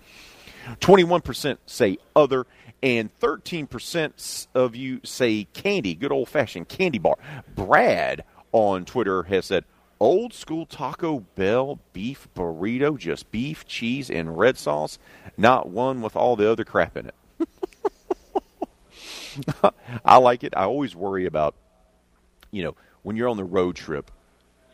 [0.80, 2.46] 21% say other,
[2.82, 7.16] and 13% of you say candy, good old fashioned candy bar.
[7.54, 9.64] Brad on Twitter has said,
[9.98, 14.98] old school Taco Bell beef burrito, just beef, cheese, and red sauce,
[15.36, 17.14] not one with all the other crap in it.
[20.04, 20.54] I like it.
[20.56, 21.54] I always worry about,
[22.50, 24.10] you know, when you're on the road trip,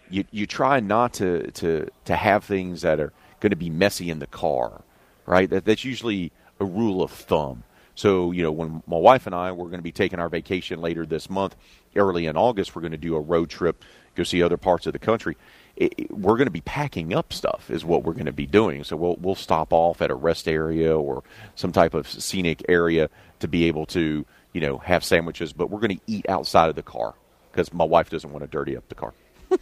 [0.09, 4.11] you you try not to to to have things that are going to be messy
[4.11, 4.83] in the car,
[5.27, 5.49] right?
[5.49, 7.65] That that's usually a rule of thumb.
[7.95, 10.81] So you know, when my wife and I we're going to be taking our vacation
[10.81, 11.57] later this month,
[11.97, 14.93] early in August, we're going to do a road trip, go see other parts of
[14.93, 15.37] the country.
[15.77, 18.47] It, it, we're going to be packing up stuff, is what we're going to be
[18.47, 18.85] doing.
[18.85, 21.23] So we'll we'll stop off at a rest area or
[21.55, 23.09] some type of scenic area
[23.41, 26.77] to be able to you know have sandwiches, but we're going to eat outside of
[26.77, 27.15] the car
[27.51, 29.13] because my wife doesn't want to dirty up the car.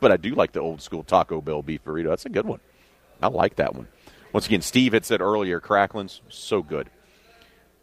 [0.00, 2.08] But I do like the old school Taco Bell beef burrito.
[2.08, 2.60] That's a good one.
[3.22, 3.88] I like that one.
[4.32, 6.90] Once again, Steve had said earlier, Cracklins, so good.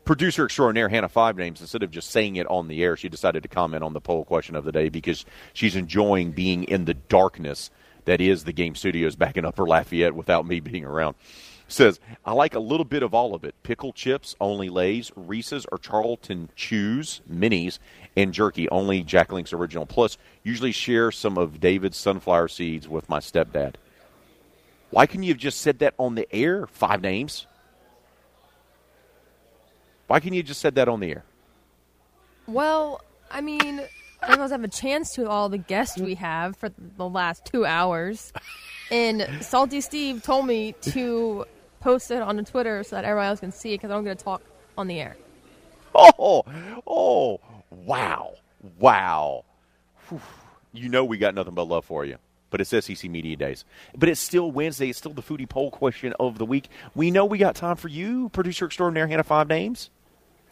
[0.05, 3.43] Producer extraordinaire Hannah Five Names, instead of just saying it on the air, she decided
[3.43, 6.93] to comment on the poll question of the day because she's enjoying being in the
[6.93, 7.71] darkness
[8.05, 11.15] that is the game studios back in Upper Lafayette without me being around.
[11.69, 13.55] Says, I like a little bit of all of it.
[13.63, 17.79] Pickle chips, only Lay's, Reese's or Charleston Chews, minis,
[18.17, 19.85] and jerky, only Jack Link's original.
[19.85, 23.75] Plus, usually share some of David's sunflower seeds with my stepdad.
[24.89, 26.67] Why couldn't you have just said that on the air?
[26.67, 27.47] Five names.
[30.07, 31.23] Why can't you just said that on the air?
[32.47, 33.01] Well,
[33.31, 33.81] I mean,
[34.21, 37.65] I don't have a chance to all the guests we have for the last two
[37.65, 38.31] hours.
[38.91, 41.45] And Salty Steve told me to
[41.79, 44.15] post it on the Twitter so that everybody else can see it because I'm going
[44.15, 44.41] to talk
[44.77, 45.17] on the air.
[45.95, 46.43] Oh,
[46.87, 47.39] oh,
[47.71, 48.33] wow,
[48.79, 49.45] wow.
[50.09, 50.21] Whew.
[50.73, 52.17] You know we got nothing but love for you.
[52.53, 53.65] But it's SEC Media Days.
[53.97, 54.89] But it's still Wednesday.
[54.89, 56.69] It's still the foodie poll question of the week.
[56.93, 59.89] We know we got time for you, producer extraordinaire Hannah Five Names.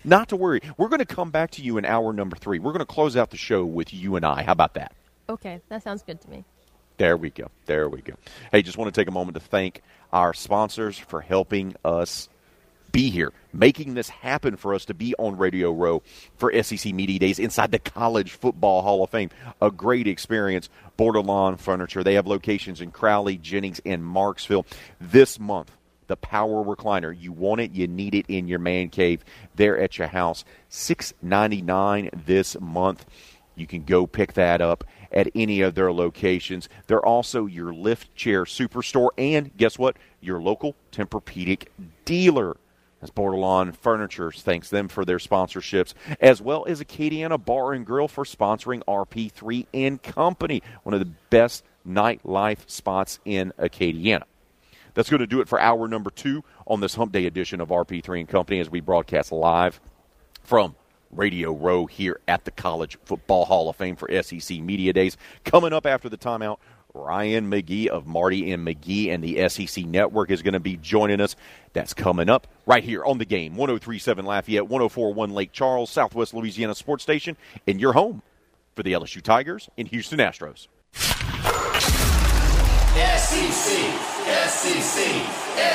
[0.04, 0.62] Not to worry.
[0.78, 2.58] We're going to come back to you in hour number three.
[2.58, 4.42] We're going to close out the show with you and I.
[4.42, 4.94] How about that?
[5.30, 6.44] Okay, that sounds good to me.
[6.98, 7.52] There we go.
[7.68, 8.16] There we go.
[8.52, 12.30] Hey, just want to take a moment to thank our sponsors for helping us
[12.92, 16.02] be here, making this happen for us to be on Radio Row
[16.38, 19.30] for SEC Media Days inside the College Football Hall of Fame.
[19.62, 20.70] A great experience.
[20.98, 22.04] Bordelon Furniture.
[22.04, 24.66] They have locations in Crowley, Jennings, and Marksville.
[25.00, 25.72] This month,
[26.08, 27.16] the Power Recliner.
[27.18, 29.24] You want it, you need it in your man cave
[29.56, 30.44] there at your house.
[30.70, 33.06] Six ninety nine this month.
[33.56, 36.70] You can go pick that up at any of their locations.
[36.88, 39.98] They're also your lift chair superstore and guess what?
[40.22, 41.68] Your local Tempur-Pedic
[42.06, 42.58] dealer.
[43.02, 44.32] That's Bordelon Furniture.
[44.32, 49.66] Thanks them for their sponsorships, as well as Acadiana Bar and Grill for sponsoring RP3
[49.74, 54.24] and Company, one of the best nightlife spots in Acadiana.
[54.94, 57.70] That's going to do it for hour number two on this Hump Day edition of
[57.70, 59.82] RP3 and Company as we broadcast live
[60.44, 60.76] from
[61.12, 65.18] Radio Row here at the College Football Hall of Fame for SEC Media Days.
[65.44, 66.58] Coming up after the timeout,
[66.94, 71.22] Ryan McGee of Marty and McGee and the SEC Network is going to be joining
[71.22, 71.36] us.
[71.74, 73.56] That's coming up right here on the game.
[73.56, 78.22] 1037 Lafayette, 1041 Lake Charles, Southwest Louisiana Sports Station, in your home
[78.76, 80.68] for the LSU Tigers and Houston Astros.
[82.94, 85.26] SEC, SEC,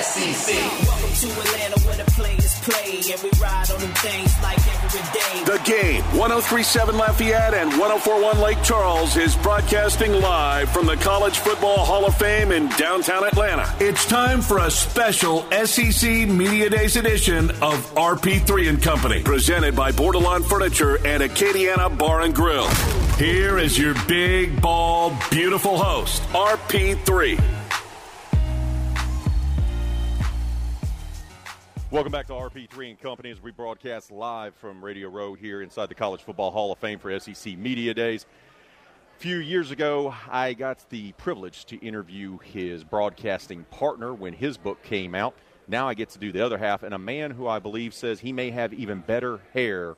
[0.03, 0.55] SEC.
[0.87, 5.01] Welcome to Atlanta where the players play, and we ride on them things like every
[5.13, 5.45] day.
[5.45, 11.79] The game, 1037 Lafayette and 1041 Lake Charles, is broadcasting live from the College Football
[11.85, 13.75] Hall of Fame in downtown Atlanta.
[13.81, 19.91] It's time for a special SEC Media Days edition of RP3 and Company, presented by
[19.91, 22.69] Bordelon Furniture and Acadiana Bar and Grill.
[23.17, 27.66] Here is your big, bald, beautiful host, RP3.
[31.93, 35.89] Welcome back to RP3 and Company as we broadcast live from Radio Row here inside
[35.89, 38.27] the College Football Hall of Fame for SEC Media Days.
[39.17, 44.57] A few years ago, I got the privilege to interview his broadcasting partner when his
[44.57, 45.37] book came out.
[45.69, 48.19] Now I get to do the other half, and a man who I believe says
[48.19, 49.95] he may have even better hair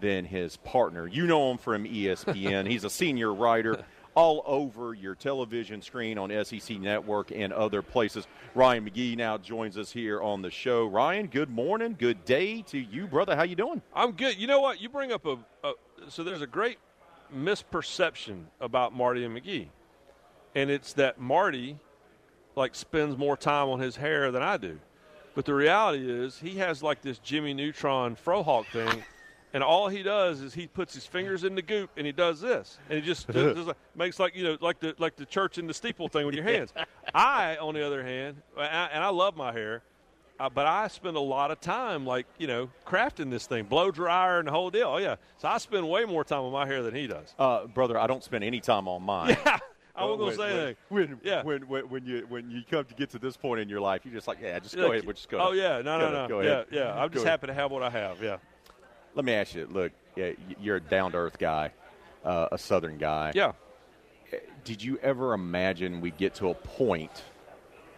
[0.00, 1.06] than his partner.
[1.06, 2.68] You know him from ESPN.
[2.68, 8.26] He's a senior writer all over your television screen on SEC Network and other places.
[8.54, 10.86] Ryan McGee now joins us here on the show.
[10.86, 13.34] Ryan, good morning, good day to you, brother.
[13.34, 13.80] How you doing?
[13.94, 14.36] I'm good.
[14.36, 14.80] You know what?
[14.80, 15.72] You bring up a, a
[16.08, 16.78] so there's a great
[17.34, 19.68] misperception about Marty and McGee,
[20.54, 21.78] and it's that Marty
[22.54, 24.78] like spends more time on his hair than I do.
[25.34, 29.02] But the reality is he has like this Jimmy Neutron frohawk thing,
[29.54, 32.40] and all he does is he puts his fingers in the goop and he does
[32.40, 35.26] this, and he just, just, just like- makes like you know like the like the
[35.26, 36.72] church in the steeple thing with your hands.
[37.14, 39.82] I, on the other hand, and I, and I love my hair.
[40.40, 43.90] Uh, but I spend a lot of time, like you know, crafting this thing, blow
[43.92, 44.88] dryer and the whole deal.
[44.88, 47.32] Oh yeah, so I spend way more time on my hair than he does.
[47.38, 49.36] Uh, brother, I don't spend any time on mine.
[49.94, 50.76] Yeah, I wasn't gonna say when- anything.
[50.88, 51.42] When, Yeah.
[51.42, 54.00] when, when, when you when you come to get to this point in your life,
[54.06, 55.04] you're just like, yeah, just go ahead.
[55.04, 55.38] We'll just go.
[55.38, 55.56] Oh ahead.
[55.58, 56.28] yeah, no, Go no, ahead, no.
[56.28, 56.66] Go yeah, ahead.
[56.72, 56.92] yeah.
[56.94, 57.40] I'm Go just ahead.
[57.40, 58.22] happy to have what I have.
[58.22, 58.38] Yeah.
[59.14, 59.66] Let me ask you.
[59.70, 59.92] Look,
[60.60, 61.72] you're a down to earth guy,
[62.24, 63.32] uh, a Southern guy.
[63.34, 63.52] Yeah.
[64.64, 67.22] Did you ever imagine we'd get to a point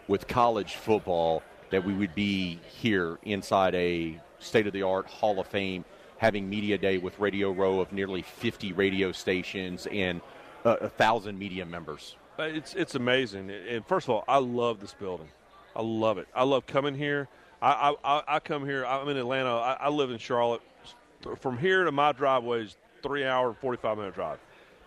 [0.07, 5.39] with college football that we would be here inside a state of the art Hall
[5.39, 5.85] of Fame,
[6.17, 10.21] having media day with Radio Row of nearly 50 radio stations and
[10.65, 12.15] uh, a thousand media members?
[12.37, 13.49] Uh, It's it's amazing.
[13.49, 15.29] And first of all, I love this building.
[15.75, 16.27] I love it.
[16.35, 17.29] I love coming here.
[17.61, 17.71] I
[18.03, 18.85] I, I- I come here.
[18.85, 19.55] I'm in Atlanta.
[19.55, 20.61] I, I live in Charlotte.
[21.39, 24.39] From here to my driveway is three hour and forty five minute drive,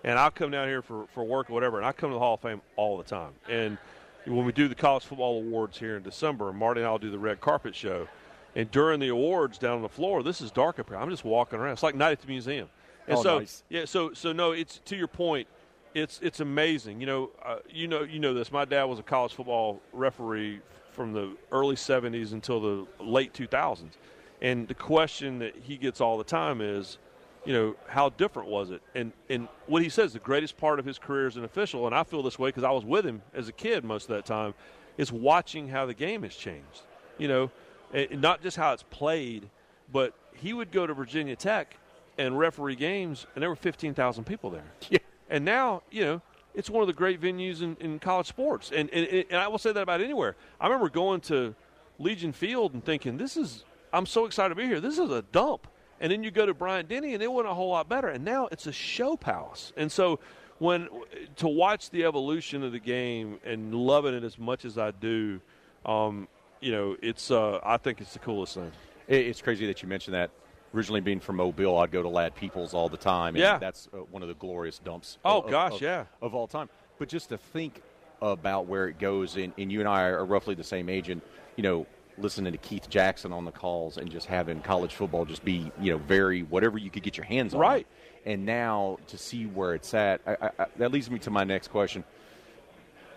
[0.04, 1.78] and I come down here for for work or whatever.
[1.78, 3.32] And I come to the Hall of Fame all the time.
[3.48, 3.78] And
[4.26, 7.18] when we do the college football awards here in December, Marty and I'll do the
[7.18, 8.06] red carpet show.
[8.54, 10.98] And during the awards down on the floor, this is dark up here.
[10.98, 11.74] I'm just walking around.
[11.74, 12.68] It's like night at the museum.
[13.06, 13.62] And Oh, so nice.
[13.68, 15.46] yeah, so so no, it's to your point.
[15.94, 17.00] It's it's amazing.
[17.00, 18.52] You know, uh, you know, you know this.
[18.52, 20.60] My dad was a college football referee
[20.92, 23.92] from the early '70s until the late 2000s,
[24.40, 26.98] and the question that he gets all the time is,
[27.44, 28.82] you know, how different was it?
[28.94, 31.94] And and what he says the greatest part of his career as an official, and
[31.94, 34.26] I feel this way because I was with him as a kid most of that
[34.26, 34.54] time,
[34.96, 36.82] is watching how the game has changed.
[37.16, 37.50] You know,
[37.92, 39.48] and not just how it's played,
[39.92, 41.76] but he would go to Virginia Tech
[42.16, 44.64] and referee games, and there were 15,000 people there.
[44.90, 44.98] Yeah.
[45.30, 46.22] And now, you know,
[46.54, 48.72] it's one of the great venues in, in college sports.
[48.74, 50.36] And, and, and I will say that about anywhere.
[50.58, 51.54] I remember going to
[51.98, 54.80] Legion Field and thinking, this is, I'm so excited to be here.
[54.80, 55.66] This is a dump.
[56.00, 58.08] And then you go to Bryant-Denny, and it wasn't a whole lot better.
[58.08, 59.72] And now it's a show palace.
[59.76, 60.20] And so
[60.58, 60.88] when
[61.36, 65.40] to watch the evolution of the game and loving it as much as I do,
[65.84, 66.28] um,
[66.60, 68.70] you know, it's uh, I think it's the coolest thing.
[69.08, 70.30] It's crazy that you mentioned that.
[70.74, 73.28] Originally being from Mobile, I'd go to Ladd-Peebles all the time.
[73.34, 73.56] And Yeah.
[73.58, 75.16] that's uh, one of the glorious dumps.
[75.24, 76.04] Oh, of- gosh, of- yeah.
[76.20, 76.68] of all time.
[76.98, 77.80] But just to think
[78.20, 81.22] about where it goes, and, and you and I are roughly the same age, and
[81.56, 81.86] you know,
[82.20, 85.92] listening to Keith Jackson on the calls and just having college football just be you
[85.92, 87.60] know very whatever you could get your hands on.
[87.60, 87.86] Right.
[88.26, 91.44] And now to see where it's at, I, I, I, that leads me to my
[91.44, 92.04] next question.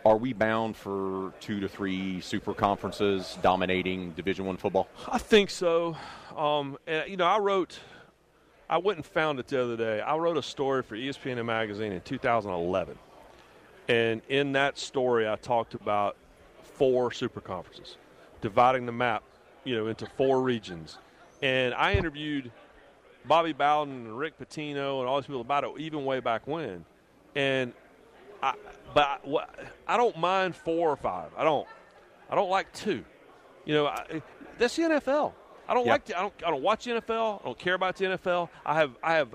[0.03, 4.87] Are we bound for two to three super conferences dominating Division One football?
[5.07, 5.95] I think so.
[6.35, 7.79] Um, and, you know, I wrote,
[8.67, 10.01] I went and found it the other day.
[10.01, 12.97] I wrote a story for ESPN magazine in 2011,
[13.89, 16.15] and in that story, I talked about
[16.63, 17.97] four super conferences,
[18.41, 19.23] dividing the map,
[19.63, 20.97] you know, into four regions,
[21.41, 22.51] and I interviewed
[23.25, 26.85] Bobby Bowden and Rick Pitino and all these people about it even way back when,
[27.35, 27.73] and
[28.43, 28.55] I,
[28.93, 29.47] but I,
[29.87, 31.31] I don't mind four or five.
[31.37, 31.67] I don't.
[32.29, 33.03] I don't like two.
[33.65, 34.21] You know, I,
[34.57, 35.33] that's the NFL.
[35.67, 35.91] I don't Yeah.
[35.91, 36.05] like.
[36.05, 36.33] The, I don't.
[36.45, 37.41] I don't watch the NFL.
[37.41, 38.49] I don't care about the NFL.
[38.65, 38.91] I have.
[39.03, 39.29] I have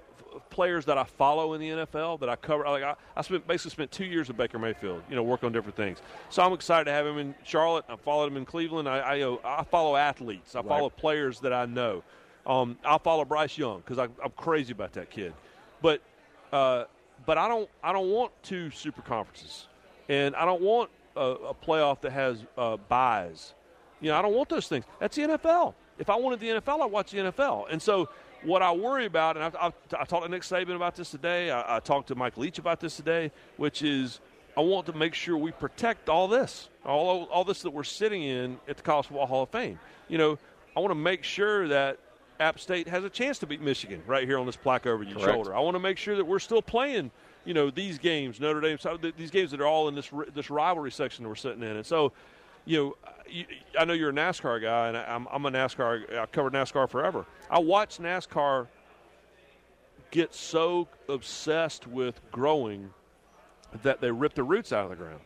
[0.56, 2.64] players that I follow in the NFL that I cover.
[2.64, 5.52] Like I, I spent basically spent two years with Baker Mayfield, you know, work on
[5.52, 5.98] different things.
[6.30, 7.84] So I'm excited to have him in Charlotte.
[7.90, 8.88] I followed him in Cleveland.
[8.88, 10.56] I I, I follow athletes.
[10.56, 12.02] I follow players that I know.
[12.46, 15.34] Um, I'll follow Bryce Young because I'm crazy about that kid.
[15.82, 16.00] But
[16.52, 16.84] uh,
[17.26, 19.66] but I don't I don't want two super conferences,
[20.08, 23.52] and I don't want a, a playoff that has uh, buys.
[24.00, 24.86] You know, I don't want those things.
[25.00, 25.74] That's the NFL.
[25.98, 27.66] If I wanted the NFL, I'd watch the NFL.
[27.70, 28.08] And so
[28.46, 31.50] what I worry about, and I've, I've, i talked to Nick Saban about this today.
[31.50, 34.20] I, I talked to Mike Leach about this today, which is
[34.56, 38.22] I want to make sure we protect all this, all all this that we're sitting
[38.22, 39.78] in at the College Football Hall of Fame.
[40.08, 40.38] You know,
[40.76, 41.98] I want to make sure that
[42.38, 45.18] App State has a chance to beat Michigan right here on this plaque over your
[45.18, 45.32] Correct.
[45.32, 45.54] shoulder.
[45.54, 47.10] I want to make sure that we're still playing,
[47.44, 48.78] you know, these games, Notre Dame,
[49.16, 51.76] these games that are all in this this rivalry section that we're sitting in.
[51.76, 52.12] And so,
[52.66, 52.96] you know,
[53.78, 56.18] I know you're a NASCAR guy, and I'm, I'm a NASCAR.
[56.18, 57.24] I covered NASCAR forever.
[57.50, 58.66] I watched NASCAR
[60.10, 62.90] get so obsessed with growing
[63.82, 65.20] that they rip the roots out of the ground.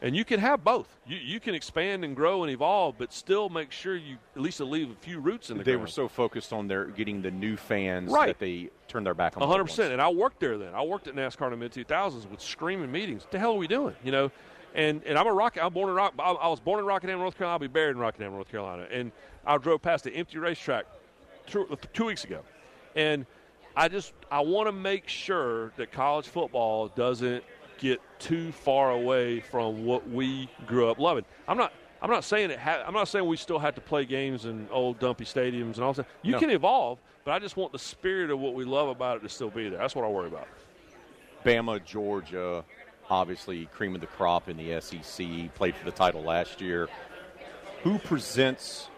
[0.00, 0.88] And you can have both.
[1.06, 4.58] You, you can expand and grow and evolve, but still make sure you at least
[4.58, 5.66] leave a few roots in the ground.
[5.66, 5.82] They ground.
[5.82, 8.26] were so focused on their getting the new fans Right.
[8.26, 9.42] that they turned their back on.
[9.42, 9.70] hundred old ones.
[9.76, 9.92] percent.
[9.92, 10.74] And I worked there then.
[10.74, 13.22] I worked at NASCAR in the mid two thousands with screaming meetings.
[13.22, 13.94] What the hell are we doing?
[14.02, 14.32] You know,
[14.74, 15.56] and and I'm a rock.
[15.60, 16.14] I'm born in rock.
[16.18, 17.54] I, was born in Rockingham, North Carolina.
[17.54, 18.86] I'll be buried in Rockingham, North Carolina.
[18.90, 19.12] And
[19.46, 20.86] I drove past the empty racetrack
[21.46, 22.40] two, two weeks ago,
[22.96, 23.26] and
[23.76, 27.44] I just I want to make sure that college football doesn't
[27.78, 31.24] get too far away from what we grew up loving.
[31.48, 31.72] I'm not.
[32.00, 32.58] I'm not saying it.
[32.58, 35.84] Ha- I'm not saying we still have to play games in old dumpy stadiums and
[35.84, 36.06] all that.
[36.22, 36.40] You No.
[36.40, 39.28] can evolve, but I just want the spirit of what we love about it to
[39.28, 39.78] still be there.
[39.78, 40.48] That's what I worry about.
[41.44, 42.64] Bama, Georgia,
[43.10, 45.54] obviously cream of the crop in the SEC.
[45.54, 46.88] Played for the title last year.
[47.82, 48.88] Who presents?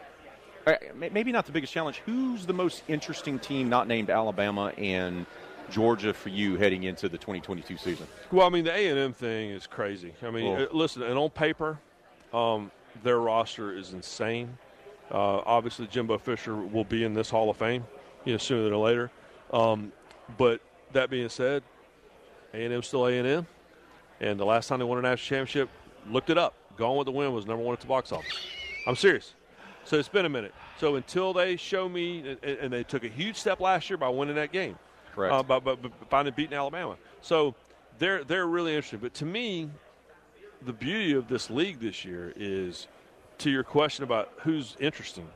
[0.67, 2.03] uh, Maybe not the biggest challenge.
[2.07, 5.27] Who's the most interesting team not named Alabama and
[5.71, 8.07] Georgia for you heading into the 2022 season?
[8.31, 10.15] Well, I mean, the A and M thing is crazy.
[10.23, 11.79] I mean, Well- uh, listen, and on paper,
[12.33, 12.71] um,
[13.03, 14.59] their roster is insane.
[15.11, 17.85] Uh, obviously, Jimbo Fisher will be in this Hall of Fame,
[18.25, 19.11] you know, sooner than later.
[19.53, 19.93] Um,
[20.39, 20.61] but
[20.93, 21.63] that being said,
[22.55, 23.47] A and M still A and M,
[24.25, 25.69] and the last time they won a national championship,
[26.11, 26.55] looked it up.
[26.77, 28.47] Gone with the Wind was number one at the box office.
[28.87, 29.35] I'm serious.
[29.85, 30.55] So it's been a minute.
[30.81, 34.09] So until they show me, and, and they took a huge step last year by
[34.09, 34.79] winning that game,
[35.15, 35.33] Correct.
[35.33, 36.97] uh, by, by, by finally beating Alabama.
[37.21, 37.55] So
[37.99, 39.01] they're they're really interesting.
[39.01, 39.71] But to me,
[40.65, 42.89] the beauty of this league this year is,
[43.39, 45.29] to your question about who's interesting,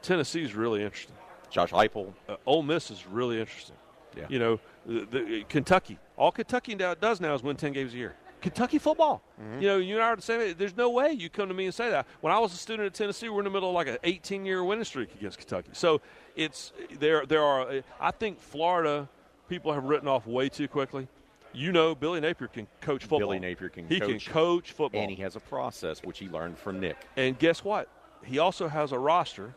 [0.00, 1.14] Tennessee's really interesting.
[1.50, 2.12] Josh Heupel.
[2.28, 3.76] Uh, Ole Miss is really interesting.
[4.16, 4.24] Yeah.
[4.28, 5.98] You know, the, the, Kentucky.
[6.16, 8.14] All Kentucky now does now is win ten games a year.
[8.42, 9.22] Kentucky football.
[9.40, 9.62] Mm-hmm.
[9.62, 10.54] You know, you and I are the same.
[10.58, 12.06] There's no way you come to me and say that.
[12.20, 13.98] When I was a student at Tennessee, we we're in the middle of like an
[14.04, 15.70] 18 year winning streak against Kentucky.
[15.72, 16.00] So
[16.36, 17.24] it's there.
[17.24, 17.82] There are.
[18.00, 19.08] I think Florida
[19.48, 21.08] people have written off way too quickly.
[21.54, 23.18] You know, Billy Napier can coach football.
[23.18, 24.24] Billy Napier can He coach.
[24.24, 25.02] can coach football.
[25.02, 26.96] And he has a process which he learned from Nick.
[27.16, 27.88] And guess what?
[28.24, 29.54] He also has a roster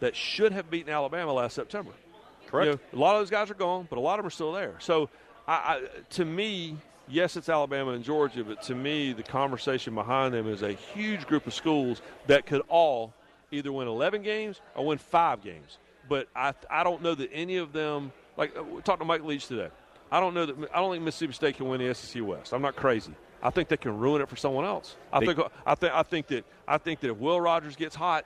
[0.00, 1.92] that should have beaten Alabama last September.
[2.46, 2.66] Correct.
[2.66, 4.30] You know, a lot of those guys are gone, but a lot of them are
[4.30, 4.74] still there.
[4.78, 5.10] So,
[5.46, 6.76] I, I, to me,
[7.08, 11.26] yes, it's Alabama and Georgia, but to me, the conversation behind them is a huge
[11.26, 13.14] group of schools that could all
[13.50, 15.78] either win 11 games or win five games.
[16.08, 18.12] But I, I don't know that any of them.
[18.36, 19.68] Like uh, we talked to Mike Leach today.
[20.10, 22.52] I don't know that I don't think Mississippi State can win the SEC West.
[22.52, 23.14] I'm not crazy.
[23.42, 24.96] I think they can ruin it for someone else.
[25.12, 28.24] I think I think I think that I think that if Will Rogers gets hot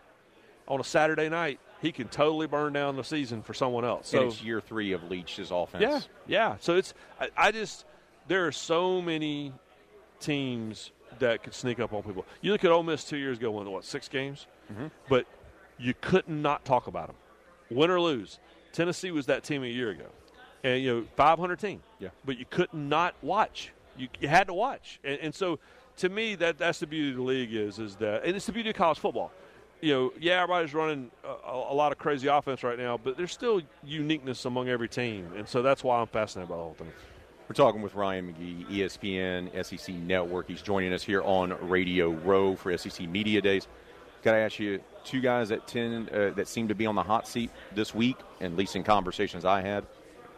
[0.66, 4.08] on a Saturday night, he can totally burn down the season for someone else.
[4.08, 5.82] So and it's year three of Leach's offense.
[5.82, 6.56] yeah, yeah.
[6.60, 7.84] So it's I, I just
[8.28, 9.52] there are so many
[10.20, 12.24] teams that could sneak up on people.
[12.42, 14.90] You look at Ole Miss two years ago, won what six games, Mhm.
[15.08, 15.26] but
[15.78, 17.16] you could not not talk about them,
[17.70, 18.38] win or lose.
[18.72, 20.06] Tennessee was that team a year ago,
[20.62, 21.82] and you know 500 team.
[21.98, 22.08] Yeah.
[22.24, 23.72] but you could not watch.
[23.96, 25.58] You, you had to watch, and, and so
[25.96, 28.52] to me that that's the beauty of the league is is that, and it's the
[28.52, 29.32] beauty of college football.
[29.80, 33.32] You know, yeah, everybody's running a, a lot of crazy offense right now, but there's
[33.32, 36.92] still uniqueness among every team, and so that's why I'm fascinated by the whole thing.
[37.48, 40.48] We're talking with Ryan McGee, ESPN, SEC Network.
[40.48, 43.66] He's joining us here on Radio Row for SEC Media Days.
[44.22, 47.02] Got to ask you, two guys at ten uh, that seem to be on the
[47.02, 49.86] hot seat this week, and at least in conversations I had,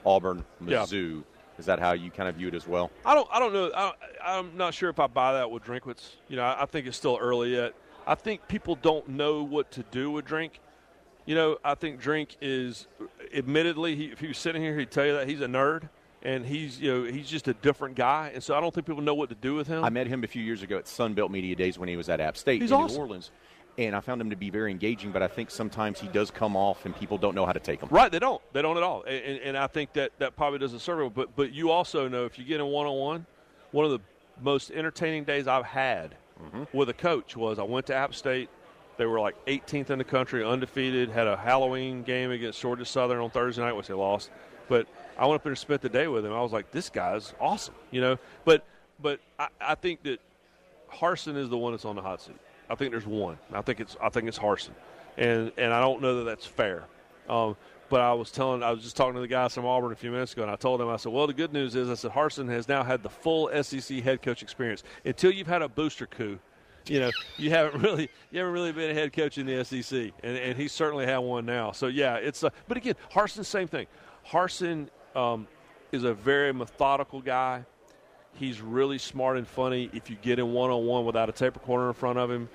[0.07, 0.82] Auburn, Yeah.
[0.82, 1.24] Mizzou.
[1.59, 2.91] Is that how you kind of view it as well?
[3.05, 3.28] I don't.
[3.32, 3.73] I don't know.
[3.74, 3.93] I,
[4.24, 6.12] I'm not sure if I buy that with Drinkwitz.
[6.28, 7.74] You know, I, I think it's still early yet.
[8.07, 10.61] I think people don't know what to do with Drink.
[11.27, 12.87] You know, I think Drink is,
[13.35, 15.89] admittedly, he, if he was sitting here, he'd tell you that he's a nerd
[16.22, 19.02] and he's you know he's just a different guy, and so I don't think people
[19.02, 19.84] know what to do with him.
[19.84, 22.20] I met him a few years ago at Sunbelt Media Days when he was at
[22.20, 22.97] App State He's in awesome.
[22.97, 23.30] New Orleans.
[23.78, 25.12] and I found him to be very engaging.
[25.12, 27.80] But I think sometimes he does come off, and people don't know how to take
[27.80, 27.88] him.
[27.90, 28.42] Right, they don't.
[28.52, 29.02] They don't at all.
[29.05, 31.12] And, and I think that that probably doesn't serve him.
[31.14, 33.26] But but you also know if you get in one on one,
[33.72, 34.01] one of the
[34.42, 36.74] most entertaining days I've had Mm-hmm.
[36.74, 38.48] with a coach was I went to App State.
[38.97, 41.10] They were like 18th in the country, undefeated.
[41.10, 44.30] Had a Halloween game against Georgia Southern on Thursday night, which they lost.
[44.66, 44.86] But
[45.20, 46.32] I went up there and spent the day with him.
[46.32, 48.18] I was like, this guy's awesome, you know.
[48.47, 48.64] But
[49.01, 50.18] but I, I think that
[50.90, 52.36] Harsin is the one that's on the hot seat.
[52.70, 53.38] I think there's one.
[53.52, 54.70] I think it's I think it's Harsin,
[55.18, 56.84] and and I don't know that that's fair.
[57.28, 57.55] Um,
[57.90, 60.12] but I was telling, I was just talking to the guys from Auburn a few
[60.12, 62.12] minutes ago, and I told him, I said, well, the good news is, I said,
[62.12, 64.84] Harsin has now had the full SEC head coach experience.
[65.05, 66.38] Until you've had a booster coup,
[66.86, 70.12] you know, you haven't really, you haven't really been a head coach in the SEC,
[70.22, 71.72] and, and he certainly had one now.
[71.72, 72.44] So yeah, it's.
[72.44, 73.88] Uh, but again, Harsin, same thing.
[74.28, 75.47] Harsin um,
[75.93, 77.65] is a very methodical guy.
[78.35, 81.55] He's really smart and funny if you get in one on one without a tape
[81.55, 82.49] recorder in front of him,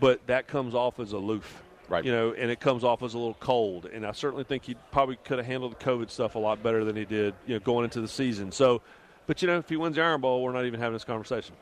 [0.00, 1.62] but that comes off as aloof.
[1.88, 2.04] Right.
[2.04, 3.86] You know, and it comes off as a little cold.
[3.86, 6.84] And I certainly think he probably could have handled the COVID stuff a lot better
[6.84, 8.50] than he did, you know, going into the season.
[8.52, 8.80] So,
[9.26, 11.54] but you know, if he wins the Iron Bowl, we're not even having this conversation.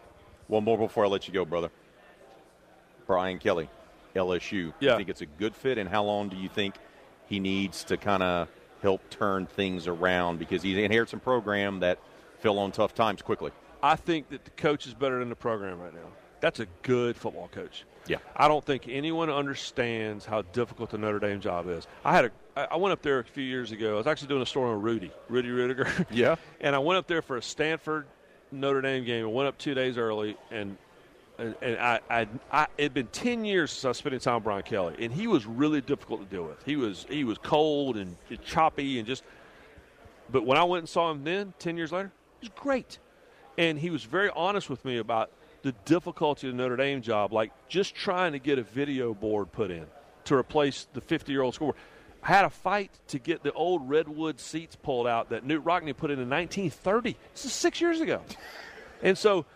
[0.47, 1.71] One more before I let you go, brother.
[3.07, 3.69] Brian Kelly,
[4.15, 4.73] LSU.
[4.79, 4.93] Yeah.
[4.93, 6.77] You think it's a good fit, and how long do you think
[7.27, 8.49] he needs to kind of
[8.83, 10.39] help turn things around?
[10.39, 11.99] Because he inherits a program that
[12.39, 13.53] fell on tough times quickly.
[13.83, 16.09] I think that the coach is better than the program right now.
[16.41, 17.85] That's a good football coach.
[18.07, 18.19] Yeah.
[18.35, 21.87] I don't think anyone understands how difficult the Notre Dame job is.
[22.05, 23.95] I had a I went up there a few years ago.
[23.95, 26.07] I was actually doing a story on Rudy, Rudy Ruettiger.
[26.11, 26.37] Yeah.
[26.61, 28.07] and I went up there for a Stanford
[28.53, 29.25] Notre Dame game.
[29.25, 30.77] I went up two days early, and
[31.41, 34.35] and, and I, I, I it had been ten years since I spent spending time
[34.35, 36.63] with Brian Kelly, and he was really difficult to deal with.
[36.65, 39.25] He was he was cold and choppy and just.
[40.31, 42.99] But when I went and saw him then, ten years later, he was great,
[43.59, 45.31] and he was very honest with me about
[45.63, 49.51] the difficulty of the Notre Dame job, like just trying to get a video board
[49.53, 49.87] put in
[50.25, 51.77] to replace the 50 year old scoreboard.
[52.23, 55.95] I had a fight to get the old redwood seats pulled out that Knute Rockne
[55.97, 57.17] put in in 1930.
[57.33, 58.21] This is six years ago.
[59.03, 59.47] And so,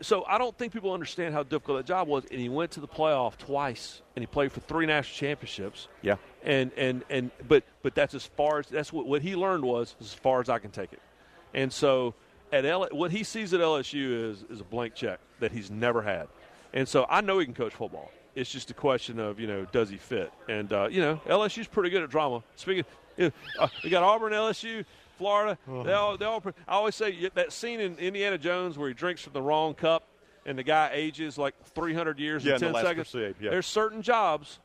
[0.00, 2.24] so I don't think people understand how difficult that job was.
[2.30, 5.88] And he went to the playoff twice, and he played for three national championships.
[6.02, 6.16] Yeah.
[6.42, 9.94] And and and but but that's as far as that's what what he learned was
[10.00, 11.00] as far as I can take it.
[11.52, 12.14] And so
[12.52, 16.02] at L, what he sees at LSU is is a blank check that he's never
[16.02, 16.28] had.
[16.72, 18.10] And so I know he can coach football.
[18.34, 20.32] It's just a question of you know does he fit?
[20.48, 22.42] And uh, you know LSU's pretty good at drama.
[22.56, 22.84] Speaking,
[23.16, 24.84] you know, uh, we got Auburn, LSU,
[25.18, 25.58] Florida.
[25.66, 26.42] They all, they all.
[26.68, 30.04] I always say that scene in Indiana Jones where he drinks from the wrong cup
[30.46, 33.10] and the guy ages like 300 years Yeah, in in the 10 last seconds.
[33.10, 33.50] crusade, yeah.
[33.50, 34.58] There's certain jobs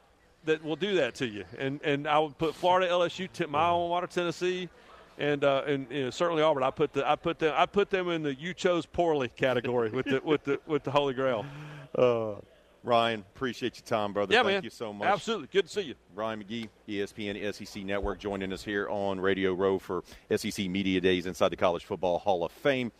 [0.45, 1.45] that will do that to you.
[1.57, 4.69] And and I would put Florida, LSU, t- my own water, Tennessee,
[5.17, 6.63] and uh, and you know, certainly Auburn.
[6.63, 9.89] I put the I put them I put them in the you chose poorly category
[9.89, 11.45] with the with the with the Holy Grail.
[11.97, 12.35] Uh,
[12.83, 14.33] Ryan, appreciate your time, brother.
[14.33, 14.63] Yeah, Thank man.
[14.63, 15.07] you so much.
[15.07, 15.95] Absolutely, good to see you.
[16.15, 20.03] Ryan McGee, ESPN SEC Network, joining us here on Radio Row for
[20.35, 22.91] SEC Media Days inside the College Football Hall of Fame.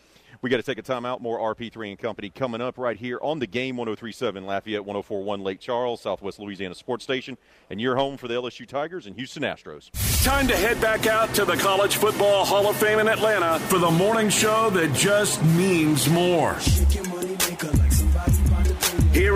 [0.42, 1.22] We got to take a timeout.
[1.22, 5.60] More RP3 and Company coming up right here on the game 1037 Lafayette, 1041 Lake
[5.60, 7.38] Charles, Southwest Louisiana Sports Station,
[7.70, 9.90] and your home for the LSU Tigers and Houston Astros.
[10.24, 13.80] Time to head back out to the College Football Hall of Fame in Atlanta for
[13.80, 16.56] the morning show that just means more.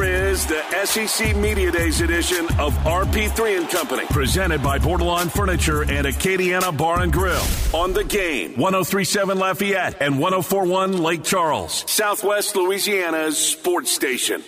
[0.04, 5.84] Here is the SEC Media Days edition of RP3 and Company, presented by Bordelon Furniture
[5.84, 7.42] and Acadiana Bar and Grill.
[7.72, 14.44] On the game, 1037 Lafayette and 1041 Lake Charles, Southwest Louisiana's sports station.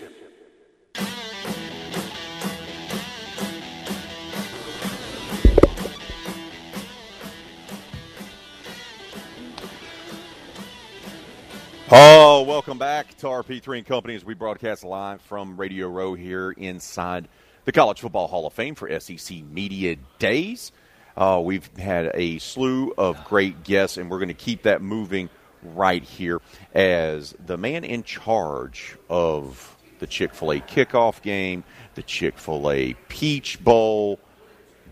[11.91, 16.49] Oh, welcome back to RP3 and Company as we broadcast live from Radio Row here
[16.49, 17.27] inside
[17.65, 20.71] the College Football Hall of Fame for SEC Media Days.
[21.15, 25.29] Uh, we've had a slew of great guests, and we're going to keep that moving
[25.61, 26.41] right here
[26.73, 31.63] as the man in charge of the Chick fil A kickoff game,
[31.93, 34.19] the Chick fil A Peach Bowl.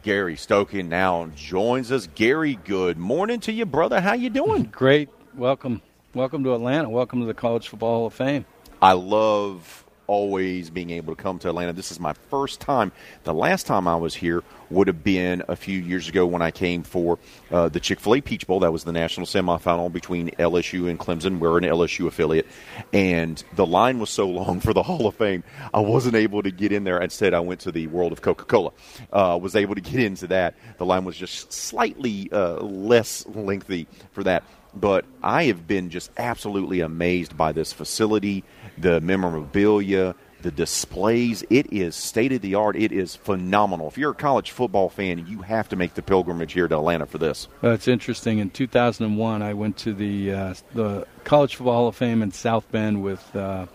[0.04, 2.08] Gary Stokan now joins us.
[2.14, 4.00] Gary, good morning to you, brother.
[4.00, 4.66] How you doing?
[4.66, 5.10] Great.
[5.34, 5.82] Welcome.
[6.16, 6.90] Welcome to Atlanta.
[6.90, 8.46] Welcome to the College Football Hall of Fame.
[8.80, 11.74] I love always being able to come to Atlanta.
[11.74, 12.92] This is my first time.
[13.24, 16.52] The last time I was here would have been a few years ago when I
[16.52, 17.18] came for
[17.50, 18.60] uh, the Chick fil A Peach Bowl.
[18.60, 21.40] That was the national semifinal between LSU and Clemson.
[21.40, 22.46] We're an LSU affiliate.
[22.94, 26.52] And the line was so long for the Hall of Fame, I wasn't able to
[26.52, 27.02] get in there.
[27.02, 28.72] Instead, I went to the World of Coca Cola.
[29.12, 30.54] Uh, was able to get into that.
[30.78, 34.44] The line was just slightly uh, less lengthy for that
[34.76, 38.44] but I have been just absolutely amazed by this facility,
[38.78, 41.44] the memorabilia, the displays.
[41.50, 42.76] It is state of the art.
[42.76, 43.88] It is phenomenal.
[43.88, 47.06] If you're a college football fan, you have to make the pilgrimage here to Atlanta
[47.06, 47.48] for this.
[47.62, 48.40] Well, it's interesting.
[48.40, 52.70] In 2001, I went to the uh, the College Football Hall of Fame in South
[52.72, 53.66] Bend with uh,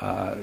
[0.00, 0.36] uh,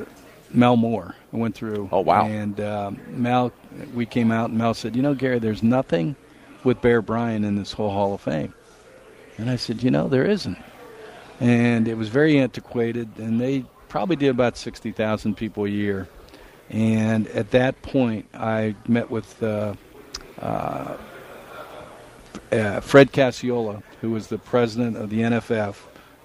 [0.52, 1.16] Mel Moore.
[1.32, 1.90] I went through.
[1.92, 2.26] Oh wow!
[2.26, 3.52] And um, Mel,
[3.94, 6.16] we came out, and Mel said, "You know, Gary, there's nothing
[6.64, 8.54] with Bear Bryant in this whole Hall of Fame."
[9.38, 10.58] And I said, "You know, there isn't."
[11.40, 16.08] And it was very antiquated, and they probably did about 60,000 people a year.
[16.70, 19.76] And at that point, I met with uh,
[20.40, 20.98] uh,
[22.52, 25.76] uh, Fred Cassiola, who was the president of the NFF,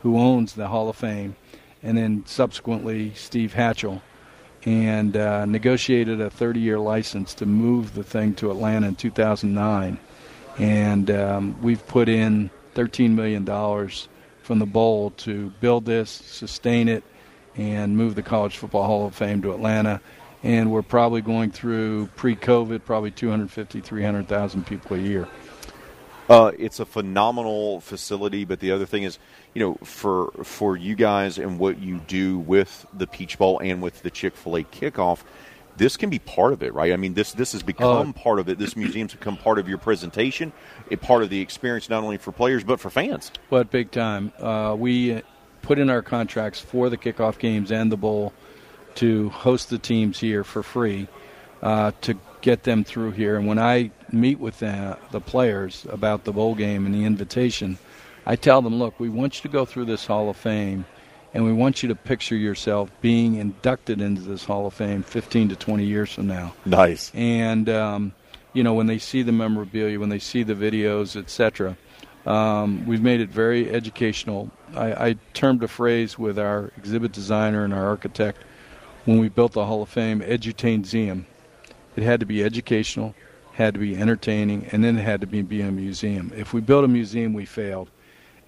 [0.02, 1.36] who owns the Hall of Fame,
[1.82, 4.00] and then subsequently Steve Hatchell,
[4.64, 9.98] and uh, negotiated a 30 year license to move the thing to Atlanta in 2009.
[10.58, 13.44] And um, we've put in $13 million
[14.42, 17.02] from the bowl to build this, sustain it,
[17.56, 20.00] and move the College Football Hall of Fame to Atlanta.
[20.44, 25.26] And we're probably going through pre-COVID, probably 250, 300,000 people a year.
[26.28, 29.18] Uh, it's a phenomenal facility, but the other thing is,
[29.54, 33.82] you know, for for you guys and what you do with the Peach Bowl and
[33.82, 35.20] with the Chick Fil A kickoff,
[35.78, 36.92] this can be part of it, right?
[36.92, 38.58] I mean, this this has become Uh, part of it.
[38.58, 40.52] This museum's become part of your presentation,
[40.90, 43.30] a part of the experience not only for players but for fans.
[43.50, 44.32] But big time.
[44.38, 45.22] Uh, we
[45.62, 48.32] put in our contracts for the kickoff games and the bowl
[48.96, 51.08] to host the teams here for free
[51.62, 53.36] uh, to get them through here.
[53.36, 57.78] And when I meet with the, the players about the bowl game and the invitation,
[58.26, 60.84] I tell them, look, we want you to go through this Hall of Fame,
[61.34, 65.50] and we want you to picture yourself being inducted into this Hall of Fame 15
[65.50, 66.54] to 20 years from now.
[66.64, 67.10] Nice.
[67.14, 68.12] And um,
[68.52, 71.76] you know, when they see the memorabilia, when they see the videos, etc.,
[72.26, 74.50] um, we've made it very educational.
[74.74, 78.38] I, I termed a phrase with our exhibit designer and our architect
[79.04, 81.24] when we built the Hall of Fame, edutainmuseum.
[81.96, 83.14] It had to be educational,
[83.54, 86.30] had to be entertaining, and then it had to be, be a museum.
[86.36, 87.88] If we built a museum, we failed.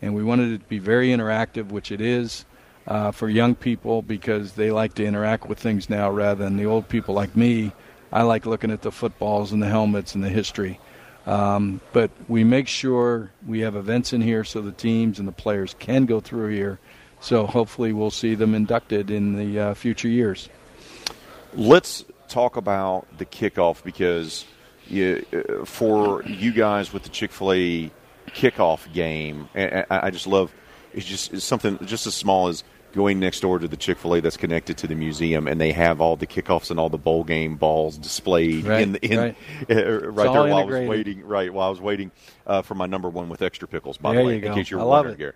[0.02, 2.44] And we wanted it to be very interactive, which it is
[2.86, 6.66] uh, for young people because they like to interact with things now rather than the
[6.66, 7.72] old people like me.
[8.12, 10.80] I like looking at the footballs and the helmets and the history.
[11.26, 15.32] Um, but we make sure we have events in here so the teams and the
[15.32, 16.78] players can go through here.
[17.20, 20.48] So hopefully we'll see them inducted in the uh, future years.
[21.54, 24.46] Let's talk about the kickoff because
[24.86, 27.90] you, uh, for you guys with the Chick Fil A
[28.28, 30.52] kickoff game, I, I just love
[30.92, 34.14] it's just it's something just as small as going next door to the Chick Fil
[34.16, 36.98] A that's connected to the museum, and they have all the kickoffs and all the
[36.98, 39.36] bowl game balls displayed Right, in, the, in right.
[39.70, 39.74] uh,
[40.10, 41.24] right there while I was waiting.
[41.24, 42.10] Right while I was waiting
[42.46, 43.96] uh, for my number one with extra pickles.
[43.98, 45.18] By There the way, in case you're I wondering, it.
[45.18, 45.32] Gary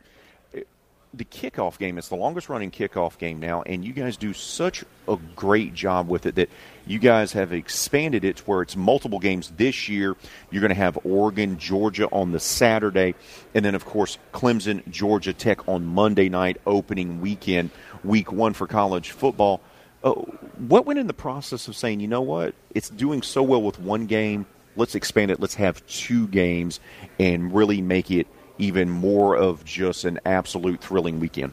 [1.16, 4.85] the kickoff game it's the longest running kickoff game now and you guys do such
[5.06, 6.51] a great job with it that
[6.86, 10.16] you guys have expanded it to where it's multiple games this year.
[10.51, 13.15] You're going to have oregon georgia on the saturday
[13.55, 17.70] and then of course clemson georgia tech on monday night opening weekend
[18.05, 19.61] week one for college football.
[20.02, 22.55] Uh, what went in the process of saying you know what?
[22.74, 24.47] It's doing so well with one game.
[24.77, 25.40] Let's expand it.
[25.40, 26.81] Let's have two games
[27.19, 28.27] and really make it
[28.59, 31.52] even more of just an absolute thrilling weekend.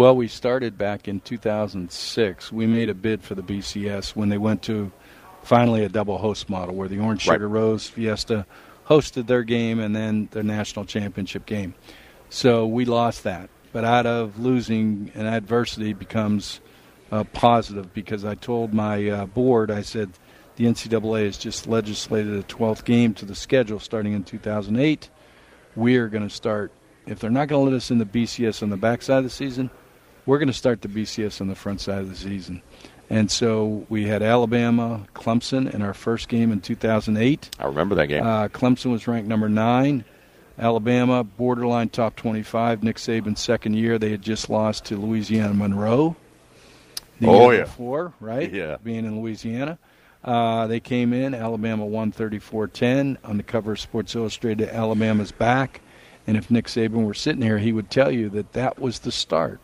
[0.00, 2.50] Well, we started back in 2006.
[2.50, 4.90] We made a bid for the BCS when they went to
[5.42, 7.34] finally a double host model where the Orange Right.
[7.34, 8.46] Sugar Rose Fiesta
[8.86, 11.74] hosted their game and then their national championship game.
[12.30, 13.50] So we lost that.
[13.74, 16.62] But out of losing, an adversity becomes
[17.12, 20.12] uh, positive because I told my uh, board, I said,
[20.56, 25.10] the NCAA has just legislated a 12th game to the schedule starting in 2008
[25.76, 26.72] we're going to start.
[27.06, 29.30] If they're not going to let us in the BCS on the backside of the
[29.30, 29.70] season,
[30.30, 32.62] we're going to start the BCS on the front side of the season.
[33.10, 37.50] And so we had Alabama, Clemson in our first game in 2008.
[37.58, 38.22] I remember that game.
[38.24, 40.04] Uh, Clemson was ranked number nine.
[40.56, 42.84] Alabama, borderline top 25.
[42.84, 46.14] Nick Saban's second year, they had just lost to Louisiana Monroe.
[47.18, 47.64] The Oh, year yeah.
[47.64, 48.52] before, right?
[48.52, 48.76] Yeah.
[48.84, 49.78] Being in Louisiana.
[50.22, 51.34] Uh, they came in.
[51.34, 54.68] Alabama won 34-10 on the cover of Sports Illustrated.
[54.68, 55.80] Alabama's back,
[56.28, 59.10] and if Nick Saban were sitting here, he would tell you that that was the
[59.10, 59.58] start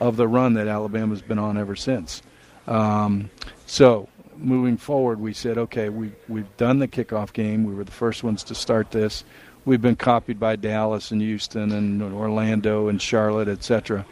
[0.00, 2.22] of the run that Alabama's been on ever since.
[2.66, 3.30] Um,
[3.66, 7.64] so moving forward, we said, okay, we we've done the kickoff game.
[7.64, 9.24] We were the first ones to start this.
[9.64, 14.06] We've been copied by Dallas and Houston and Orlando and Charlotte, etc.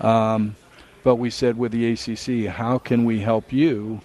[0.00, 0.54] Um,
[1.02, 4.00] but we said with the ACC, how can we help you?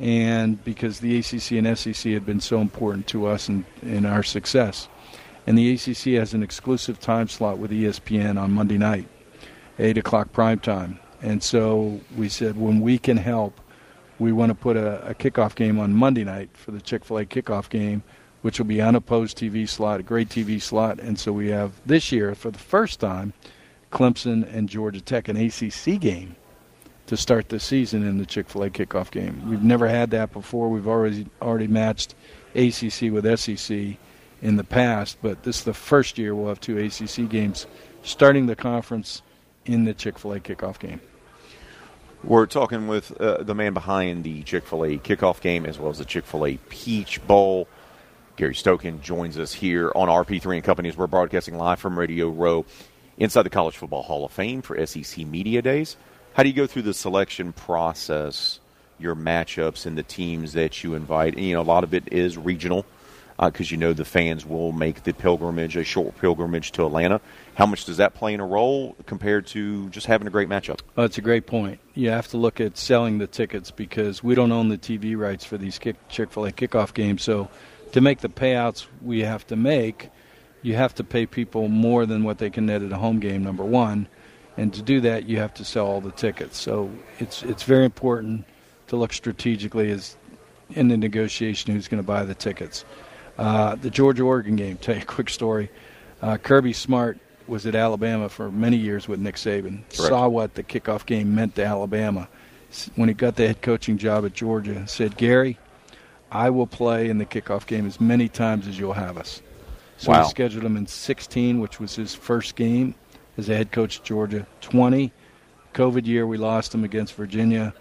[0.00, 4.22] and because the ACC and SEC had been so important to us in, in our
[4.22, 4.88] success.
[5.46, 9.06] And the ACC has an exclusive time slot with ESPN on Monday night,
[9.78, 10.98] 8 o'clock prime time.
[11.22, 13.60] And so we said, when we can help
[14.18, 17.18] we want to put a, a kickoff game on Monday night for the Chick Fil
[17.18, 18.02] A kickoff game,
[18.42, 22.12] which will be unopposed TV slot, a great TV slot, and so we have this
[22.12, 23.32] year for the first time,
[23.90, 26.36] Clemson and Georgia Tech, an ACC game
[27.06, 29.48] to start the season in the Chick Fil A kickoff game.
[29.48, 30.68] We've never had that before.
[30.68, 32.14] We've already already matched
[32.54, 33.96] ACC with SEC
[34.42, 37.66] in the past, but this is the first year we'll have two ACC games
[38.02, 39.22] starting the conference
[39.66, 41.00] in the Chick Fil A kickoff game.
[42.22, 45.90] We're talking with uh, the man behind the Chick fil A kickoff game as well
[45.90, 47.68] as the Chick fil A Peach Bowl.
[48.36, 50.96] Gary Stokan joins us here on RP3 and Companies.
[50.96, 52.64] We're broadcasting live from Radio Row
[53.18, 55.96] inside the College Football Hall of Fame for SEC Media Days.
[56.32, 58.58] How do you go through the selection process,
[58.98, 61.34] your matchups, and the teams that you invite?
[61.34, 62.86] And, you know, a lot of it is regional
[63.38, 67.20] because uh, you know the fans will make the pilgrimage, a short pilgrimage to Atlanta.
[67.54, 70.80] How much does that play in a role compared to just having a great matchup?
[70.96, 71.78] Oh, that's a great point.
[71.94, 75.44] You have to look at selling the tickets because we don't own the TV rights
[75.44, 77.22] for these Chick fil A kickoff games.
[77.22, 77.48] So
[77.92, 80.10] to make the payouts we have to make,
[80.62, 83.44] you have to pay people more than what they can net at a home game,
[83.44, 84.08] number one.
[84.56, 86.58] And to do that, you have to sell all the tickets.
[86.58, 86.90] So
[87.20, 88.46] it's, it's very important
[88.88, 90.16] to look strategically as
[90.70, 92.84] in the negotiation who's going to buy the tickets.
[93.38, 94.76] Uh, the Georgia Oregon game.
[94.80, 95.70] Tell you a quick story.
[96.22, 99.82] Uh, Kirby Smart was at Alabama for many years with Nick Saban.
[99.94, 100.08] Correct.
[100.08, 102.28] Saw what the kickoff game meant to Alabama.
[102.96, 105.58] When he got the head coaching job at Georgia, said, "Gary,
[106.32, 109.42] I will play in the kickoff game as many times as you'll have us."
[109.96, 110.22] So Wow.
[110.24, 112.94] we scheduled him in 16, which was his first game
[113.38, 114.46] as a head coach at Georgia.
[114.60, 115.12] 20,
[115.72, 117.72] COVID year, we lost him against Virginia.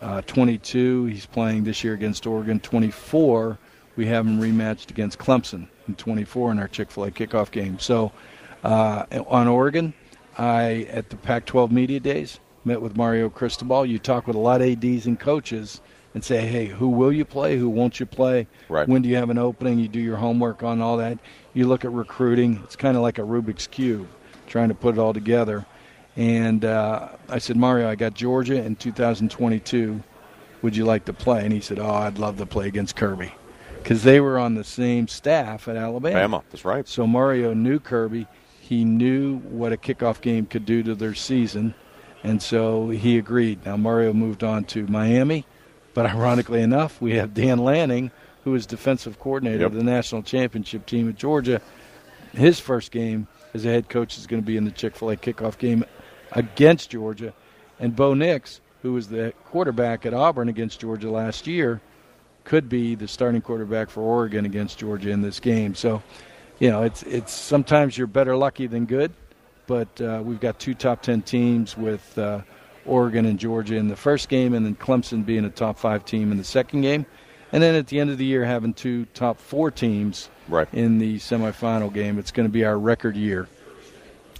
[0.00, 2.60] Uh, 22, he's playing this year against Oregon.
[2.60, 3.58] 24,
[3.96, 7.78] we have him rematched against Clemson in 24 in our Chick fil A kickoff game.
[7.80, 8.12] So
[8.66, 9.94] on Oregon,
[10.38, 13.86] I, at the Pac 12 Media Days, met with Mario Cristobal.
[13.86, 15.80] You talk with a lot of ADs and coaches
[16.14, 17.58] and say, hey, who will you play?
[17.58, 18.46] Who won't you play?
[18.68, 18.88] Right.
[18.88, 19.78] When do you have an opening?
[19.78, 21.18] You do your homework on all that.
[21.52, 22.60] You look at recruiting.
[22.64, 24.08] It's kind of like a Rubik's Cube,
[24.46, 25.66] trying to put it all together.
[26.16, 30.02] And uh, I said, Mario, I got Georgia in 2022.
[30.62, 31.44] Would you like to play?
[31.44, 33.32] And he said, Oh, I'd love to play against Kirby.
[33.82, 36.16] Because they were on the same staff at Alabama.
[36.16, 36.88] Alabama, that's right.
[36.88, 38.26] So Mario knew Kirby.
[38.68, 41.74] He knew what a kickoff game could do to their season.
[42.24, 43.64] And so he agreed.
[43.64, 45.46] Now, Mario moved on to Miami.
[45.94, 48.10] But ironically enough, we have Dan Lanning,
[48.44, 49.66] who is defensive coordinator Yep.
[49.68, 51.60] of the national championship team at Georgia.
[52.32, 55.10] His first game as a head coach is going to be in the Chick fil
[55.10, 55.84] A kickoff game
[56.32, 57.32] against Georgia.
[57.78, 61.80] And Bo Nix, who was the quarterback at Auburn against Georgia last year,
[62.44, 65.74] could be the starting quarterback for Oregon against Georgia in this game.
[65.74, 66.02] So,
[66.58, 69.12] you know, it's it's sometimes you're better lucky than good,
[69.66, 72.40] but uh, we've got two top ten teams with uh,
[72.84, 76.30] Oregon and Georgia in the first game, and then Clemson being a top five team
[76.32, 77.04] in the second game,
[77.52, 80.68] and then at the end of the year having two top four teams Right.
[80.72, 82.18] in the semifinal game.
[82.20, 83.48] It's going to be our record year.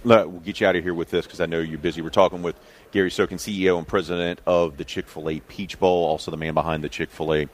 [0.05, 2.01] Look, we'll get you out of here with this because I know you're busy.
[2.01, 2.55] We're talking with
[2.91, 6.53] Gary Stokan, CEO and president of the Chick fil A Peach Bowl, also the man
[6.53, 7.47] behind the Chick fil A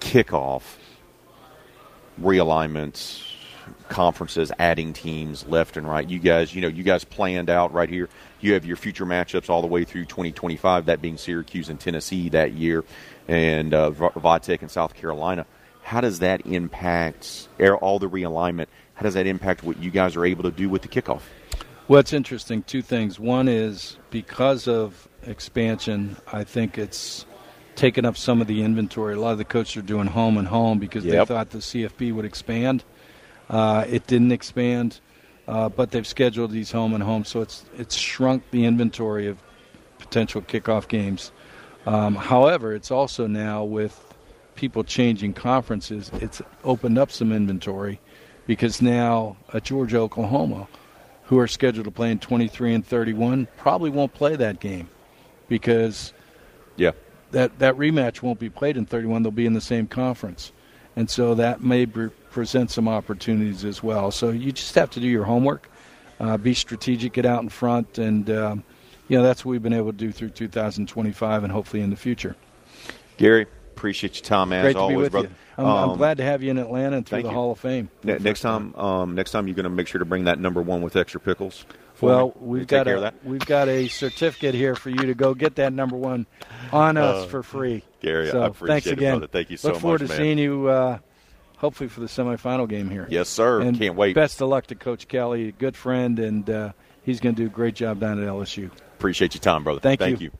[0.00, 0.62] kickoff,
[2.20, 3.31] realignments,
[3.92, 6.08] conferences, adding teams left and right.
[6.08, 8.08] You guys, you know, you guys planned out right here.
[8.40, 12.28] You have your future matchups all the way through 2025, that being Syracuse and Tennessee
[12.30, 12.84] that year,
[13.28, 15.46] and uh, Vatech and South Carolina.
[15.82, 17.48] How does that impact
[17.80, 18.66] all the realignment?
[18.94, 21.22] How does that impact what you guys are able to do with the kickoff?
[21.88, 22.62] Well, it's interesting.
[22.62, 23.18] Two things.
[23.20, 27.26] One is because of expansion, I think it's
[27.74, 29.14] taken up some of the inventory.
[29.14, 31.12] A lot of the coaches are doing home and home because Yep.
[31.28, 32.84] they thought the CFP would expand.
[33.52, 34.98] Uh, it didn't expand,
[35.46, 39.38] uh, but they've scheduled these home and home, so it's it's shrunk the inventory of
[39.98, 41.30] potential kickoff games.
[41.86, 44.14] Um, however, it's also now with
[44.54, 48.00] people changing conferences, it's opened up some inventory
[48.46, 50.66] because now a Georgia, Oklahoma,
[51.24, 54.88] who are scheduled to play in 23 and 31, probably won't play that game
[55.48, 56.12] because
[56.76, 56.92] Yeah.
[57.32, 59.22] that that rematch won't be played in 31.
[59.22, 60.52] They'll be in the same conference,
[60.96, 64.10] and so that may pre- present some opportunities as well.
[64.10, 65.68] So you just have to do your homework,
[66.20, 68.64] uh, be strategic, get out in front, and um,
[69.08, 71.96] you know that's what we've been able to do through 2025 and hopefully in the
[71.96, 72.36] future.
[73.18, 75.28] Gary, appreciate your time, as Great to always, be with brother.
[75.28, 75.34] you.
[75.58, 77.34] I'm, I'm Um, glad to have you in Atlanta and through the you.
[77.34, 77.90] Hall of Fame.
[78.04, 80.62] Ne- next time, um, next time you're going to make sure to bring that number
[80.62, 81.66] one with extra pickles.
[82.02, 83.14] Well, we've got a that.
[83.24, 86.26] we've got a certificate here for you to go get that number one
[86.72, 87.82] on us Uh, for free.
[88.00, 89.12] Gary, I appreciate thanks it, again.
[89.14, 89.26] brother.
[89.28, 89.74] Thank you so much.
[89.74, 90.16] Look forward to man.
[90.16, 90.66] seeing you.
[90.68, 90.98] Uh,
[91.58, 93.06] hopefully for the semifinal game here.
[93.08, 93.60] Yes, sir.
[93.60, 94.14] And Can't wait.
[94.16, 96.72] Best of luck to Coach Kelly, a good friend, and uh,
[97.04, 98.68] he's going to do a great job down at LSU.
[98.98, 99.78] Appreciate your time, brother.
[99.80, 100.26] Thank Thank you.
[100.26, 100.38] you.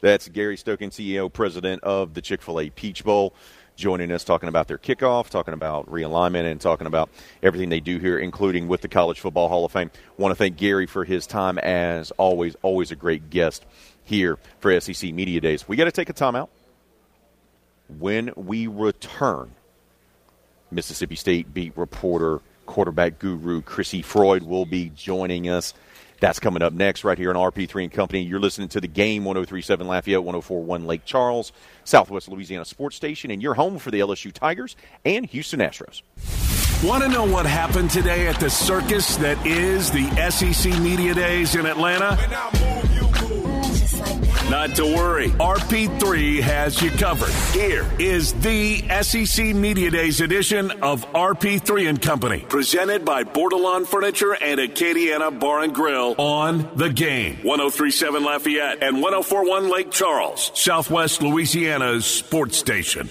[0.00, 3.34] That's Gary Stokan, CEO, president of the Chick fil A Peach Bowl,
[3.78, 7.08] joining us talking about their kickoff, talking about realignment, and talking about
[7.42, 9.90] everything they do here, including with the College Football Hall of Fame.
[10.18, 13.64] want to thank Gary for his time, as always, always a great guest
[14.02, 15.66] here for SEC Media Days.
[15.68, 16.48] We got to take a timeout.
[17.98, 19.52] When we return,
[20.70, 25.72] Mississippi State beat reporter, quarterback guru Chrissy Freud will be joining us.
[26.20, 28.22] That's coming up next right here on RP3 and Company.
[28.22, 31.52] You're listening to the game 1037 Lafayette, 1041 Lake Charles,
[31.84, 36.02] Southwest Louisiana Sports Station, and your home for the LSU Tigers and Houston Astros.
[36.82, 41.54] Want to know what happened today at the circus that is the SEC Media Days
[41.54, 42.16] in Atlanta?
[44.50, 45.28] Not to worry.
[45.28, 47.30] RP3 has you covered.
[47.54, 54.34] Here is the SEC Media Days edition of RP3 and Company, presented by Bordelon Furniture
[54.34, 57.38] and Acadiana Bar and Grill on the game.
[57.42, 63.10] 1037 Lafayette and 1041 Lake Charles, Southwest Louisiana's sports station.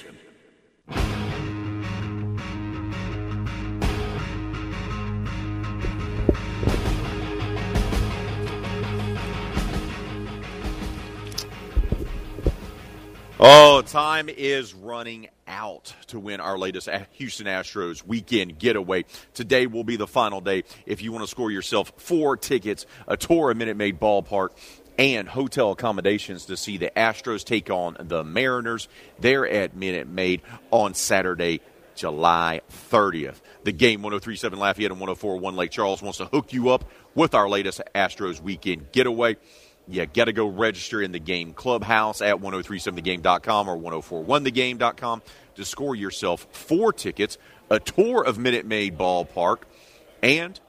[13.39, 19.05] Oh, time is running out to win our latest Houston Astros weekend getaway.
[19.35, 20.63] Today will be the final day.
[20.87, 24.49] If you want to score yourself four tickets, a tour of Minute Maid Ballpark,
[24.97, 28.87] and hotel accommodations to see the Astros take on the Mariners,
[29.19, 30.41] they're at Minute Maid
[30.71, 31.61] on Saturday,
[31.93, 33.39] July 30th.
[33.63, 37.47] The game 1037 Lafayette and 1041 Lake Charles wants to hook you up with our
[37.47, 39.37] latest Astros weekend getaway
[39.89, 45.21] you got to go register in the game clubhouse at 1037thegame.com or 1041thegame.com
[45.55, 47.37] to score yourself four tickets,
[47.69, 49.59] a tour of Minute Maid Ballpark,
[50.21, 50.59] and,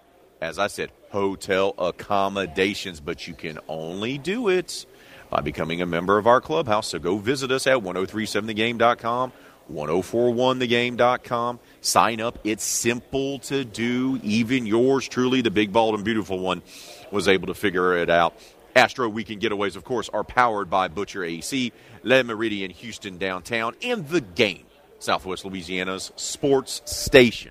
[0.41, 3.01] as I said, hotel accommodations.
[3.01, 4.87] But you can only do it
[5.31, 6.89] by becoming a member of our clubhouse.
[6.89, 9.33] So go visit us at 1037thegame.com,
[9.71, 11.61] 1041thegame.com.
[11.81, 12.39] Sign up.
[12.45, 14.21] It's simple to do.
[14.23, 16.63] Even yours truly, the big, bald, and beautiful one,
[17.11, 18.35] was able to figure it out.
[18.79, 21.73] Astro Weekend Getaways, of course, are powered by Butcher AC,
[22.05, 24.67] Le Meridien Houston downtown, and The Game,
[25.01, 27.51] Southwest Louisiana's sports station.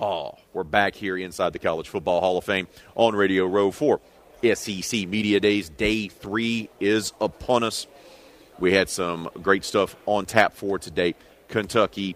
[0.00, 4.00] Oh, we're back here inside the College Football Hall of Fame on Radio Row 4.
[4.54, 7.88] SEC Media Days, day three is upon us.
[8.60, 11.16] We had some great stuff on tap for today.
[11.48, 12.14] Kentucky,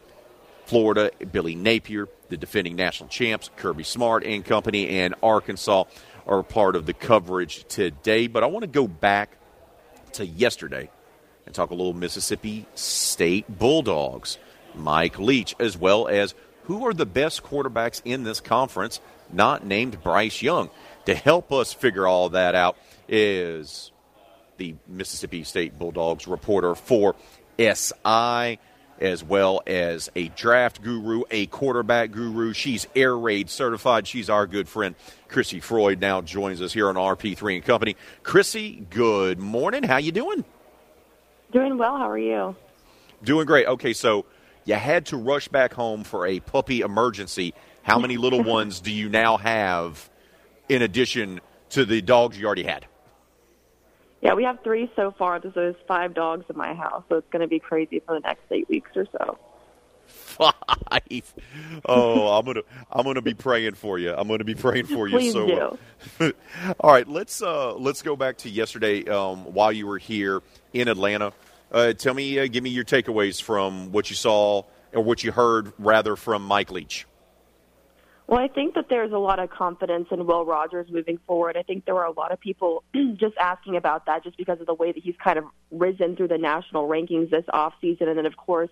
[0.66, 5.84] Florida, Billy Napier, the defending national champs, Kirby Smart and company, and Arkansas
[6.26, 8.26] are part of the coverage today.
[8.26, 9.36] But I want to go back
[10.12, 10.90] to yesterday
[11.46, 14.38] and talk a little Mississippi State Bulldogs,
[14.74, 16.34] Mike Leach, as well as
[16.64, 19.00] who are the best quarterbacks in this conference,
[19.32, 20.70] not named Bryce Young.
[21.06, 22.78] To help us figure all that out
[23.08, 23.92] is
[24.56, 27.14] the Mississippi State Bulldogs reporter for
[27.58, 28.58] SI
[29.00, 32.52] as well as a draft guru, a quarterback guru.
[32.52, 34.06] She's air raid certified.
[34.06, 34.94] She's our good friend,
[35.28, 37.96] Chrissy Freud, now joins us here on RP3 and Company.
[38.22, 39.82] Chrissy, good morning.
[39.82, 40.44] How you doing?
[41.52, 41.96] Doing well.
[41.96, 42.56] How are you?
[43.22, 43.66] Doing great.
[43.66, 44.26] Okay, so
[44.64, 47.54] you had to rush back home for a puppy emergency.
[47.82, 50.10] How many little ones do you now have
[50.68, 51.40] in addition
[51.70, 52.86] to the dogs you already had?
[54.24, 55.38] Yeah, we have three so far.
[55.38, 58.40] There's five dogs in my house, so it's going to be crazy for the next
[58.50, 59.38] eight weeks or so.
[60.06, 61.34] Five.
[61.86, 62.60] Oh, I'm gonna
[62.90, 64.12] I'm gonna be praying for you.
[64.12, 65.16] I'm gonna be praying for you.
[65.16, 65.78] Please so, do.
[66.20, 66.32] Uh,
[66.80, 70.42] all right, let's uh, let's go back to yesterday um, while you were here
[70.72, 71.32] in Atlanta.
[71.72, 75.32] Uh, tell me, uh, give me your takeaways from what you saw or what you
[75.32, 77.06] heard, rather, from Mike Leach.
[78.26, 81.58] Well, I think that there's a lot of confidence in Will Rogers moving forward.
[81.58, 82.82] I think there were a lot of people
[83.16, 86.28] just asking about that just because of the way that he's kind of risen through
[86.28, 88.70] the national rankings this off season, and then of course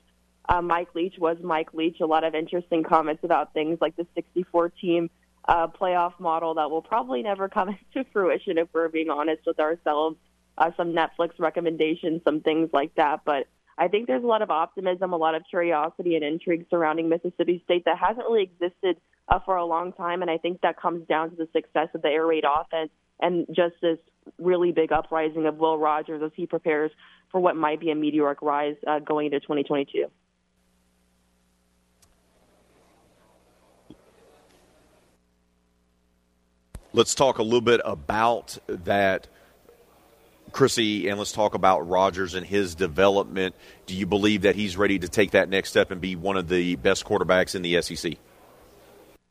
[0.49, 2.01] uh, Mike Leach was Mike Leach.
[2.01, 5.11] A lot of interesting comments about things like the 64 team
[5.47, 9.61] uh, playoff model that will probably never come into fruition if we're being honest with
[9.61, 10.17] ourselves.
[10.57, 13.47] Uh, some Netflix recommendations, some things like that, but
[13.79, 17.63] I think there's a lot of optimism, a lot of curiosity and intrigue surrounding Mississippi
[17.65, 20.23] State that hasn't really existed uh, for a long time.
[20.23, 22.91] And I think that comes down to the success of the air raid offense
[23.21, 23.99] and just this
[24.39, 26.91] really big uprising of Will Rogers as he prepares
[27.31, 30.07] for what might be a meteoric rise uh, going into 2022.
[36.95, 39.27] Let's talk a little bit about that,
[40.51, 43.55] Chrissy, and let's talk about Rogers and his development.
[43.87, 46.49] Do you believe that he's ready to take that next step and be one of
[46.49, 48.19] the best quarterbacks in the SEC?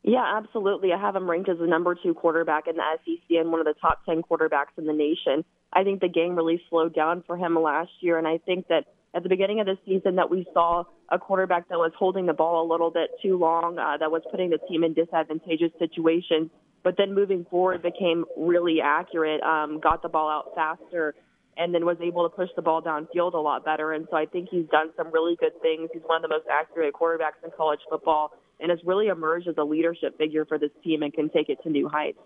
[0.04, 0.92] Yeah, absolutely.
[0.92, 3.66] I have him ranked as the number two quarterback in the SEC and one of
[3.66, 5.44] the top 10 quarterbacks in the nation.
[5.72, 8.86] I think the game really slowed down for him last year, and I think that
[9.14, 12.32] at the beginning of the season that we saw a quarterback that was holding the
[12.32, 16.50] ball a little bit too long, uh, that was putting the team in disadvantageous situations,
[16.82, 21.14] but then moving forward became really accurate, um, got the ball out faster,
[21.56, 23.92] and then was able to push the ball downfield a lot better.
[23.92, 25.90] And so I think he's done some really good things.
[25.92, 28.32] He's one of the most accurate quarterbacks in college football
[28.62, 31.58] and has really emerged as a leadership figure for this team and can take it
[31.64, 32.18] to new heights.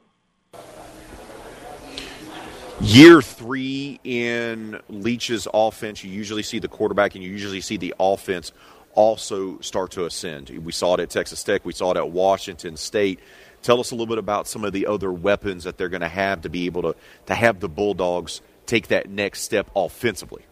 [2.82, 7.94] Year three in Leach's offense, you usually see the quarterback and you usually see the
[7.98, 8.52] offense
[8.94, 10.50] also start to ascend.
[10.50, 13.18] We saw it at Texas Tech, we saw it at Washington State.
[13.62, 16.08] Tell us a little bit about some of the other weapons that they're going to
[16.08, 16.96] have to be able to,
[17.26, 20.44] to have the Bulldogs take that next step offensively.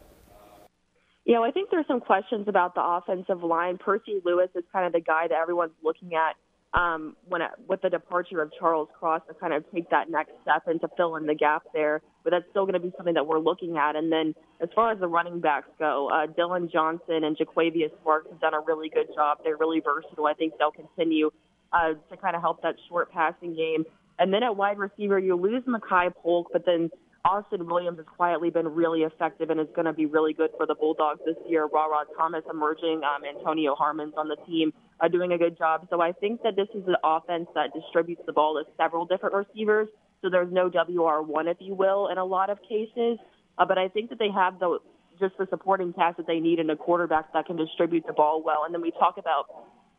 [1.24, 3.78] You know, I think there's some questions about the offensive line.
[3.78, 6.36] Percy Lewis is kind of the guy that everyone's looking at
[6.78, 10.32] um, when it, with the departure of Charles Cross to kind of take that next
[10.42, 12.02] step and to fill in the gap there.
[12.24, 13.96] But that's still going to be something that we're looking at.
[13.96, 18.28] And then as far as the running backs go, uh, Dillon Johnson and Jo'quavious Marks
[18.30, 19.38] have done a really good job.
[19.44, 20.26] They're really versatile.
[20.26, 21.30] I think they'll continue
[21.72, 23.84] uh, to kind of help that short passing game.
[24.18, 26.90] And then at wide receiver, you lose Makai Polk, but then
[27.24, 30.66] Austin Williams has quietly been really effective and is going to be really good for
[30.66, 31.66] the Bulldogs this year.
[31.72, 35.86] Rara Thomas emerging, um, Antonio Harmon's on the team uh, doing a good job.
[35.88, 39.34] So I think that this is an offense that distributes the ball to several different
[39.34, 39.88] receivers.
[40.20, 43.18] So there's no WR1, if you will, in a lot of cases.
[43.56, 44.78] Uh, but I think that they have the
[45.18, 48.42] just the supporting cast that they need in a quarterback that can distribute the ball
[48.44, 48.64] well.
[48.64, 49.46] And then we talk about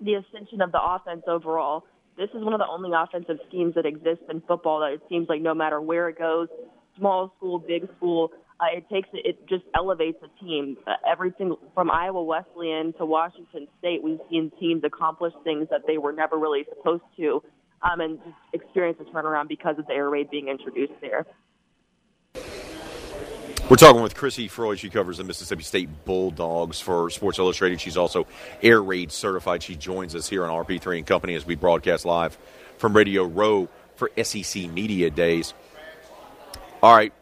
[0.01, 1.85] the ascension of the offense overall.
[2.17, 5.29] This is one of the only offensive schemes that exists in football that it seems
[5.29, 6.49] like no matter where it goes,
[6.97, 10.77] small school, big school, uh, it takes it just elevates a team.
[10.87, 10.93] Uh,
[11.37, 16.13] single from Iowa Wesleyan to Washington State, we've seen teams accomplish things that they were
[16.13, 17.43] never really supposed to,
[17.81, 21.25] um, and just experience a turnaround because of the air raid being introduced there.
[23.67, 24.77] We're talking with Chrissy Froyd.
[24.77, 27.81] She covers the Mississippi State Bulldogs for Sports Illustrated.
[27.81, 28.27] She's also
[28.61, 29.63] air raid certified.
[29.63, 32.37] She joins us here on RP3 and Company as we broadcast live
[32.77, 35.55] from Radio Row for SEC Media Days.
[36.85, 37.13] All right,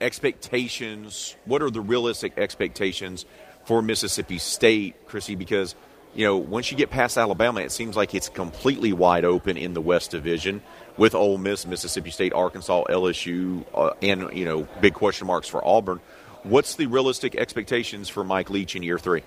[0.00, 1.36] expectations.
[1.44, 3.24] What are the realistic expectations
[3.64, 5.36] for Mississippi State, Chrissy?
[5.36, 5.76] Because
[6.16, 9.74] you know, once you get past Alabama, it seems like it's completely wide open in
[9.74, 10.60] the West Division
[10.96, 15.64] with Ole Miss, Mississippi State, Arkansas, LSU, uh, and you know, big question marks for
[15.64, 16.00] Auburn.
[16.42, 19.22] What's the realistic expectations for Mike Leach in year three?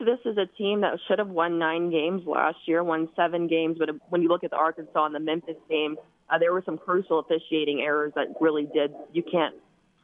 [0.00, 3.76] This is a team that should have won nine games last year, won seven games.
[3.78, 5.96] But when you look at the Arkansas and the Memphis game,
[6.30, 8.92] uh, there were some crucial officiating errors that really did.
[9.12, 9.54] You can't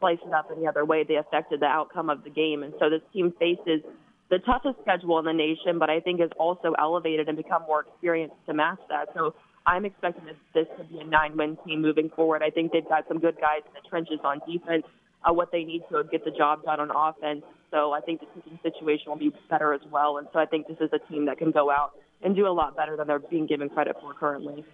[0.01, 1.05] slice it up any other way.
[1.05, 3.83] They affected the outcome of the game, and so this team faces
[4.31, 7.83] the toughest schedule in the nation, but I think is also elevated and become more
[7.83, 9.09] experienced to match that.
[9.15, 9.35] So
[9.67, 12.43] I'm expecting that this to be a nine-win team moving forward.
[12.43, 14.85] I think they've got some good guys in the trenches on defense.
[15.25, 17.45] Uh, what they need to get the job done on offense.
[17.71, 20.19] So I think the kicking situation will be better as well.
[20.19, 21.93] And so I think this is a team that can go out
[22.23, 24.65] and do a lot better than they're being given credit for currently.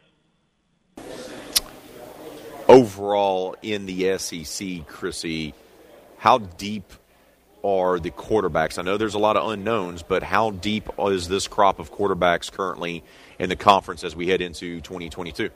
[2.69, 5.55] Overall, in the SEC, Chrissy,
[6.19, 6.93] how deep
[7.65, 8.79] are the quarterbacks?
[8.79, 12.51] I know there's a lot of unknowns, but how deep is this crop of quarterbacks
[12.51, 13.03] currently
[13.39, 15.51] in the conference as we head into 2022?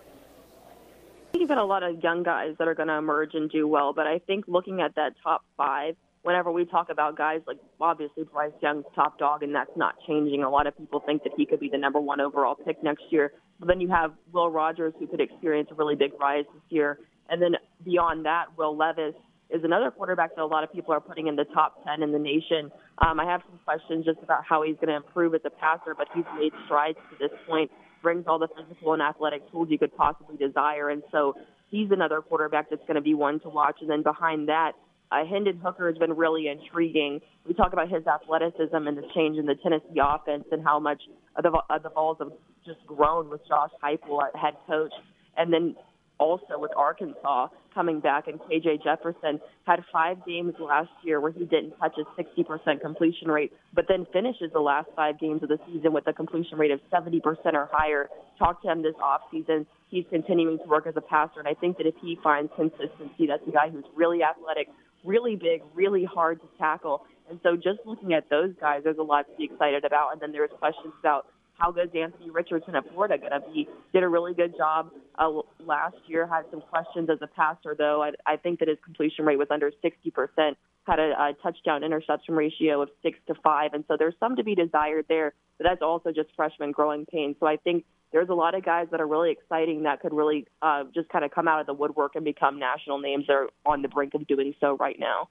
[1.35, 3.93] You've got a lot of young guys that are going to emerge and do well,
[3.93, 8.25] but I think looking at that top five, whenever we talk about guys like obviously
[8.25, 10.43] Bryce Young's top dog, and that's not changing.
[10.43, 13.05] A lot of people think that he could be the number one overall pick next
[13.11, 13.33] year.
[13.61, 16.99] But then you have Will Rogers, who could experience a really big rise this year.
[17.29, 17.53] And then
[17.85, 19.15] beyond that, Will Levis,
[19.51, 22.11] is another quarterback that a lot of people are putting in the top 10 in
[22.11, 22.73] the nation.
[23.07, 25.95] Um, I have some questions just about how he's going to improve as a passer,
[25.95, 27.71] but he's made strides to this point,
[28.03, 30.89] brings all the physical and athletic tools you could possibly desire.
[30.89, 31.35] And so
[31.71, 33.77] he's another quarterback that's going to be one to watch.
[33.81, 34.73] And then behind that,
[35.13, 37.21] uh, Hendon Hooker has been really intriguing.
[37.47, 41.03] We talk about his athleticism and the change in the Tennessee offense and how much
[41.41, 42.33] the, uh, the balls have
[42.65, 44.93] just grown with Josh Heupel, head coach.
[45.37, 45.77] And then
[46.19, 51.45] also with Arkansas coming back, and KJ Jefferson had five games last year where he
[51.45, 55.59] didn't touch a 60% completion rate, but then finishes the last five games of the
[55.67, 57.21] season with a completion rate of 70%
[57.55, 58.09] or higher.
[58.39, 59.67] Talk to him this offseason.
[59.89, 63.27] He's continuing to work as a passer, and I think that if he finds consistency,
[63.27, 64.69] that's a guy who's really athletic,
[65.05, 67.05] really big, really hard to tackle.
[67.29, 70.13] And so just looking at those guys, there's a lot to be excited about.
[70.13, 73.69] And then there's questions about how good is Anthony Richardson at Florida going to be?
[73.93, 75.31] Did a really good job uh,
[75.65, 76.27] last year.
[76.27, 78.03] Had some questions as a passer, though.
[78.03, 80.57] I, I think that his completion rate was under 60%.
[80.87, 84.45] Had a, a touchdown interception ratio of six to five, and so there's some to
[84.45, 85.33] be desired there.
[85.59, 87.37] But that's also just freshman growing pains.
[87.41, 90.47] So I think there's a lot of guys that are really exciting that could really
[90.63, 93.25] uh, just kind of come out of the woodwork and become national names.
[93.27, 95.29] They're on the brink of doing so right now.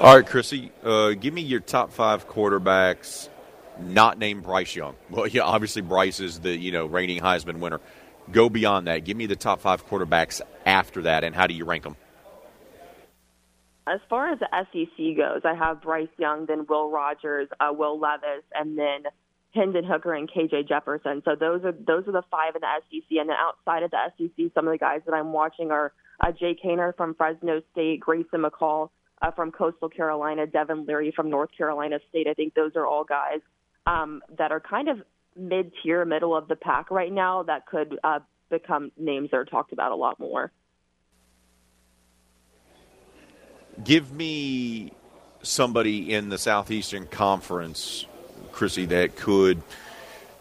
[0.00, 3.28] All right, Chrissy, uh, give me your top five quarterbacks
[3.78, 4.96] not named Bryce Young.
[5.10, 7.80] Well, yeah, obviously Bryce is the you know reigning Heisman winner.
[8.32, 9.04] Go beyond that.
[9.04, 11.96] Give me the top five quarterbacks after that, and how do you rank them?
[13.90, 17.98] As far as the SEC goes, I have Bryce Young, then Will Rogers, uh, Will
[17.98, 19.04] Levis, and then
[19.52, 21.22] Hendon Hooker and KJ Jefferson.
[21.24, 23.18] So those are those are the five in the SEC.
[23.18, 26.30] And then outside of the SEC, some of the guys that I'm watching are uh,
[26.30, 28.90] Jake Haener from Fresno State, Grayson McCall
[29.22, 32.28] uh, from Coastal Carolina, Devin Leary from North Carolina State.
[32.28, 33.40] I think those are all guys
[33.86, 34.98] um, that are kind of
[35.36, 39.44] mid tier, middle of the pack right now that could uh, become names that are
[39.44, 40.52] talked about a lot more.
[43.84, 44.92] Give me
[45.42, 48.06] somebody in the Southeastern Conference,
[48.52, 49.62] Chrissy, that could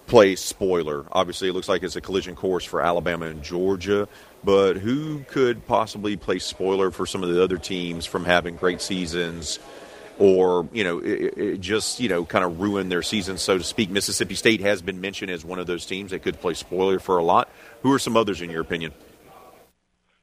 [0.08, 1.06] play spoiler.
[1.12, 4.08] Obviously, it looks like it's a collision course for Alabama and Georgia,
[4.44, 8.82] but who could possibly play spoiler for some of the other teams from having great
[8.82, 9.60] seasons?
[10.20, 13.64] or you know it, it just you know kind of ruin their season so to
[13.64, 17.00] speak mississippi state has been mentioned as one of those teams that could play spoiler
[17.00, 17.50] for a lot
[17.82, 18.92] who are some others in your opinion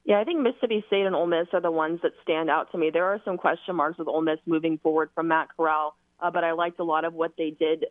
[0.07, 2.79] yeah, I think Mississippi State and Ole Miss are the ones that stand out to
[2.79, 2.91] me.
[2.93, 6.45] There are some question marks with Ole Miss moving forward from Matt Corral, uh, but
[6.45, 7.87] I liked a lot of what they did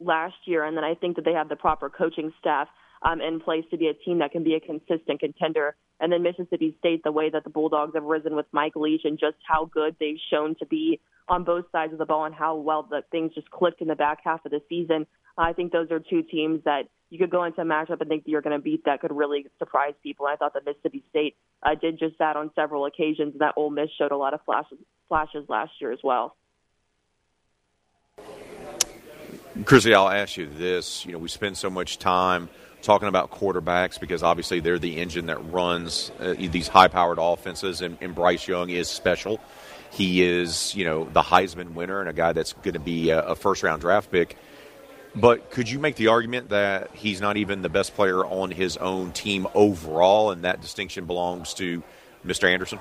[0.00, 2.66] last year, and then I think that they have the proper coaching staff
[3.02, 5.76] um, in place to be a team that can be a consistent contender.
[6.00, 9.16] And then Mississippi State, the way that the Bulldogs have risen with Mike Leach and
[9.16, 10.98] just how good they've shown to be
[11.28, 13.96] on both sides of the ball and how well the things just clicked in the
[13.96, 15.06] back half of the season.
[15.36, 18.24] I think those are two teams that you could go into a matchup and think
[18.24, 20.26] that you're going to beat that could really surprise people.
[20.26, 23.70] I thought that Mississippi State uh, did just that on several occasions, and that Ole
[23.70, 24.78] Miss showed a lot of flashes,
[25.08, 26.36] flashes last year as well.
[29.64, 31.04] Chrissy, I'll ask you this.
[31.04, 32.48] You know, we spend so much time
[32.80, 37.98] talking about quarterbacks because obviously they're the engine that runs uh, these high-powered offenses, and,
[38.00, 39.40] and Bryce Young is special.
[39.92, 43.20] He is, you know, the Heisman winner and a guy that's going to be a,
[43.20, 44.36] a first round draft pick.
[45.14, 48.78] But could you make the argument that he's not even the best player on his
[48.78, 51.82] own team overall, and that distinction belongs to
[52.24, 52.50] Mr.
[52.50, 52.80] Anderson?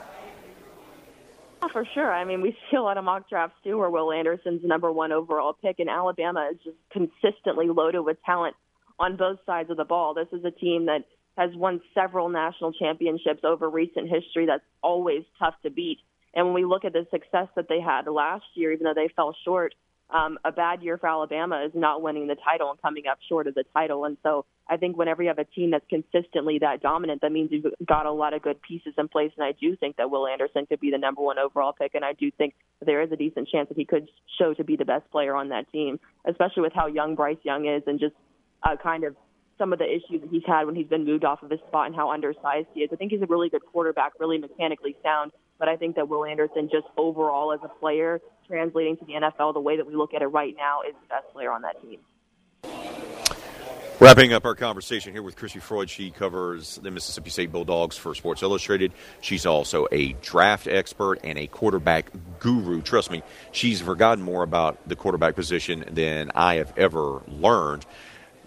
[1.61, 2.11] Yeah, for sure.
[2.11, 5.11] I mean, we see a lot of mock drafts too where Will Anderson's number one
[5.11, 8.55] overall pick, and Alabama is just consistently loaded with talent
[8.97, 10.13] on both sides of the ball.
[10.13, 11.03] This is a team that
[11.37, 15.99] has won several national championships over recent history that's always tough to beat.
[16.33, 19.09] And when we look at the success that they had last year, even though they
[19.15, 19.73] fell short,
[20.09, 23.47] um, a bad year for Alabama is not winning the title and coming up short
[23.47, 24.03] of the title.
[24.05, 27.49] And so I think whenever you have a team that's consistently that dominant, that means
[27.51, 29.31] you've got a lot of good pieces in place.
[29.37, 31.95] And I do think that Will Anderson could be the number one overall pick.
[31.95, 32.55] And I do think
[32.85, 35.49] there is a decent chance that he could show to be the best player on
[35.49, 38.15] that team, especially with how young Bryce Young is and just
[38.63, 39.15] uh, kind of
[39.61, 41.85] some of the issues that he's had when he's been moved off of his spot
[41.85, 42.89] and how undersized he is.
[42.91, 45.31] I think he's a really good quarterback, really mechanically sound.
[45.59, 49.53] But I think that Will Anderson, just overall as a player, translating to the NFL,
[49.53, 51.79] the way that we look at it right now, is the best player on that
[51.83, 51.99] team.
[53.99, 58.15] Wrapping up our conversation here with Chrissy Froyd, she covers the Mississippi State Bulldogs for
[58.15, 58.93] Sports Illustrated.
[59.21, 62.09] She's also a draft expert and a quarterback
[62.39, 62.81] guru.
[62.81, 63.21] Trust me,
[63.51, 67.85] she's forgotten more about the quarterback position than I have ever learned.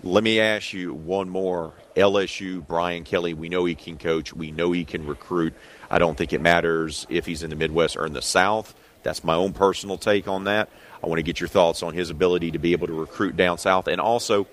[0.05, 1.73] Let me ask you one more.
[1.97, 4.35] LSU, Brian Kelly, we know he can coach.
[4.35, 5.55] We know he can recruit.
[5.91, 8.75] I don't think it matters if he's in the Midwest or in the South.
[9.03, 10.69] That's my own personal take on that.
[11.03, 13.57] I want to get your thoughts on his ability to be able to recruit down
[13.57, 13.89] south.
[13.89, 14.47] And also,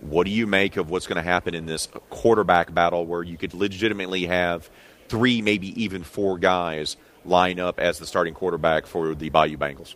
[0.00, 3.36] what do you make of what's going to happen in this quarterback battle where you
[3.36, 4.68] could legitimately have
[5.08, 9.94] three, maybe even four guys line up as the starting quarterback for the Bayou Bengals?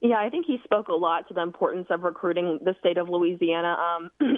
[0.00, 3.08] Yeah, I think he spoke a lot to the importance of recruiting the state of
[3.08, 4.10] Louisiana um,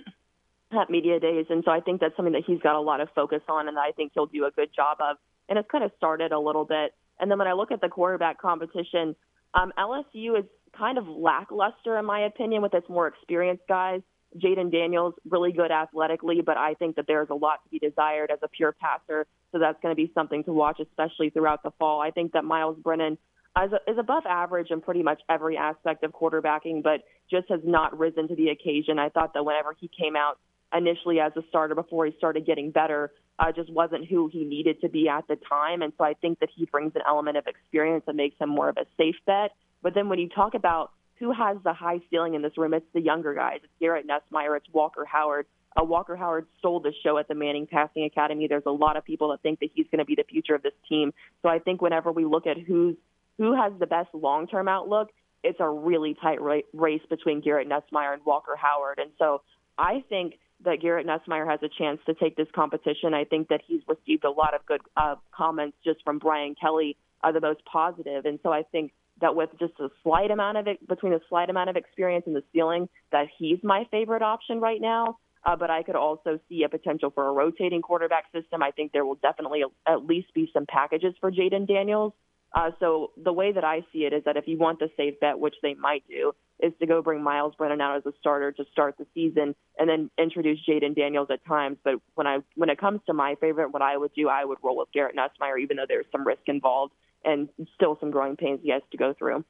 [0.73, 3.09] at media days, and so I think that's something that he's got a lot of
[3.15, 5.17] focus on, and that I think he'll do a good job of.
[5.49, 6.95] And it's kind of started a little bit.
[7.19, 9.17] And then when I look at the quarterback competition,
[9.53, 10.45] um, LSU is
[10.79, 14.01] kind of lackluster in my opinion with its more experienced guys.
[14.37, 18.31] Jayden Daniels really good athletically, but I think that there's a lot to be desired
[18.31, 19.27] as a pure passer.
[19.51, 22.01] So that's going to be something to watch, especially throughout the fall.
[22.01, 23.19] I think that Myles Brennan
[23.65, 27.99] is, is above average in pretty much every aspect of quarterbacking, but just has not
[27.99, 28.99] risen to the occasion.
[28.99, 30.39] I thought that whenever he came out
[30.77, 34.81] initially as a starter before he started getting better, uh, just wasn't who he needed
[34.83, 35.83] to be at the time.
[35.83, 38.69] And so I think that he brings an element of experience that makes him more
[38.69, 39.53] of a safe bet.
[39.83, 42.73] But then when you talk about who has the high ceiling in this room?
[42.73, 43.61] It's the younger guys.
[43.63, 44.57] It's Garrett Nussmeier.
[44.57, 45.47] It's Walker Howard.
[45.79, 48.49] Uh, Walker Howard stole the show at the Manning Passing Academy.
[48.49, 50.63] There's a lot of people that think that he's going to be the future of
[50.63, 51.13] this team.
[51.43, 52.97] So I think whenever we look at who's
[53.41, 55.09] who has the best long-term outlook,
[55.43, 58.99] it's a really tight ra- race between Garrett Nussmeier and Walker Howard.
[58.99, 59.41] And so
[59.79, 63.15] I think that Garrett Nussmeier has a chance to take this competition.
[63.15, 66.99] I think that he's received a lot of good uh, comments just from Brian Kelly,
[67.23, 68.27] are the most positive.
[68.27, 68.93] And so I think
[69.23, 72.37] that with just a slight amount of it, between a slight amount of experience and
[72.37, 75.17] the ceiling, that he's my favorite option right now.
[75.47, 78.63] Uh, but I could also see a potential for a rotating quarterback system.
[78.63, 82.13] I think there will definitely at least be some packages for Jayden Daniels.
[82.53, 85.21] Uh, so the way that I see it is that if you want the safe
[85.21, 88.53] bet, which they might do, is to go bring Myles Brennan out as a starter
[88.53, 91.79] to start the season, and then introduce Jayden Daniels at times.
[91.85, 94.59] But when I when it comes to my favorite, what I would do, I would
[94.63, 96.93] roll with Garrett Nussmeier, even though there's some risk involved
[97.25, 99.45] and still some growing pains he has to go through.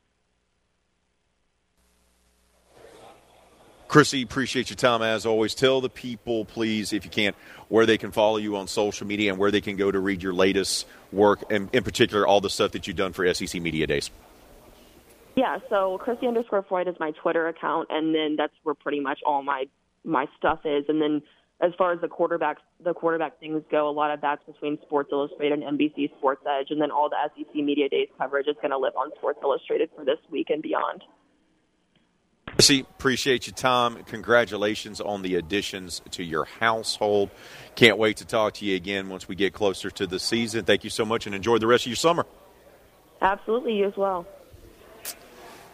[3.90, 5.52] Chrissy, appreciate your time as always.
[5.52, 7.34] Tell the people, please, if you can,
[7.66, 10.22] where they can follow you on social media and where they can go to read
[10.22, 13.88] your latest work, and in particular, all the stuff that you've done for SEC Media
[13.88, 14.08] Days.
[15.34, 19.18] Yeah, so Chrissy underscore Froyd is my Twitter account, and then that's where pretty much
[19.26, 19.64] all my
[20.04, 20.84] my stuff is.
[20.86, 21.20] And then
[21.60, 25.08] as far as the quarterback the quarterback things go, a lot of that's between Sports
[25.10, 28.70] Illustrated and NBC Sports Edge, and then all the SEC Media Days coverage is going
[28.70, 31.02] to live on Sports Illustrated for this week and beyond.
[32.60, 34.04] Chrissy, appreciate your time.
[34.04, 37.30] Congratulations on the additions to your household.
[37.74, 40.66] Can't wait to talk to you again once we get closer to the season.
[40.66, 42.26] Thank you so much and enjoy the rest of your summer.
[43.22, 44.26] Absolutely, you as well.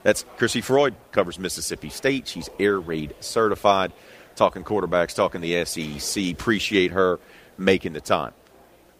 [0.04, 2.28] That's Chrissy Froyd, covers Mississippi State.
[2.28, 3.92] She's air raid certified.
[4.36, 6.30] Talking quarterbacks, talking the SEC.
[6.30, 7.18] Appreciate her
[7.58, 8.32] making the time.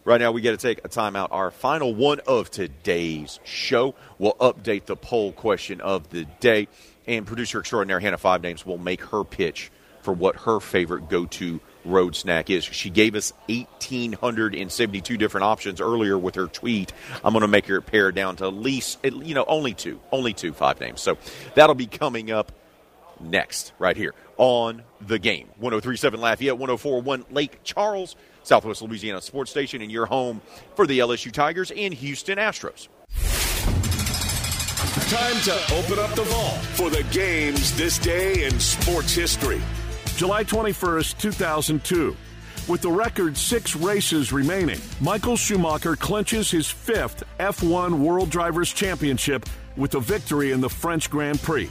[0.03, 1.29] Right now, we got to take a timeout.
[1.31, 3.95] Our final one of today's show.
[4.17, 6.67] We'll update the poll question of the day
[7.07, 9.71] and producer extraordinaire Hannah Five Names will make her pitch
[10.01, 12.63] for what her favorite go to road snack is.
[12.63, 16.93] She gave us 1,872 different options earlier with her tweet.
[17.23, 20.33] I'm going to make her pare down to at least, you know, only two, only
[20.33, 21.01] two five names.
[21.01, 21.17] So
[21.55, 22.51] that'll be coming up
[23.19, 25.47] next, right here on the game.
[25.57, 30.41] 1037 Lafayette, 1041 Lake Charles, Southwest Louisiana Sports Station, and your home
[30.75, 32.87] for the LSU Tigers and Houston Astros.
[35.09, 39.61] Time to open up the vault for the games this day in sports history.
[40.17, 42.17] July 21st, 2002.
[42.67, 49.45] With the record six races remaining, Michael Schumacher clinches his fifth F1 World Drivers' Championship
[49.77, 51.69] with a victory in the French Grand Prix.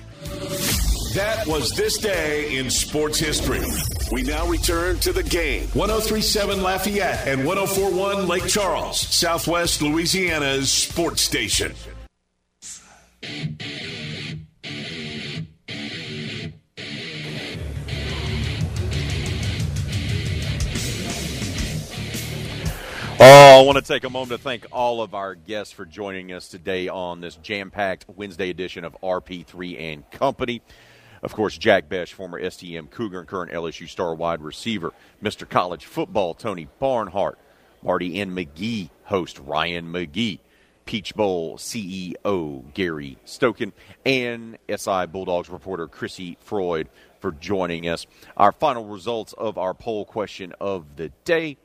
[1.15, 3.61] That was this day in sports history.
[4.11, 5.69] We now return to the game.
[5.75, 11.75] 1037 Lafayette and 1041 Lake Charles, Southwest Louisiana's sports station.
[23.19, 26.33] Oh, I want to take a moment to thank all of our guests for joining
[26.33, 30.61] us today on this jam packed Wednesday edition of RP3 and Company.
[31.23, 35.49] Of course, Jack Bech, former STM Cougar and current LSU star wide receiver, Mr.
[35.49, 37.39] College Football, Tony Barnhart,
[37.83, 38.33] Marty N.
[38.33, 40.41] McGee, host Ryan McGee,
[40.87, 43.73] Peach Bowl CEO Gary Stokan,
[44.05, 46.89] and SI Bulldogs reporter Chrissy Froyd
[47.21, 48.07] for joining us.
[48.37, 51.59] Our final results of our poll question of the day.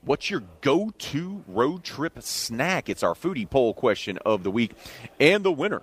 [0.00, 2.88] What's your go to road trip snack?
[2.88, 4.72] It's our foodie poll question of the week.
[5.20, 5.82] And the winner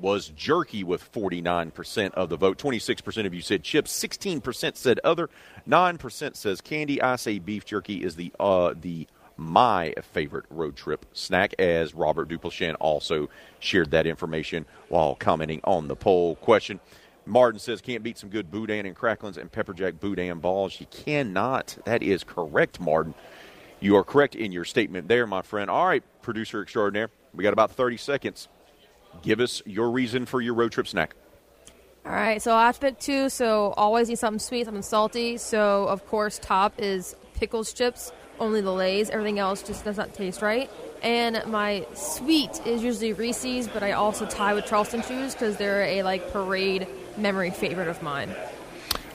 [0.00, 2.58] was jerky with 49% of the vote.
[2.58, 5.28] 26% of you said chips, 16% said other,
[5.68, 7.00] 9% says candy.
[7.00, 9.06] I say beef jerky is the uh, the
[9.42, 13.28] my favorite road trip snack, as Robert Duplichin also
[13.58, 16.80] shared that information while commenting on the poll question.
[17.24, 20.80] Martin says, can't beat some good boudin and cracklins and pepperjack boudin balls.
[20.80, 21.78] You cannot.
[21.84, 23.14] That is correct, Martin.
[23.80, 25.70] You are correct in your statement there, my friend.
[25.70, 27.10] All right, producer extraordinaire.
[27.34, 28.48] We got about 30 seconds.
[29.22, 31.14] Give us your reason for your road trip snack.
[32.04, 33.28] All right, so I have to pick two.
[33.28, 35.36] So always need something sweet, something salty.
[35.36, 38.12] So of course, top is pickles chips.
[38.42, 39.08] Only the Lay's.
[39.08, 40.68] Everything else just does not taste right.
[41.00, 45.84] And my sweet is usually Reese's, but I also tie with Charleston Chews because they're
[45.84, 48.34] a like parade memory favorite of mine.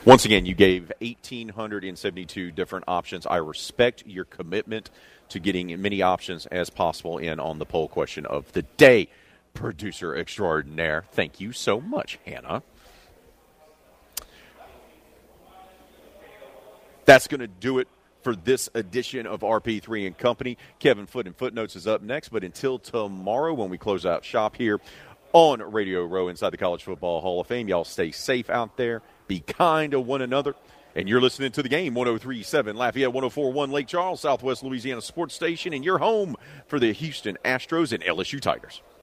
[0.06, 3.26] Once again, you gave 1,872 different options.
[3.26, 4.88] I respect your commitment
[5.28, 9.10] to getting as many options as possible in on the poll question of the day.
[9.52, 11.04] Producer extraordinaire.
[11.12, 12.62] Thank you so much, Hannah.
[17.04, 17.88] That's going to do it
[18.22, 20.58] for this edition of RP3 and Company.
[20.78, 24.56] Kevin Foote and Footnotes is up next, but until tomorrow when we close out shop
[24.56, 24.80] here
[25.32, 27.68] on Radio Row inside the College Football Hall of Fame.
[27.68, 29.02] Y'all stay safe out there.
[29.26, 30.54] Be kind to one another.
[30.94, 35.72] And you're listening to the game 1037 Lafayette 1041 Lake Charles, Southwest Louisiana Sports Station,
[35.72, 36.34] and your home
[36.66, 38.82] for the Houston Astros and LSU Tigers.